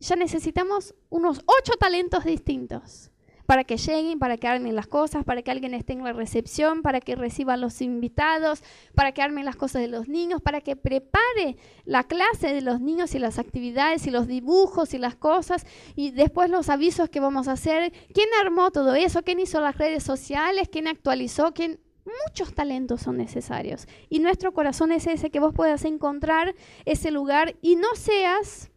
ya 0.00 0.16
necesitamos 0.16 0.94
unos 1.10 1.42
ocho 1.46 1.72
talentos 1.78 2.24
distintos 2.24 3.10
para 3.48 3.64
que 3.64 3.78
lleguen, 3.78 4.18
para 4.18 4.36
que 4.36 4.46
armen 4.46 4.76
las 4.76 4.86
cosas, 4.86 5.24
para 5.24 5.40
que 5.40 5.50
alguien 5.50 5.72
esté 5.72 5.94
en 5.94 6.04
la 6.04 6.12
recepción, 6.12 6.82
para 6.82 7.00
que 7.00 7.16
reciba 7.16 7.54
a 7.54 7.56
los 7.56 7.80
invitados, 7.80 8.62
para 8.94 9.12
que 9.12 9.22
armen 9.22 9.46
las 9.46 9.56
cosas 9.56 9.80
de 9.80 9.88
los 9.88 10.06
niños, 10.06 10.42
para 10.42 10.60
que 10.60 10.76
prepare 10.76 11.56
la 11.86 12.04
clase 12.04 12.52
de 12.52 12.60
los 12.60 12.82
niños 12.82 13.14
y 13.14 13.18
las 13.18 13.38
actividades 13.38 14.06
y 14.06 14.10
los 14.10 14.26
dibujos 14.26 14.92
y 14.92 14.98
las 14.98 15.16
cosas 15.16 15.64
y 15.96 16.10
después 16.10 16.50
los 16.50 16.68
avisos 16.68 17.08
que 17.08 17.20
vamos 17.20 17.48
a 17.48 17.52
hacer. 17.52 17.90
¿Quién 18.12 18.28
armó 18.44 18.70
todo 18.70 18.94
eso? 18.94 19.22
¿Quién 19.22 19.40
hizo 19.40 19.62
las 19.62 19.78
redes 19.78 20.02
sociales? 20.02 20.68
¿Quién 20.70 20.86
actualizó? 20.86 21.54
¿Quién? 21.54 21.80
Muchos 22.26 22.52
talentos 22.52 23.00
son 23.00 23.16
necesarios. 23.16 23.88
Y 24.10 24.18
nuestro 24.18 24.52
corazón 24.52 24.92
es 24.92 25.06
ese, 25.06 25.30
que 25.30 25.40
vos 25.40 25.54
puedas 25.54 25.86
encontrar 25.86 26.54
ese 26.84 27.10
lugar 27.10 27.56
y 27.62 27.76
no 27.76 27.88
seas 27.94 28.70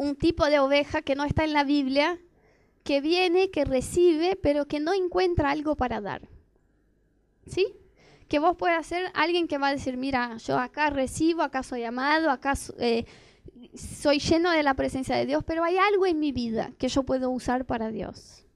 un 0.00 0.16
tipo 0.16 0.46
de 0.46 0.58
oveja 0.58 1.02
que 1.02 1.14
no 1.14 1.24
está 1.24 1.44
en 1.44 1.52
la 1.52 1.62
Biblia, 1.62 2.18
que 2.84 3.02
viene, 3.02 3.50
que 3.50 3.66
recibe, 3.66 4.34
pero 4.34 4.64
que 4.64 4.80
no 4.80 4.94
encuentra 4.94 5.50
algo 5.50 5.76
para 5.76 6.00
dar. 6.00 6.26
¿Sí? 7.46 7.66
Que 8.26 8.38
vos 8.38 8.56
puedas 8.56 8.86
ser 8.86 9.10
alguien 9.12 9.46
que 9.46 9.58
va 9.58 9.68
a 9.68 9.72
decir, 9.72 9.98
mira, 9.98 10.38
yo 10.38 10.58
acá 10.58 10.88
recibo, 10.88 11.42
acá 11.42 11.62
soy 11.62 11.84
amado, 11.84 12.30
acá 12.30 12.54
eh, 12.78 13.04
soy 13.74 14.20
lleno 14.20 14.50
de 14.52 14.62
la 14.62 14.72
presencia 14.72 15.16
de 15.16 15.26
Dios, 15.26 15.44
pero 15.46 15.64
hay 15.64 15.76
algo 15.76 16.06
en 16.06 16.18
mi 16.18 16.32
vida 16.32 16.72
que 16.78 16.88
yo 16.88 17.02
puedo 17.02 17.28
usar 17.28 17.66
para 17.66 17.90
Dios. 17.90 18.46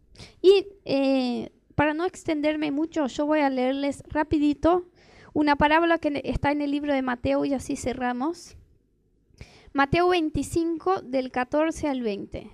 Y 0.40 0.66
eh, 0.86 1.53
para 1.74 1.92
no 1.92 2.07
extenderme 2.07 2.70
mucho, 2.70 3.07
yo 3.07 3.26
voy 3.26 3.40
a 3.40 3.51
leerles 3.51 4.03
rapidito 4.09 4.86
una 5.34 5.57
parábola 5.57 5.99
que 5.99 6.22
está 6.24 6.53
en 6.53 6.62
el 6.62 6.70
libro 6.70 6.95
de 6.95 7.03
Mateo 7.03 7.45
y 7.45 7.53
así 7.53 7.76
cerramos. 7.76 8.57
Mateo 9.76 10.10
25 10.10 11.02
del 11.02 11.32
14 11.32 11.88
al 11.88 12.00
20, 12.00 12.48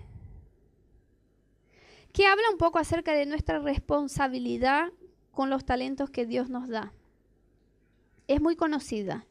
que 2.14 2.26
habla 2.26 2.44
un 2.50 2.56
poco 2.56 2.78
acerca 2.78 3.12
de 3.12 3.26
nuestra 3.26 3.58
responsabilidad 3.58 4.90
con 5.30 5.50
los 5.50 5.66
talentos 5.66 6.08
que 6.08 6.24
Dios 6.24 6.48
nos 6.48 6.66
da. 6.70 6.94
Es 8.26 8.40
muy 8.40 8.56
conocida. 8.56 9.26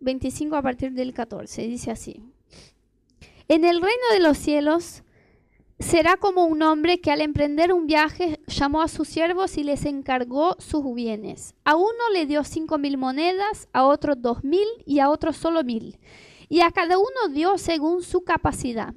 25 0.00 0.56
a 0.56 0.62
partir 0.62 0.90
del 0.94 1.14
14, 1.14 1.68
dice 1.68 1.92
así. 1.92 2.20
En 3.46 3.64
el 3.64 3.80
reino 3.80 4.04
de 4.10 4.18
los 4.18 4.36
cielos 4.36 5.04
será 5.78 6.16
como 6.16 6.46
un 6.46 6.62
hombre 6.62 7.00
que 7.00 7.12
al 7.12 7.20
emprender 7.20 7.72
un 7.72 7.86
viaje 7.86 8.40
llamó 8.48 8.82
a 8.82 8.88
sus 8.88 9.06
siervos 9.06 9.56
y 9.56 9.62
les 9.62 9.84
encargó 9.84 10.56
sus 10.58 10.92
bienes. 10.92 11.54
A 11.62 11.76
uno 11.76 12.10
le 12.12 12.26
dio 12.26 12.42
cinco 12.42 12.76
mil 12.76 12.98
monedas, 12.98 13.68
a 13.72 13.84
otro 13.84 14.16
dos 14.16 14.42
mil 14.42 14.66
y 14.84 14.98
a 14.98 15.10
otro 15.10 15.32
solo 15.32 15.62
mil 15.62 15.96
y 16.54 16.60
a 16.60 16.70
cada 16.70 16.98
uno 16.98 17.32
dio 17.32 17.58
según 17.58 18.04
su 18.04 18.22
capacidad. 18.22 18.94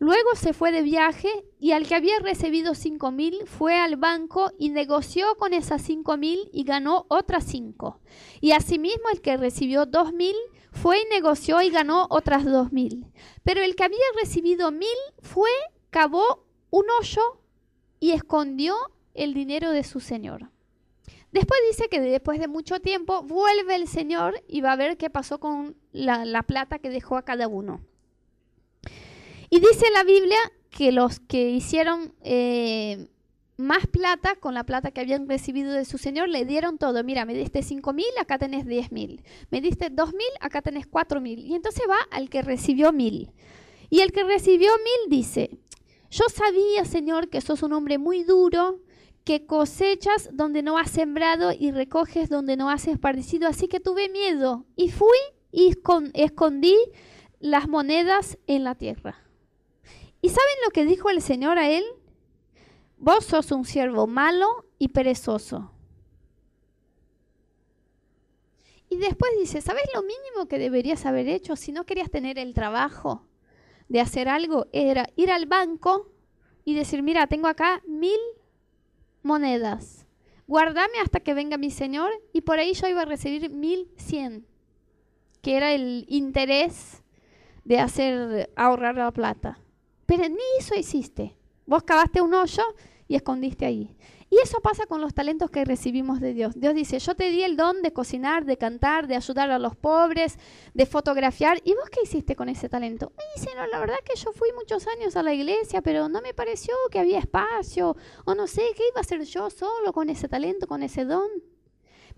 Luego 0.00 0.34
se 0.34 0.52
fue 0.52 0.72
de 0.72 0.82
viaje 0.82 1.28
y 1.60 1.70
al 1.70 1.86
que 1.86 1.94
había 1.94 2.18
recibido 2.18 2.74
cinco 2.74 3.12
mil 3.12 3.46
fue 3.46 3.78
al 3.78 3.94
banco 3.94 4.50
y 4.58 4.70
negoció 4.70 5.36
con 5.36 5.54
esas 5.54 5.82
cinco 5.82 6.16
mil 6.16 6.50
y 6.52 6.64
ganó 6.64 7.06
otras 7.08 7.44
cinco. 7.44 8.00
Y 8.40 8.50
asimismo 8.50 9.08
el 9.12 9.20
que 9.20 9.36
recibió 9.36 9.86
dos 9.86 10.12
mil 10.12 10.34
fue 10.72 10.98
y 11.00 11.14
negoció 11.14 11.62
y 11.62 11.70
ganó 11.70 12.08
otras 12.10 12.44
dos 12.44 12.72
mil. 12.72 13.06
Pero 13.44 13.62
el 13.62 13.76
que 13.76 13.84
había 13.84 13.98
recibido 14.20 14.72
mil 14.72 14.98
fue, 15.22 15.50
cavó 15.90 16.44
un 16.70 16.86
hoyo 16.98 17.22
y 18.00 18.10
escondió 18.10 18.74
el 19.14 19.32
dinero 19.32 19.70
de 19.70 19.84
su 19.84 20.00
señor. 20.00 20.50
Después 21.32 21.60
dice 21.70 21.88
que 21.88 22.00
después 22.00 22.40
de 22.40 22.48
mucho 22.48 22.80
tiempo 22.80 23.22
vuelve 23.22 23.74
el 23.74 23.88
Señor 23.88 24.42
y 24.48 24.60
va 24.60 24.72
a 24.72 24.76
ver 24.76 24.96
qué 24.96 25.10
pasó 25.10 25.38
con 25.38 25.76
la, 25.92 26.42
plata 26.44 26.78
que 26.78 26.90
dejó 26.90 27.16
a 27.16 27.24
cada 27.24 27.48
uno. 27.48 27.80
Y 29.50 29.60
dice 29.60 29.86
la 29.92 30.04
Biblia 30.04 30.38
que 30.70 30.92
los 30.92 31.20
que 31.20 31.50
hicieron 31.50 32.14
eh, 32.22 33.08
más 33.56 33.86
plata 33.86 34.36
con 34.36 34.54
la 34.54 34.64
plata 34.64 34.90
que 34.90 35.00
habían 35.00 35.28
recibido 35.28 35.72
de 35.72 35.84
su 35.84 35.98
Señor 35.98 36.28
le 36.28 36.44
dieron 36.44 36.78
todo. 36.78 37.02
Mira, 37.04 37.24
me 37.24 37.34
diste 37.34 37.62
cinco 37.62 37.92
mil, 37.92 38.06
acá 38.20 38.38
tenés 38.38 38.66
diez 38.66 38.92
mil. 38.92 39.22
Me 39.50 39.60
diste 39.60 39.90
dos 39.90 40.12
mil, 40.12 40.26
acá 40.40 40.62
tenés 40.62 40.86
cuatro 40.86 41.20
mil. 41.20 41.40
Y 41.40 41.54
entonces 41.54 41.82
va 41.88 41.98
al 42.10 42.28
que 42.28 42.42
recibió 42.42 42.92
mil. 42.92 43.32
Y 43.88 44.00
el 44.00 44.12
que 44.12 44.24
recibió 44.24 44.70
mil 44.78 45.10
dice, 45.10 45.58
yo 46.10 46.24
sabía, 46.28 46.84
Señor, 46.84 47.28
que 47.28 47.40
sos 47.40 47.62
un 47.62 47.72
hombre 47.72 47.98
muy 47.98 48.24
duro, 48.24 48.80
que 49.26 49.44
cosechas 49.44 50.30
donde 50.32 50.62
no 50.62 50.78
has 50.78 50.88
sembrado 50.88 51.50
y 51.52 51.72
recoges 51.72 52.28
donde 52.28 52.56
no 52.56 52.70
has 52.70 52.86
esparcido. 52.86 53.48
Así 53.48 53.66
que 53.66 53.80
tuve 53.80 54.08
miedo 54.08 54.64
y 54.76 54.92
fui 54.92 55.18
y 55.50 55.74
escondí 56.14 56.76
las 57.40 57.68
monedas 57.68 58.38
en 58.46 58.62
la 58.62 58.76
tierra. 58.76 59.18
¿Y 60.22 60.28
saben 60.28 60.54
lo 60.64 60.70
que 60.70 60.84
dijo 60.84 61.10
el 61.10 61.20
Señor 61.20 61.58
a 61.58 61.68
él? 61.68 61.82
Vos 62.98 63.24
sos 63.24 63.50
un 63.50 63.64
siervo 63.64 64.06
malo 64.06 64.64
y 64.78 64.88
perezoso. 64.88 65.72
Y 68.88 68.98
después 68.98 69.32
dice, 69.40 69.60
¿sabes 69.60 69.86
lo 69.92 70.02
mínimo 70.02 70.46
que 70.48 70.60
deberías 70.60 71.04
haber 71.04 71.26
hecho 71.26 71.56
si 71.56 71.72
no 71.72 71.84
querías 71.84 72.12
tener 72.12 72.38
el 72.38 72.54
trabajo 72.54 73.26
de 73.88 74.00
hacer 74.00 74.28
algo? 74.28 74.68
Era 74.72 75.08
ir 75.16 75.32
al 75.32 75.46
banco 75.46 76.12
y 76.64 76.74
decir, 76.74 77.02
mira, 77.02 77.26
tengo 77.26 77.48
acá 77.48 77.82
mil 77.88 78.20
monedas. 79.26 80.06
Guardame 80.46 81.00
hasta 81.02 81.20
que 81.20 81.34
venga 81.34 81.58
mi 81.58 81.70
señor 81.70 82.10
y 82.32 82.40
por 82.42 82.58
ahí 82.58 82.72
yo 82.72 82.86
iba 82.86 83.02
a 83.02 83.06
recibir 83.06 83.50
mil 83.50 83.90
cien, 83.96 84.46
que 85.42 85.56
era 85.56 85.72
el 85.72 86.06
interés 86.08 87.02
de 87.64 87.80
hacer 87.80 88.50
ahorrar 88.56 88.94
la 88.94 89.10
plata. 89.10 89.58
Pero 90.06 90.28
ni 90.28 90.36
eso 90.58 90.74
hiciste. 90.76 91.36
Vos 91.66 91.82
cavaste 91.82 92.20
un 92.20 92.32
hoyo 92.32 92.62
y 93.08 93.16
escondiste 93.16 93.66
ahí. 93.66 93.96
Y 94.28 94.38
eso 94.38 94.60
pasa 94.60 94.86
con 94.86 95.00
los 95.00 95.14
talentos 95.14 95.50
que 95.50 95.64
recibimos 95.64 96.20
de 96.20 96.34
Dios. 96.34 96.58
Dios 96.58 96.74
dice, 96.74 96.98
yo 96.98 97.14
te 97.14 97.30
di 97.30 97.42
el 97.42 97.56
don 97.56 97.80
de 97.82 97.92
cocinar, 97.92 98.44
de 98.44 98.56
cantar, 98.56 99.06
de 99.06 99.14
ayudar 99.14 99.50
a 99.50 99.58
los 99.58 99.76
pobres, 99.76 100.38
de 100.74 100.84
fotografiar. 100.84 101.60
¿Y 101.64 101.74
vos 101.74 101.88
qué 101.90 102.00
hiciste 102.02 102.34
con 102.34 102.48
ese 102.48 102.68
talento? 102.68 103.12
Y 103.16 103.40
dice, 103.40 103.54
no, 103.54 103.66
la 103.68 103.78
verdad 103.78 103.98
que 104.04 104.18
yo 104.18 104.32
fui 104.32 104.48
muchos 104.52 104.86
años 104.88 105.16
a 105.16 105.22
la 105.22 105.32
iglesia, 105.32 105.80
pero 105.80 106.08
no 106.08 106.20
me 106.22 106.34
pareció 106.34 106.74
que 106.90 106.98
había 106.98 107.20
espacio, 107.20 107.96
o 108.24 108.34
no 108.34 108.48
sé, 108.48 108.62
¿qué 108.76 108.82
iba 108.90 108.98
a 108.98 109.00
hacer 109.00 109.22
yo 109.22 109.48
solo 109.48 109.92
con 109.92 110.10
ese 110.10 110.28
talento, 110.28 110.66
con 110.66 110.82
ese 110.82 111.04
don? 111.04 111.28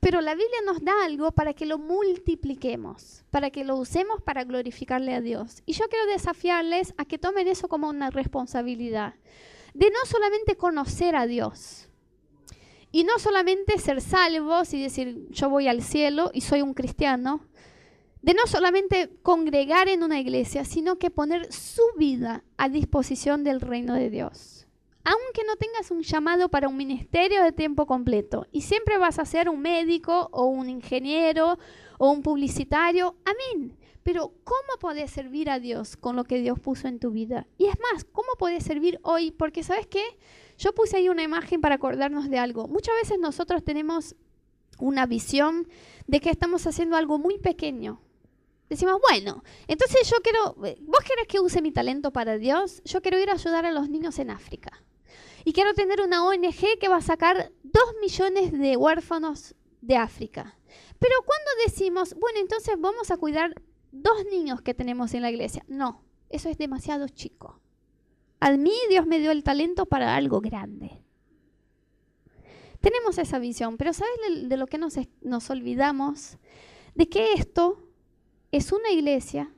Pero 0.01 0.21
la 0.21 0.35
Biblia 0.35 0.61
nos 0.65 0.83
da 0.83 1.05
algo 1.05 1.33
para 1.33 1.55
que 1.55 1.67
lo 1.67 1.79
multipliquemos, 1.79 3.25
para 3.31 3.51
que 3.51 3.65
lo 3.65 3.77
usemos 3.77 4.23
para 4.23 4.45
glorificarle 4.45 5.13
a 5.15 5.21
Dios. 5.21 5.63
Y 5.67 5.73
yo 5.73 5.89
quiero 5.89 6.07
desafiarles 6.07 6.95
a 6.97 7.05
que 7.05 7.19
tomen 7.19 7.49
eso 7.49 7.69
como 7.69 7.89
una 7.89 8.11
responsabilidad, 8.11 9.15
de 9.75 9.91
no 9.91 9.99
solamente 10.07 10.57
conocer 10.57 11.17
a 11.17 11.27
Dios, 11.27 11.88
y 12.91 13.05
no 13.05 13.19
solamente 13.19 13.79
ser 13.79 14.01
salvos 14.01 14.73
y 14.73 14.83
decir, 14.83 15.27
yo 15.31 15.51
voy 15.51 15.69
al 15.69 15.83
cielo 15.83 16.31
y 16.33 16.41
soy 16.41 16.63
un 16.63 16.75
cristiano, 16.75 17.43
de 18.23 18.35
no 18.35 18.47
solamente 18.47 19.11
congregar 19.23 19.89
en 19.89 20.03
una 20.03 20.19
iglesia, 20.21 20.65
sino 20.65 20.99
que 20.99 21.11
poner 21.11 21.53
su 21.53 21.83
vida 21.97 22.45
a 22.57 22.69
disposición 22.69 23.45
del 23.45 23.61
reino 23.61 23.95
de 23.95 24.11
Dios. 24.11 24.67
Aunque 25.05 25.45
no 25.47 25.57
tengas 25.57 25.91
un 25.91 26.03
llamado 26.03 26.51
para 26.51 26.69
un 26.69 26.77
ministerio 26.77 27.43
de 27.43 27.53
tiempo 27.53 27.87
completo 27.87 28.47
y 28.53 28.63
siempre 28.63 28.99
vas 28.99 29.19
a 29.19 29.25
ser 29.25 29.49
un 29.49 29.61
médico 29.61 30.29
o 30.33 30.47
un 30.47 30.69
ingeniero 30.69 31.59
o 31.99 32.11
un 32.11 32.23
publicitario, 32.23 33.17
amén. 33.25 33.79
Pero 34.03 34.33
¿cómo 34.45 34.79
podés 34.81 35.11
servir 35.11 35.51
a 35.51 35.61
Dios 35.61 35.97
con 35.97 36.17
lo 36.17 36.25
que 36.25 36.41
Dios 36.41 36.59
puso 36.59 36.89
en 36.89 36.99
tu 36.99 37.11
vida? 37.11 37.47
Y 37.57 37.67
es 37.67 37.77
más, 37.79 38.05
¿cómo 38.05 38.29
podés 38.39 38.65
servir 38.65 38.99
hoy? 39.03 39.31
Porque 39.31 39.63
sabes 39.63 39.87
qué? 39.87 40.03
Yo 40.59 40.75
puse 40.75 40.97
ahí 40.97 41.09
una 41.09 41.23
imagen 41.23 41.61
para 41.61 41.77
acordarnos 41.77 42.29
de 42.29 42.39
algo. 42.39 42.67
Muchas 42.67 42.95
veces 42.97 43.19
nosotros 43.19 43.65
tenemos 43.65 44.17
una 44.79 45.07
visión 45.07 45.69
de 46.07 46.21
que 46.21 46.31
estamos 46.31 46.67
haciendo 46.67 46.97
algo 46.97 47.19
muy 47.19 47.39
pequeño. 47.39 48.01
Decimos, 48.69 49.01
bueno, 49.01 49.43
entonces 49.67 50.11
yo 50.11 50.17
quiero, 50.23 50.55
vos 50.55 51.01
querés 51.07 51.27
que 51.29 51.41
use 51.41 51.63
mi 51.63 51.73
talento 51.73 52.13
para 52.13 52.37
Dios, 52.37 52.83
yo 52.85 53.01
quiero 53.01 53.19
ir 53.19 53.31
a 53.31 53.35
ayudar 53.35 53.65
a 53.65 53.73
los 53.73 53.89
niños 53.89 54.19
en 54.19 54.31
África. 54.31 54.83
Y 55.45 55.53
quiero 55.53 55.73
tener 55.73 56.03
una 56.03 56.27
ONG 56.27 56.79
que 56.79 56.89
va 56.89 56.97
a 56.97 57.03
sacar 57.03 57.53
dos 57.63 57.95
millones 58.03 58.53
de 58.53 58.77
huérfanos 58.77 59.55
de 59.81 59.97
África. 59.97 60.59
Pero 60.99 61.15
cuando 61.25 61.51
decimos, 61.65 62.15
bueno, 62.19 62.41
entonces 62.41 62.75
vamos 62.79 63.11
a 63.11 63.17
cuidar 63.17 63.55
dos 63.93 64.27
niños 64.31 64.61
que 64.61 64.75
tenemos 64.75 65.15
en 65.15 65.23
la 65.23 65.31
iglesia, 65.31 65.65
no, 65.69 66.03
eso 66.29 66.49
es 66.51 66.59
demasiado 66.59 67.09
chico. 67.09 67.61
A 68.41 68.53
mí 68.53 68.73
Dios 68.89 69.07
me 69.07 69.19
dio 69.19 69.31
el 69.31 69.43
talento 69.43 69.87
para 69.87 70.15
algo 70.15 70.41
grande. 70.41 71.03
Tenemos 72.81 73.19
esa 73.19 73.39
visión, 73.39 73.77
pero 73.77 73.93
¿sabes 73.93 74.49
de, 74.49 74.57
lo 74.57 74.67
que 74.67 74.79
nos, 74.79 74.95
nos 75.21 75.51
olvidamos? 75.51 76.39
De 76.95 77.09
que 77.09 77.33
esto 77.33 77.83
es 78.53 78.73
una 78.73 78.91
iglesia, 78.91 79.53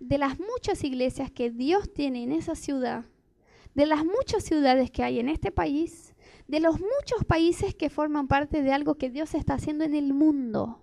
de 0.00 0.18
las 0.18 0.38
muchas 0.38 0.82
iglesias 0.82 1.30
que 1.30 1.50
Dios 1.50 1.92
tiene 1.92 2.24
en 2.24 2.32
esa 2.32 2.56
ciudad, 2.56 3.04
de 3.74 3.86
las 3.86 4.04
muchas 4.04 4.44
ciudades 4.44 4.90
que 4.90 5.04
hay 5.04 5.20
en 5.20 5.28
este 5.28 5.50
país, 5.50 6.14
de 6.48 6.60
los 6.60 6.80
muchos 6.80 7.24
países 7.26 7.74
que 7.74 7.90
forman 7.90 8.28
parte 8.28 8.62
de 8.62 8.72
algo 8.72 8.96
que 8.96 9.10
Dios 9.10 9.34
está 9.34 9.54
haciendo 9.54 9.84
en 9.84 9.94
el 9.94 10.12
mundo. 10.12 10.80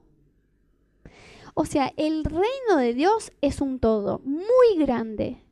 O 1.54 1.66
sea, 1.66 1.94
el 1.98 2.24
reino 2.24 2.78
de 2.78 2.94
Dios 2.94 3.34
es 3.42 3.62
un 3.62 3.80
todo 3.80 4.20
muy 4.20 4.78
grande, 4.78 5.44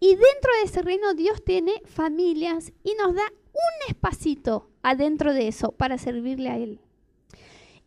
y 0.00 0.08
dentro 0.10 0.52
de 0.60 0.62
ese 0.64 0.82
reino 0.82 1.14
Dios 1.14 1.44
tiene 1.44 1.82
familias 1.84 2.72
y 2.82 2.94
nos 2.94 3.14
da 3.14 3.24
un 3.52 3.90
espacito 3.90 4.70
adentro 4.82 5.32
de 5.32 5.48
eso 5.48 5.72
para 5.72 5.98
servirle 5.98 6.48
a 6.50 6.56
Él. 6.56 6.80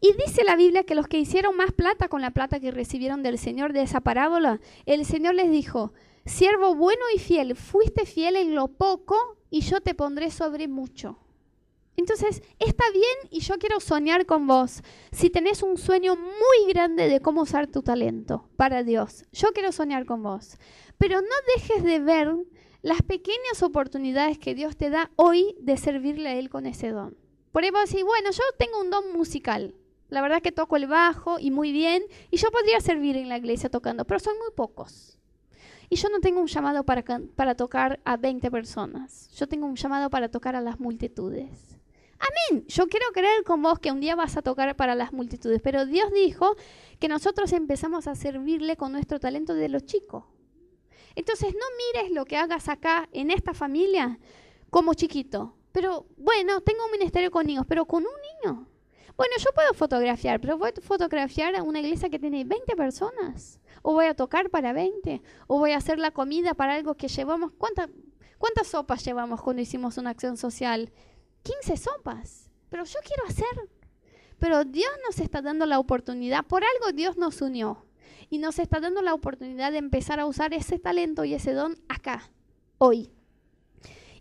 Y 0.02 0.14
dice 0.14 0.44
la 0.44 0.56
Biblia 0.56 0.84
que 0.84 0.96
los 0.96 1.08
que 1.08 1.20
hicieron 1.20 1.56
más 1.56 1.72
plata 1.72 2.08
con 2.08 2.22
la 2.22 2.32
plata 2.32 2.60
que 2.60 2.72
recibieron 2.72 3.22
del 3.22 3.38
Señor 3.38 3.72
de 3.72 3.84
esa 3.84 4.02
parábola, 4.02 4.60
el 4.88 5.06
Señor 5.06 5.36
les 5.36 5.52
dijo, 5.52 5.94
siervo 6.26 6.76
bueno 6.76 7.04
y 7.16 7.20
fiel, 7.20 7.56
fuiste 7.56 8.06
fiel 8.06 8.36
en 8.36 8.56
lo 8.56 8.68
poco 8.68 9.38
y 9.52 9.62
yo 9.62 9.80
te 9.80 9.94
pondré 9.94 10.32
sobre 10.32 10.68
mucho. 10.68 11.20
Entonces, 11.98 12.42
está 12.58 12.84
bien 12.92 13.30
y 13.30 13.42
yo 13.42 13.60
quiero 13.60 13.80
soñar 13.80 14.26
con 14.26 14.48
vos. 14.48 14.82
Si 15.12 15.30
tenés 15.30 15.62
un 15.62 15.78
sueño 15.78 16.16
muy 16.16 16.74
grande 16.74 17.08
de 17.08 17.20
cómo 17.20 17.42
usar 17.42 17.68
tu 17.68 17.84
talento 17.84 18.50
para 18.56 18.82
Dios, 18.84 19.26
yo 19.32 19.50
quiero 19.54 19.72
soñar 19.72 20.06
con 20.06 20.24
vos. 20.24 20.58
Pero 21.02 21.20
no 21.20 21.36
dejes 21.56 21.84
de 21.84 22.00
ver 22.00 22.32
las 22.84 23.02
pequeñas 23.02 23.64
oportunidades 23.64 24.38
que 24.38 24.54
Dios 24.54 24.78
te 24.78 24.92
da 24.92 25.10
hoy 25.16 25.56
de 25.60 25.76
servirle 25.76 26.30
a 26.30 26.36
Él 26.36 26.52
con 26.52 26.68
ese 26.68 26.90
don. 26.92 27.18
Por 27.52 27.64
ejemplo, 27.64 27.82
si, 27.88 28.04
bueno, 28.04 28.30
yo 28.30 28.44
tengo 28.60 28.80
un 28.80 28.92
don 28.92 29.12
musical. 29.12 29.74
La 30.10 30.22
verdad 30.22 30.44
que 30.44 30.52
toco 30.52 30.76
el 30.76 30.86
bajo 30.86 31.40
y 31.40 31.50
muy 31.50 31.72
bien. 31.72 32.04
Y 32.30 32.38
yo 32.38 32.52
podría 32.52 32.80
servir 32.82 33.18
en 33.18 33.30
la 33.30 33.40
iglesia 33.40 33.68
tocando, 33.68 34.06
pero 34.06 34.20
son 34.20 34.38
muy 34.38 34.52
pocos. 34.56 35.18
Y 35.90 35.96
yo 35.96 36.08
no 36.10 36.20
tengo 36.20 36.40
un 36.40 36.46
llamado 36.46 36.84
para, 36.84 37.04
para 37.36 37.56
tocar 37.56 38.00
a 38.06 38.18
20 38.18 38.52
personas. 38.52 39.32
Yo 39.32 39.48
tengo 39.48 39.66
un 39.66 39.78
llamado 39.78 40.12
para 40.12 40.30
tocar 40.30 40.56
a 40.56 40.62
las 40.62 40.80
multitudes. 40.80 41.80
Amén. 42.20 42.64
Yo 42.68 42.86
quiero 42.86 43.08
creer 43.12 43.44
con 43.44 43.64
vos 43.64 43.80
que 43.80 43.92
un 43.92 44.02
día 44.02 44.16
vas 44.16 44.38
a 44.38 44.44
tocar 44.44 44.76
para 44.76 44.94
las 44.94 45.14
multitudes. 45.14 45.62
Pero 45.64 45.88
Dios 45.88 46.14
dijo 46.14 46.56
que 47.00 47.08
nosotros 47.08 47.54
empezamos 47.54 48.06
a 48.06 48.14
servirle 48.14 48.78
con 48.78 48.92
nuestro 48.92 49.20
talento 49.20 49.56
de 49.56 49.68
los 49.68 49.84
chicos. 49.84 50.26
Entonces 51.16 51.54
no 51.54 51.66
mires 51.78 52.12
lo 52.12 52.26
que 52.26 52.38
hagas 52.38 52.70
acá 52.70 53.10
en 53.12 53.32
esta 53.32 53.54
familia 53.54 54.20
como 54.70 54.94
chiquito. 54.94 55.56
Pero 55.72 56.06
bueno, 56.18 56.62
tengo 56.62 56.86
un 56.86 56.92
ministerio 56.92 57.32
con 57.32 57.46
niños, 57.46 57.66
pero 57.68 57.86
con 57.86 58.04
un 58.04 58.12
niño. 58.44 58.68
Bueno, 59.18 59.34
yo 59.38 59.52
puedo 59.54 59.74
fotografiar, 59.74 60.40
pero 60.42 60.58
voy 60.58 60.72
a 60.76 60.82
fotografiar 60.82 61.56
a 61.56 61.64
una 61.64 61.80
iglesia 61.80 62.10
que 62.10 62.20
tiene 62.20 62.44
20 62.44 62.76
personas. 62.76 63.60
O 63.82 63.94
voy 63.94 64.06
a 64.06 64.16
tocar 64.16 64.50
para 64.50 64.74
20. 64.74 65.22
O 65.48 65.60
voy 65.60 65.72
a 65.72 65.78
hacer 65.78 66.00
la 66.00 66.12
comida 66.12 66.54
para 66.54 66.76
algo 66.76 66.96
que 66.96 67.08
llevamos. 67.08 67.52
¿Cuántas, 67.58 67.90
cuántas 68.38 68.68
sopas 68.68 69.04
llevamos 69.06 69.42
cuando 69.42 69.62
hicimos 69.62 69.98
una 69.98 70.12
acción 70.12 70.38
social? 70.38 70.92
15 71.44 71.78
sopas. 71.78 72.50
Pero 72.70 72.84
yo 72.86 73.00
quiero 73.06 73.26
hacer. 73.28 73.70
Pero 74.40 74.64
Dios 74.66 74.92
nos 75.06 75.20
está 75.20 75.42
dando 75.42 75.66
la 75.66 75.80
oportunidad. 75.80 76.46
Por 76.46 76.64
algo 76.64 76.92
Dios 76.94 77.18
nos 77.18 77.42
unió 77.42 77.86
y 78.32 78.38
nos 78.38 78.58
está 78.60 78.80
dando 78.80 79.02
la 79.02 79.14
oportunidad 79.14 79.74
de 79.74 79.78
empezar 79.78 80.22
a 80.22 80.26
usar 80.26 80.54
ese 80.54 80.80
talento 80.80 81.26
y 81.26 81.34
ese 81.34 81.52
don 81.52 81.78
acá, 81.90 82.32
hoy. 82.78 83.12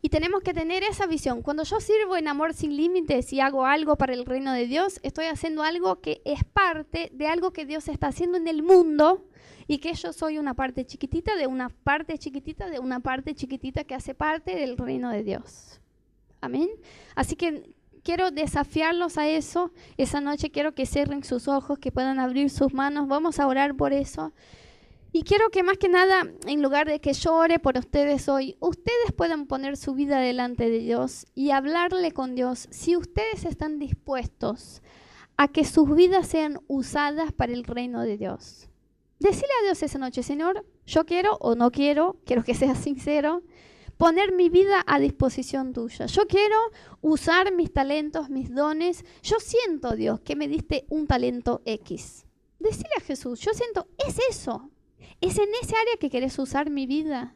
Y 0.03 0.09
tenemos 0.09 0.43
que 0.43 0.53
tener 0.53 0.83
esa 0.83 1.07
visión. 1.07 1.43
Cuando 1.43 1.63
yo 1.63 1.79
sirvo 1.79 2.17
en 2.17 2.27
amor 2.27 2.53
sin 2.53 2.77
límites 2.77 3.33
y 3.33 3.41
hago 3.41 3.67
algo 3.67 3.97
para 3.97 4.13
el 4.13 4.27
reino 4.27 4.53
de 4.53 4.67
Dios, 4.67 4.99
estoy 5.05 5.27
haciendo 5.27 5.63
algo 5.63 6.01
que 6.01 6.23
es 6.25 6.43
parte 6.43 7.11
de 7.15 7.29
algo 7.29 7.53
que 7.53 7.65
Dios 7.65 7.87
está 7.87 8.09
haciendo 8.09 8.37
en 8.37 8.49
el 8.49 8.65
mundo 8.65 9.29
y 9.69 9.79
que 9.79 9.95
yo 9.95 10.13
soy 10.13 10.39
una 10.39 10.55
parte 10.55 10.85
chiquitita 10.85 11.37
de 11.37 11.47
una 11.47 11.69
parte 11.69 12.19
chiquitita 12.19 12.69
de 12.69 12.81
una 12.81 12.99
parte 12.99 13.37
chiquitita 13.37 13.85
que 13.85 13.95
hace 13.95 14.15
parte 14.15 14.57
del 14.57 14.77
reino 14.77 15.11
de 15.11 15.23
Dios. 15.23 15.81
Amén. 16.41 16.69
Así 17.15 17.37
que 17.37 17.77
quiero 18.11 18.33
desafiarlos 18.33 19.19
a 19.19 19.29
eso. 19.29 19.71
Esa 19.97 20.21
noche 20.21 20.51
quiero 20.51 20.75
que 20.75 20.85
cierren 20.85 21.23
sus 21.23 21.47
ojos, 21.47 21.79
que 21.79 21.93
puedan 21.93 22.19
abrir 22.19 22.51
sus 22.51 22.75
manos. 22.75 23.07
Vamos 23.07 23.39
a 23.39 23.47
orar 23.47 23.77
por 23.77 23.93
eso. 23.93 24.33
Y 25.13 25.23
quiero 25.23 25.51
que 25.51 25.63
más 25.63 25.79
que 25.79 25.89
nada, 25.89 26.27
en 26.49 26.61
lugar 26.61 26.89
de 26.89 27.01
que 27.01 27.13
yo 27.13 27.37
ore 27.37 27.61
por 27.61 27.79
ustedes 27.79 28.29
hoy, 28.29 28.57
ustedes 28.59 29.13
puedan 29.17 29.47
poner 29.47 29.77
su 29.77 29.95
vida 29.95 30.19
delante 30.19 30.69
de 30.69 30.81
Dios 30.81 31.25
y 31.37 31.53
hablarle 31.53 32.11
con 32.11 32.35
Dios 32.35 32.67
si 32.73 32.97
ustedes 32.97 33.45
están 33.45 33.79
dispuestos 33.79 34.83
a 35.37 35.47
que 35.47 35.65
sus 35.65 35.95
vidas 35.95 36.27
sean 36.27 36.59
usadas 36.67 37.31
para 37.31 37.53
el 37.53 37.63
reino 37.63 38.01
de 38.03 38.19
Dios. 38.19 38.69
Decirle 39.21 39.55
a 39.61 39.65
Dios 39.67 39.85
esa 39.85 39.99
noche, 39.99 40.25
Señor, 40.25 40.67
yo 40.85 41.07
quiero 41.07 41.37
o 41.37 41.55
no 41.55 41.71
quiero, 41.71 42.17
quiero 42.27 42.43
que 42.43 42.55
seas 42.55 42.79
sincero, 42.83 43.45
poner 44.01 44.33
mi 44.33 44.49
vida 44.49 44.83
a 44.87 44.99
disposición 44.99 45.75
tuya. 45.75 46.07
Yo 46.07 46.27
quiero 46.27 46.57
usar 47.03 47.53
mis 47.53 47.71
talentos, 47.71 48.31
mis 48.31 48.53
dones. 48.53 49.05
Yo 49.23 49.37
siento, 49.41 49.95
Dios, 49.95 50.21
que 50.21 50.37
me 50.37 50.49
diste 50.49 50.87
un 50.89 51.07
talento 51.07 51.61
X. 51.67 52.25
Decirle 52.59 52.95
a 52.97 53.03
Jesús, 53.03 53.41
yo 53.41 53.53
siento, 53.53 53.89
es 53.99 54.17
eso. 54.31 54.71
Es 55.21 55.37
en 55.37 55.51
ese 55.63 55.77
área 55.77 55.99
que 56.01 56.09
querés 56.09 56.39
usar 56.39 56.71
mi 56.71 56.87
vida. 56.87 57.35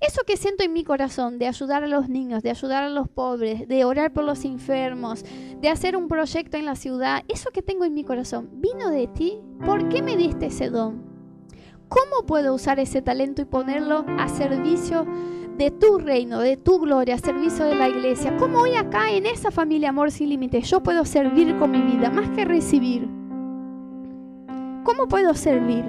Eso 0.00 0.22
que 0.26 0.36
siento 0.36 0.64
en 0.64 0.72
mi 0.72 0.82
corazón 0.82 1.38
de 1.38 1.46
ayudar 1.46 1.84
a 1.84 1.86
los 1.86 2.08
niños, 2.08 2.42
de 2.42 2.50
ayudar 2.50 2.82
a 2.82 2.88
los 2.88 3.08
pobres, 3.08 3.68
de 3.68 3.84
orar 3.84 4.12
por 4.12 4.24
los 4.24 4.44
enfermos, 4.44 5.24
de 5.60 5.68
hacer 5.68 5.96
un 5.96 6.08
proyecto 6.08 6.56
en 6.56 6.64
la 6.64 6.74
ciudad, 6.74 7.22
eso 7.28 7.52
que 7.52 7.62
tengo 7.62 7.84
en 7.84 7.94
mi 7.94 8.02
corazón, 8.02 8.50
¿vino 8.54 8.90
de 8.90 9.06
ti? 9.06 9.38
¿Por 9.64 9.88
qué 9.88 10.02
me 10.02 10.16
diste 10.16 10.46
ese 10.46 10.68
don? 10.68 11.12
¿Cómo 11.88 12.26
puedo 12.26 12.54
usar 12.54 12.80
ese 12.80 13.02
talento 13.02 13.42
y 13.42 13.44
ponerlo 13.44 14.04
a 14.18 14.28
servicio 14.28 15.06
de 15.56 15.70
tu 15.70 15.98
reino, 15.98 16.40
de 16.40 16.56
tu 16.56 16.78
gloria, 16.78 17.18
servicio 17.18 17.64
de 17.64 17.74
la 17.74 17.88
iglesia? 17.88 18.36
¿Cómo 18.36 18.60
hoy 18.60 18.74
acá 18.74 19.10
en 19.10 19.26
esa 19.26 19.50
familia 19.50 19.90
Amor 19.90 20.10
sin 20.10 20.30
Límites 20.30 20.68
yo 20.70 20.82
puedo 20.82 21.04
servir 21.04 21.56
con 21.58 21.70
mi 21.70 21.80
vida 21.82 22.10
más 22.10 22.30
que 22.30 22.44
recibir? 22.44 23.08
¿Cómo 24.84 25.08
puedo 25.08 25.34
servir? 25.34 25.84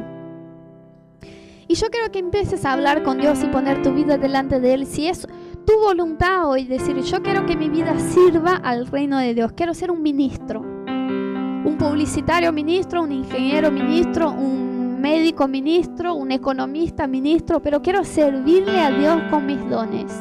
Y 1.68 1.76
yo 1.76 1.88
quiero 1.90 2.12
que 2.12 2.20
empieces 2.20 2.66
a 2.66 2.74
hablar 2.74 3.04
con 3.04 3.18
Dios 3.20 3.44
y 3.44 3.48
poner 3.48 3.82
tu 3.82 3.94
vida 3.94 4.18
delante 4.18 4.60
de 4.60 4.74
Él. 4.74 4.86
Si 4.86 5.08
es 5.08 5.28
tu 5.66 5.74
voluntad 5.80 6.50
hoy 6.50 6.66
decir, 6.66 7.00
yo 7.02 7.22
quiero 7.24 7.46
que 7.46 7.56
mi 7.56 7.70
vida 7.70 7.98
sirva 7.98 8.58
al 8.58 8.88
reino 8.88 9.18
de 9.18 9.34
Dios. 9.34 9.54
Quiero 9.54 9.74
ser 9.74 9.90
un 9.90 10.02
ministro. 10.02 10.60
Un 10.60 11.78
publicitario 11.80 12.52
ministro, 12.52 13.04
un 13.04 13.14
ingeniero 13.14 13.72
ministro, 13.72 14.32
un 14.32 14.73
médico 15.04 15.50
ministro, 15.50 16.16
un 16.16 16.32
economista 16.32 17.08
ministro, 17.08 17.60
pero 17.60 17.82
quiero 17.82 18.06
servirle 18.06 18.80
a 18.80 18.90
Dios 18.90 19.22
con 19.30 19.46
mis 19.46 19.60
dones. 19.70 20.14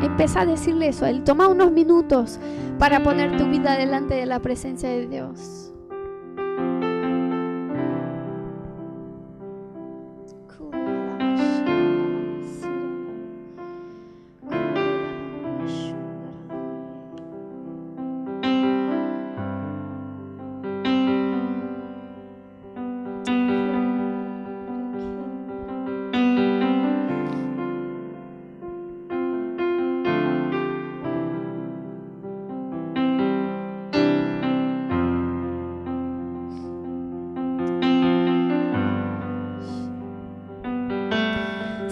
Empieza 0.00 0.42
a 0.42 0.46
decirle 0.46 0.86
eso 0.86 1.04
Él. 1.04 1.24
Toma 1.24 1.48
unos 1.48 1.72
minutos 1.72 2.38
para 2.78 3.02
poner 3.02 3.36
tu 3.36 3.46
vida 3.46 3.76
delante 3.76 4.14
de 4.14 4.26
la 4.26 4.38
presencia 4.38 4.88
de 4.88 5.08
Dios. 5.08 5.69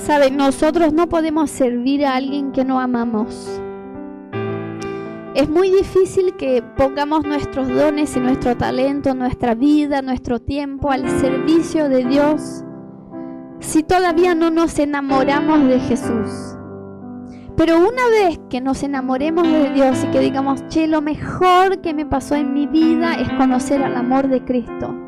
Saben, 0.08 0.38
nosotros 0.38 0.94
no 0.94 1.06
podemos 1.06 1.50
servir 1.50 2.06
a 2.06 2.16
alguien 2.16 2.50
que 2.52 2.64
no 2.64 2.80
amamos. 2.80 3.60
Es 5.34 5.50
muy 5.50 5.70
difícil 5.70 6.34
que 6.38 6.62
pongamos 6.78 7.26
nuestros 7.26 7.68
dones 7.68 8.16
y 8.16 8.20
nuestro 8.20 8.56
talento, 8.56 9.14
nuestra 9.14 9.54
vida, 9.54 10.00
nuestro 10.00 10.40
tiempo 10.40 10.90
al 10.90 11.06
servicio 11.20 11.90
de 11.90 12.06
Dios 12.06 12.64
si 13.60 13.82
todavía 13.82 14.34
no 14.34 14.50
nos 14.50 14.78
enamoramos 14.78 15.68
de 15.68 15.78
Jesús. 15.78 16.56
Pero 17.54 17.76
una 17.76 18.08
vez 18.08 18.40
que 18.48 18.62
nos 18.62 18.82
enamoremos 18.82 19.46
de 19.46 19.74
Dios 19.74 20.04
y 20.04 20.06
que 20.06 20.20
digamos, 20.20 20.66
che, 20.68 20.86
lo 20.86 21.02
mejor 21.02 21.82
que 21.82 21.92
me 21.92 22.06
pasó 22.06 22.34
en 22.34 22.54
mi 22.54 22.66
vida 22.66 23.12
es 23.12 23.30
conocer 23.34 23.82
al 23.82 23.94
amor 23.94 24.28
de 24.28 24.42
Cristo 24.42 25.07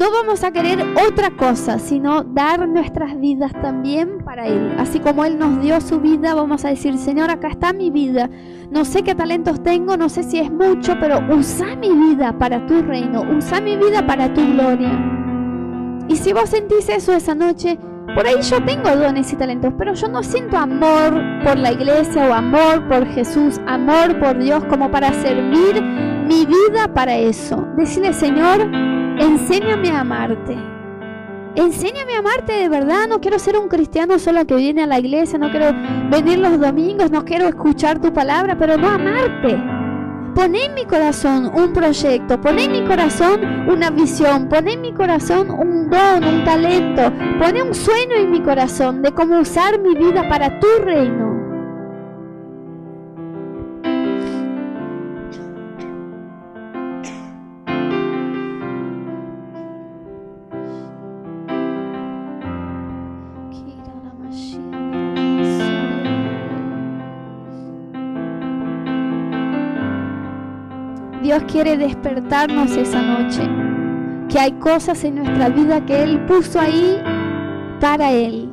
no 0.00 0.10
vamos 0.10 0.42
a 0.44 0.50
querer 0.50 0.82
otra 1.06 1.30
cosa, 1.36 1.78
sino 1.78 2.24
dar 2.24 2.66
nuestras 2.66 3.20
vidas 3.20 3.52
también 3.60 4.24
para 4.24 4.46
Él. 4.46 4.74
Así 4.78 4.98
como 4.98 5.26
Él 5.26 5.38
nos 5.38 5.60
dio 5.60 5.78
su 5.82 6.00
vida, 6.00 6.34
vamos 6.34 6.64
a 6.64 6.70
decir, 6.70 6.96
Señor, 6.96 7.30
acá 7.30 7.48
está 7.48 7.74
mi 7.74 7.90
vida. 7.90 8.30
No 8.70 8.86
sé 8.86 9.02
qué 9.02 9.14
talentos 9.14 9.62
tengo, 9.62 9.98
no 9.98 10.08
sé 10.08 10.22
si 10.22 10.38
es 10.38 10.50
mucho, 10.50 10.94
pero 10.98 11.20
usa 11.30 11.76
mi 11.76 11.90
vida 11.90 12.32
para 12.38 12.66
tu 12.66 12.80
reino, 12.80 13.26
usa 13.36 13.60
mi 13.60 13.76
vida 13.76 14.06
para 14.06 14.32
tu 14.32 14.40
gloria. 14.54 14.90
Y 16.08 16.16
si 16.16 16.32
vos 16.32 16.48
sentís 16.48 16.88
eso 16.88 17.12
esa 17.12 17.34
noche, 17.34 17.78
por 18.14 18.26
ahí 18.26 18.40
yo 18.40 18.64
tengo 18.64 18.96
dones 18.96 19.30
y 19.34 19.36
talentos, 19.36 19.74
pero 19.76 19.92
yo 19.92 20.08
no 20.08 20.22
siento 20.22 20.56
amor 20.56 21.12
por 21.44 21.58
la 21.58 21.72
iglesia 21.72 22.26
o 22.26 22.32
amor 22.32 22.88
por 22.88 23.06
Jesús, 23.06 23.60
amor 23.66 24.18
por 24.18 24.38
Dios 24.38 24.64
como 24.64 24.90
para 24.90 25.12
servir 25.12 25.82
mi 26.26 26.46
vida 26.46 26.88
para 26.94 27.18
eso. 27.18 27.66
Decirle, 27.76 28.14
Señor, 28.14 28.66
enséñame 29.20 29.90
a 29.90 30.00
amarte. 30.00 30.56
Enséñame 31.56 32.14
a 32.14 32.18
amarte 32.20 32.52
de 32.52 32.68
verdad. 32.68 33.08
No 33.08 33.20
quiero 33.20 33.38
ser 33.38 33.56
un 33.56 33.68
cristiano 33.68 34.18
solo 34.18 34.46
que 34.46 34.54
viene 34.54 34.82
a 34.82 34.86
la 34.86 34.98
iglesia, 34.98 35.38
no 35.38 35.50
quiero 35.50 35.72
venir 36.10 36.38
los 36.38 36.60
domingos, 36.60 37.10
no 37.10 37.24
quiero 37.24 37.46
escuchar 37.48 38.00
tu 38.00 38.12
palabra, 38.12 38.56
pero 38.58 38.76
no 38.76 38.88
amarte. 38.88 39.58
Poné 40.34 40.66
en 40.66 40.74
mi 40.74 40.84
corazón 40.84 41.50
un 41.52 41.72
proyecto, 41.72 42.40
poné 42.40 42.64
en 42.64 42.72
mi 42.72 42.84
corazón 42.84 43.40
una 43.68 43.90
visión, 43.90 44.48
poné 44.48 44.74
en 44.74 44.80
mi 44.80 44.92
corazón 44.92 45.50
un 45.50 45.90
don, 45.90 46.22
un 46.22 46.44
talento, 46.44 47.12
poné 47.40 47.62
un 47.62 47.74
sueño 47.74 48.14
en 48.16 48.30
mi 48.30 48.40
corazón 48.40 49.02
de 49.02 49.12
cómo 49.12 49.40
usar 49.40 49.80
mi 49.80 49.96
vida 49.96 50.28
para 50.28 50.60
tu 50.60 50.68
reino. 50.84 51.29
Dios 71.30 71.44
quiere 71.44 71.76
despertarnos 71.76 72.76
esa 72.76 73.00
noche. 73.00 73.42
Que 74.28 74.40
hay 74.40 74.50
cosas 74.54 75.04
en 75.04 75.14
nuestra 75.14 75.48
vida 75.48 75.86
que 75.86 76.02
Él 76.02 76.26
puso 76.26 76.58
ahí 76.58 77.00
para 77.80 78.10
Él. 78.10 78.52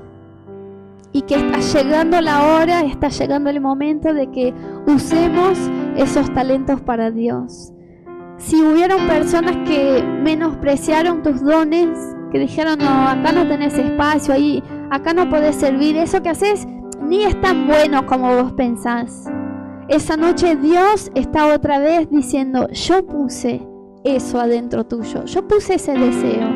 Y 1.11 1.23
que 1.23 1.37
está 1.37 1.57
llegando 1.57 2.21
la 2.21 2.43
hora, 2.43 2.81
está 2.81 3.07
llegando 3.07 3.49
el 3.49 3.61
momento 3.61 4.13
de 4.13 4.29
que 4.29 4.53
usemos 4.85 5.57
esos 5.95 6.31
talentos 6.35 6.79
para 6.79 7.09
Dios. 7.09 7.73
Si 8.37 8.61
hubieron 8.61 9.07
personas 9.07 9.57
que 9.67 10.03
menospreciaron 10.03 11.23
tus 11.23 11.41
dones, 11.41 11.97
que 12.31 12.37
dijeron, 12.37 12.77
no, 12.77 13.07
acá 13.07 13.31
no 13.31 13.47
tenés 13.47 13.75
espacio, 13.75 14.35
ahí, 14.35 14.61
acá 14.91 15.15
no 15.15 15.27
podés 15.31 15.55
servir, 15.55 15.97
eso 15.97 16.21
que 16.21 16.29
haces 16.29 16.67
ni 17.01 17.23
es 17.23 17.41
tan 17.41 17.65
bueno 17.65 18.05
como 18.05 18.35
vos 18.35 18.53
pensás. 18.53 19.27
Esa 19.89 20.17
noche 20.17 20.57
Dios 20.57 21.09
está 21.15 21.47
otra 21.47 21.79
vez 21.79 22.09
diciendo, 22.09 22.67
yo 22.71 23.05
puse 23.05 23.65
eso 24.03 24.39
adentro 24.39 24.85
tuyo, 24.85 25.23
yo 25.23 25.47
puse 25.47 25.75
ese 25.75 25.93
deseo. 25.93 26.49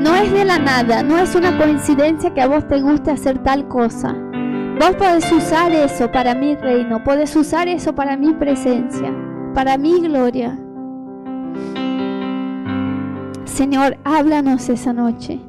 No 0.00 0.14
es 0.14 0.32
de 0.32 0.44
la 0.44 0.60
nada, 0.60 1.02
no 1.02 1.18
es 1.18 1.34
una 1.34 1.58
coincidencia 1.58 2.32
que 2.32 2.40
a 2.40 2.46
vos 2.46 2.68
te 2.68 2.80
guste 2.80 3.10
hacer 3.10 3.42
tal 3.42 3.66
cosa. 3.66 4.16
Vos 4.78 4.94
podés 4.96 5.30
usar 5.32 5.72
eso 5.72 6.12
para 6.12 6.36
mi 6.36 6.54
reino, 6.54 7.02
podés 7.02 7.34
usar 7.34 7.66
eso 7.66 7.92
para 7.96 8.16
mi 8.16 8.32
presencia, 8.34 9.12
para 9.54 9.76
mi 9.76 10.00
gloria. 10.00 10.56
Señor, 13.44 13.98
háblanos 14.04 14.68
esa 14.68 14.92
noche. 14.92 15.40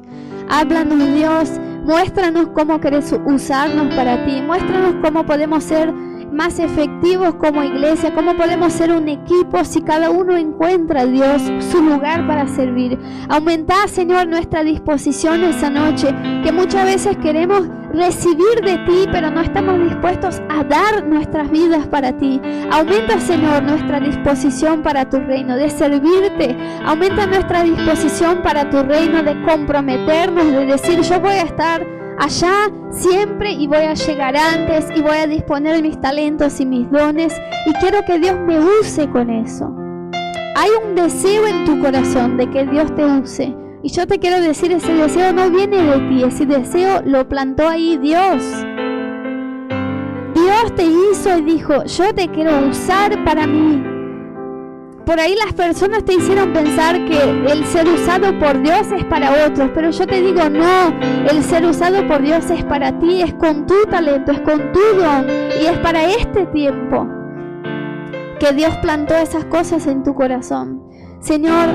Háblanos 0.48 1.14
Dios 1.14 1.60
Muéstranos 1.84 2.48
cómo 2.54 2.80
querés 2.80 3.14
usarnos 3.24 3.94
para 3.94 4.24
ti. 4.24 4.42
Muéstranos 4.42 4.94
cómo 5.02 5.24
podemos 5.24 5.64
ser 5.64 5.92
más 6.32 6.58
efectivos 6.58 7.34
como 7.34 7.62
iglesia, 7.62 8.14
cómo 8.14 8.36
podemos 8.36 8.72
ser 8.72 8.92
un 8.92 9.08
equipo 9.08 9.64
si 9.64 9.82
cada 9.82 10.10
uno 10.10 10.36
encuentra, 10.36 11.06
Dios, 11.06 11.42
su 11.70 11.82
lugar 11.82 12.26
para 12.26 12.46
servir. 12.48 12.98
Aumenta, 13.28 13.86
Señor, 13.88 14.28
nuestra 14.28 14.62
disposición 14.62 15.44
esa 15.44 15.70
noche, 15.70 16.14
que 16.42 16.52
muchas 16.52 16.84
veces 16.84 17.16
queremos 17.18 17.68
recibir 17.92 18.60
de 18.62 18.78
ti, 18.86 19.08
pero 19.10 19.30
no 19.30 19.40
estamos 19.40 19.78
dispuestos 19.82 20.40
a 20.48 20.62
dar 20.64 21.06
nuestras 21.06 21.50
vidas 21.50 21.86
para 21.88 22.16
ti. 22.16 22.40
Aumenta, 22.70 23.18
Señor, 23.18 23.62
nuestra 23.62 24.00
disposición 24.00 24.82
para 24.82 25.08
tu 25.08 25.18
reino, 25.18 25.56
de 25.56 25.70
servirte. 25.70 26.56
Aumenta 26.84 27.26
nuestra 27.26 27.62
disposición 27.62 28.42
para 28.42 28.70
tu 28.70 28.82
reino, 28.82 29.22
de 29.22 29.40
comprometernos, 29.42 30.46
de 30.46 30.66
decir, 30.66 31.00
yo 31.00 31.20
voy 31.20 31.34
a 31.34 31.42
estar 31.42 31.99
allá 32.20 32.70
siempre 32.90 33.52
y 33.52 33.66
voy 33.66 33.78
a 33.78 33.94
llegar 33.94 34.36
antes 34.36 34.86
y 34.94 35.00
voy 35.00 35.16
a 35.16 35.26
disponer 35.26 35.82
mis 35.82 35.98
talentos 36.00 36.60
y 36.60 36.66
mis 36.66 36.90
dones 36.90 37.34
y 37.66 37.72
quiero 37.74 38.04
que 38.04 38.18
Dios 38.18 38.38
me 38.38 38.60
use 38.60 39.08
con 39.08 39.30
eso. 39.30 39.74
Hay 40.54 40.68
un 40.84 40.94
deseo 40.94 41.46
en 41.46 41.64
tu 41.64 41.80
corazón 41.80 42.36
de 42.36 42.50
que 42.50 42.66
Dios 42.66 42.94
te 42.94 43.04
use. 43.04 43.56
Y 43.82 43.88
yo 43.88 44.06
te 44.06 44.18
quiero 44.18 44.42
decir, 44.42 44.70
ese 44.72 44.92
deseo 44.92 45.32
no 45.32 45.50
viene 45.50 45.82
de 45.82 45.98
ti, 46.08 46.22
ese 46.22 46.44
deseo 46.44 47.00
lo 47.02 47.26
plantó 47.26 47.66
ahí 47.66 47.96
Dios. 47.96 48.44
Dios 50.34 50.74
te 50.76 50.84
hizo 50.84 51.38
y 51.38 51.42
dijo, 51.42 51.84
yo 51.84 52.14
te 52.14 52.28
quiero 52.28 52.68
usar 52.68 53.24
para 53.24 53.46
mí. 53.46 53.99
Por 55.10 55.18
ahí 55.18 55.34
las 55.34 55.52
personas 55.54 56.04
te 56.04 56.14
hicieron 56.14 56.52
pensar 56.52 57.04
que 57.04 57.18
el 57.20 57.64
ser 57.64 57.88
usado 57.88 58.38
por 58.38 58.62
Dios 58.62 58.92
es 58.96 59.04
para 59.06 59.44
otros, 59.44 59.68
pero 59.74 59.90
yo 59.90 60.06
te 60.06 60.22
digo, 60.22 60.48
no, 60.48 60.94
el 61.28 61.42
ser 61.42 61.66
usado 61.66 62.06
por 62.06 62.22
Dios 62.22 62.48
es 62.48 62.62
para 62.62 62.96
ti, 63.00 63.20
es 63.20 63.34
con 63.34 63.66
tu 63.66 63.74
talento, 63.90 64.30
es 64.30 64.40
con 64.42 64.70
tu 64.70 64.78
don 64.96 65.26
y 65.60 65.66
es 65.66 65.76
para 65.80 66.04
este 66.04 66.46
tiempo 66.46 67.08
que 68.38 68.52
Dios 68.52 68.76
plantó 68.76 69.16
esas 69.16 69.44
cosas 69.46 69.88
en 69.88 70.04
tu 70.04 70.14
corazón. 70.14 70.80
Señor, 71.18 71.70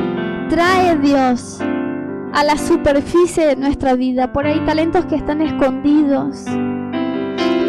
trae 0.48 0.98
Dios 1.00 1.60
a 2.32 2.42
la 2.42 2.58
superficie 2.58 3.48
de 3.48 3.58
nuestra 3.58 3.96
vida. 3.96 4.32
Por 4.32 4.46
ahí 4.46 4.62
talentos 4.66 5.08
que 5.08 5.16
están 5.16 5.42
escondidos. 5.42 6.46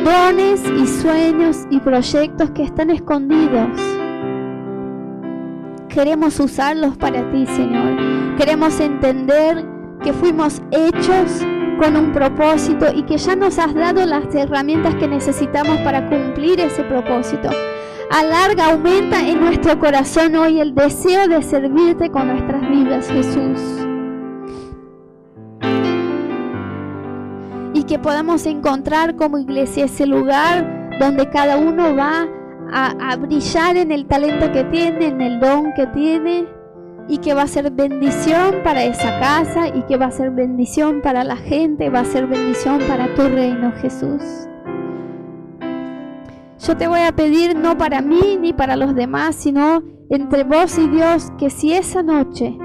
Dones 0.05 0.63
y 0.81 0.87
sueños 0.87 1.67
y 1.71 1.81
proyectos 1.81 2.51
que 2.51 2.63
están 2.63 2.91
escondidos. 2.91 3.86
Queremos 5.97 6.39
usarlos 6.41 6.95
para 6.99 7.23
ti, 7.31 7.47
Señor. 7.47 8.37
Queremos 8.37 8.81
entender 8.81 9.65
que 10.05 10.13
fuimos 10.13 10.61
hechos 10.71 11.41
con 11.81 11.97
un 11.97 12.13
propósito 12.13 12.93
y 12.95 13.03
que 13.05 13.17
ya 13.17 13.35
nos 13.35 13.59
has 13.59 13.75
dado 13.75 14.05
las 14.05 14.27
herramientas 14.35 14.95
que 14.97 15.09
necesitamos 15.09 15.79
para 15.79 16.07
cumplir 16.07 16.61
ese 16.61 16.83
propósito. 16.85 17.49
Alarga, 18.11 18.73
aumenta 18.73 19.27
en 19.27 19.41
nuestro 19.41 19.79
corazón 19.79 20.37
hoy 20.37 20.61
el 20.61 20.75
deseo 20.75 21.29
de 21.29 21.43
servirte 21.43 22.11
con 22.11 22.29
nuestras 22.29 22.69
vidas, 22.69 23.09
Jesús. 23.09 23.59
Y 27.73 27.85
que 27.85 27.99
podamos 27.99 28.45
encontrar 28.45 29.17
como 29.17 29.39
iglesia 29.39 29.87
ese 29.87 30.07
lugar 30.07 30.91
donde 31.01 31.31
cada 31.31 31.57
uno 31.57 31.97
va 31.97 32.29
a, 32.73 33.17
brillar 33.17 33.77
en 33.77 33.93
el 33.93 34.07
talento 34.07 34.53
que 34.53 34.65
tiene, 34.65 35.07
en 35.07 35.21
el 35.21 35.41
don 35.41 35.73
que 35.75 35.87
tiene, 35.89 36.47
y 37.09 37.19
que 37.19 37.35
va 37.35 37.43
a 37.43 37.47
ser 37.47 37.71
bendición 37.71 38.57
para 38.65 38.85
esa 38.85 39.19
casa, 39.21 39.69
y 39.69 39.83
que 39.83 39.97
va 39.97 40.07
a 40.07 40.11
ser 40.11 40.31
bendición 40.31 41.01
para 41.03 41.25
la 41.25 41.37
gente, 41.37 41.89
va 41.91 42.01
a 42.01 42.05
ser 42.05 42.27
bendición 42.27 42.81
para 42.89 43.15
tu 43.15 43.23
reino, 43.23 43.73
Jesús. 43.81 44.23
Yo 46.59 46.77
te 46.77 46.89
voy 46.89 47.01
a 47.01 47.13
pedir 47.13 47.57
no 47.57 47.79
para 47.79 48.01
mí 48.01 48.39
ni 48.41 48.53
para 48.53 48.77
los 48.77 48.95
demás, 48.95 49.37
sino 49.37 49.83
entre 50.11 50.45
vos 50.45 50.79
y 50.79 50.89
Dios, 50.89 51.31
que 51.39 51.51
si 51.51 51.73
esa 51.73 52.03
noche 52.03 52.59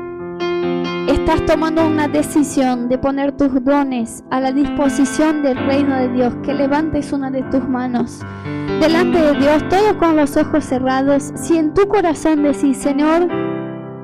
estás 1.07 1.45
tomando 1.45 1.85
una 1.85 2.07
decisión 2.07 2.87
de 2.87 2.97
poner 2.97 3.35
tus 3.35 3.63
dones 3.63 4.23
a 4.31 4.39
la 4.39 4.51
disposición 4.51 5.43
del 5.43 5.57
reino 5.57 5.95
de 5.97 6.09
Dios, 6.09 6.33
que 6.43 6.53
levantes 6.53 7.11
una 7.11 7.29
de 7.29 7.43
tus 7.43 7.67
manos 7.67 8.21
delante 8.81 9.21
de 9.21 9.33
Dios, 9.35 9.69
todo 9.69 9.95
con 9.99 10.15
los 10.15 10.35
ojos 10.37 10.65
cerrados, 10.65 11.31
si 11.35 11.55
en 11.55 11.71
tu 11.75 11.87
corazón 11.87 12.41
decís, 12.41 12.77
Señor, 12.77 13.27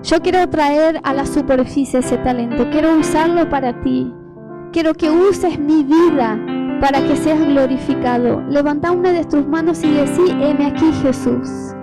yo 0.03 0.21
quiero 0.21 0.47
traer 0.49 1.01
a 1.03 1.15
la 1.15 1.25
superficie 1.25 1.99
ese 1.99 2.17
talento, 2.19 2.69
quiero 2.69 2.95
usarlo 2.95 3.49
para 3.49 3.81
ti, 3.81 4.13
quiero 4.71 4.93
que 4.93 5.09
uses 5.09 5.57
mi 5.57 5.83
vida 5.83 6.39
para 6.79 7.01
que 7.01 7.15
seas 7.15 7.39
glorificado. 7.39 8.43
Levanta 8.49 8.91
una 8.91 9.11
de 9.11 9.25
tus 9.25 9.47
manos 9.47 9.83
y 9.83 9.91
decí, 9.91 10.29
heme 10.29 10.67
aquí 10.67 10.91
Jesús. 11.01 11.73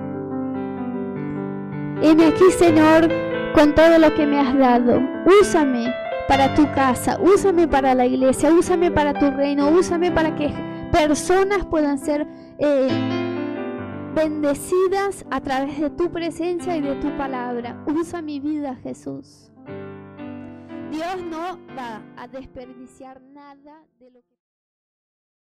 Heme 2.00 2.26
aquí 2.26 2.44
Señor 2.56 3.08
con 3.54 3.74
todo 3.74 3.98
lo 3.98 4.14
que 4.14 4.24
me 4.24 4.38
has 4.38 4.56
dado. 4.56 5.02
Úsame 5.40 5.92
para 6.28 6.54
tu 6.54 6.70
casa, 6.72 7.18
úsame 7.20 7.66
para 7.66 7.92
la 7.96 8.06
iglesia, 8.06 8.52
úsame 8.52 8.92
para 8.92 9.14
tu 9.14 9.32
reino, 9.32 9.68
úsame 9.70 10.12
para 10.12 10.36
que 10.36 10.54
personas 10.92 11.64
puedan 11.64 11.98
ser 11.98 12.24
eh, 12.58 12.88
bendecidas 14.14 15.24
a 15.30 15.40
través 15.40 15.80
de 15.80 15.90
tu 15.90 16.10
presencia 16.10 16.76
y 16.76 16.80
de 16.80 16.94
tu 16.96 17.16
palabra. 17.16 17.84
Usa 17.86 18.22
mi 18.22 18.40
vida, 18.40 18.76
Jesús. 18.76 19.50
Dios 20.90 21.22
no 21.24 21.58
va 21.76 22.02
a 22.16 22.28
desperdiciar 22.28 23.20
nada 23.20 23.84
de 23.98 24.10
lo 24.12 24.20
que... 24.20 24.33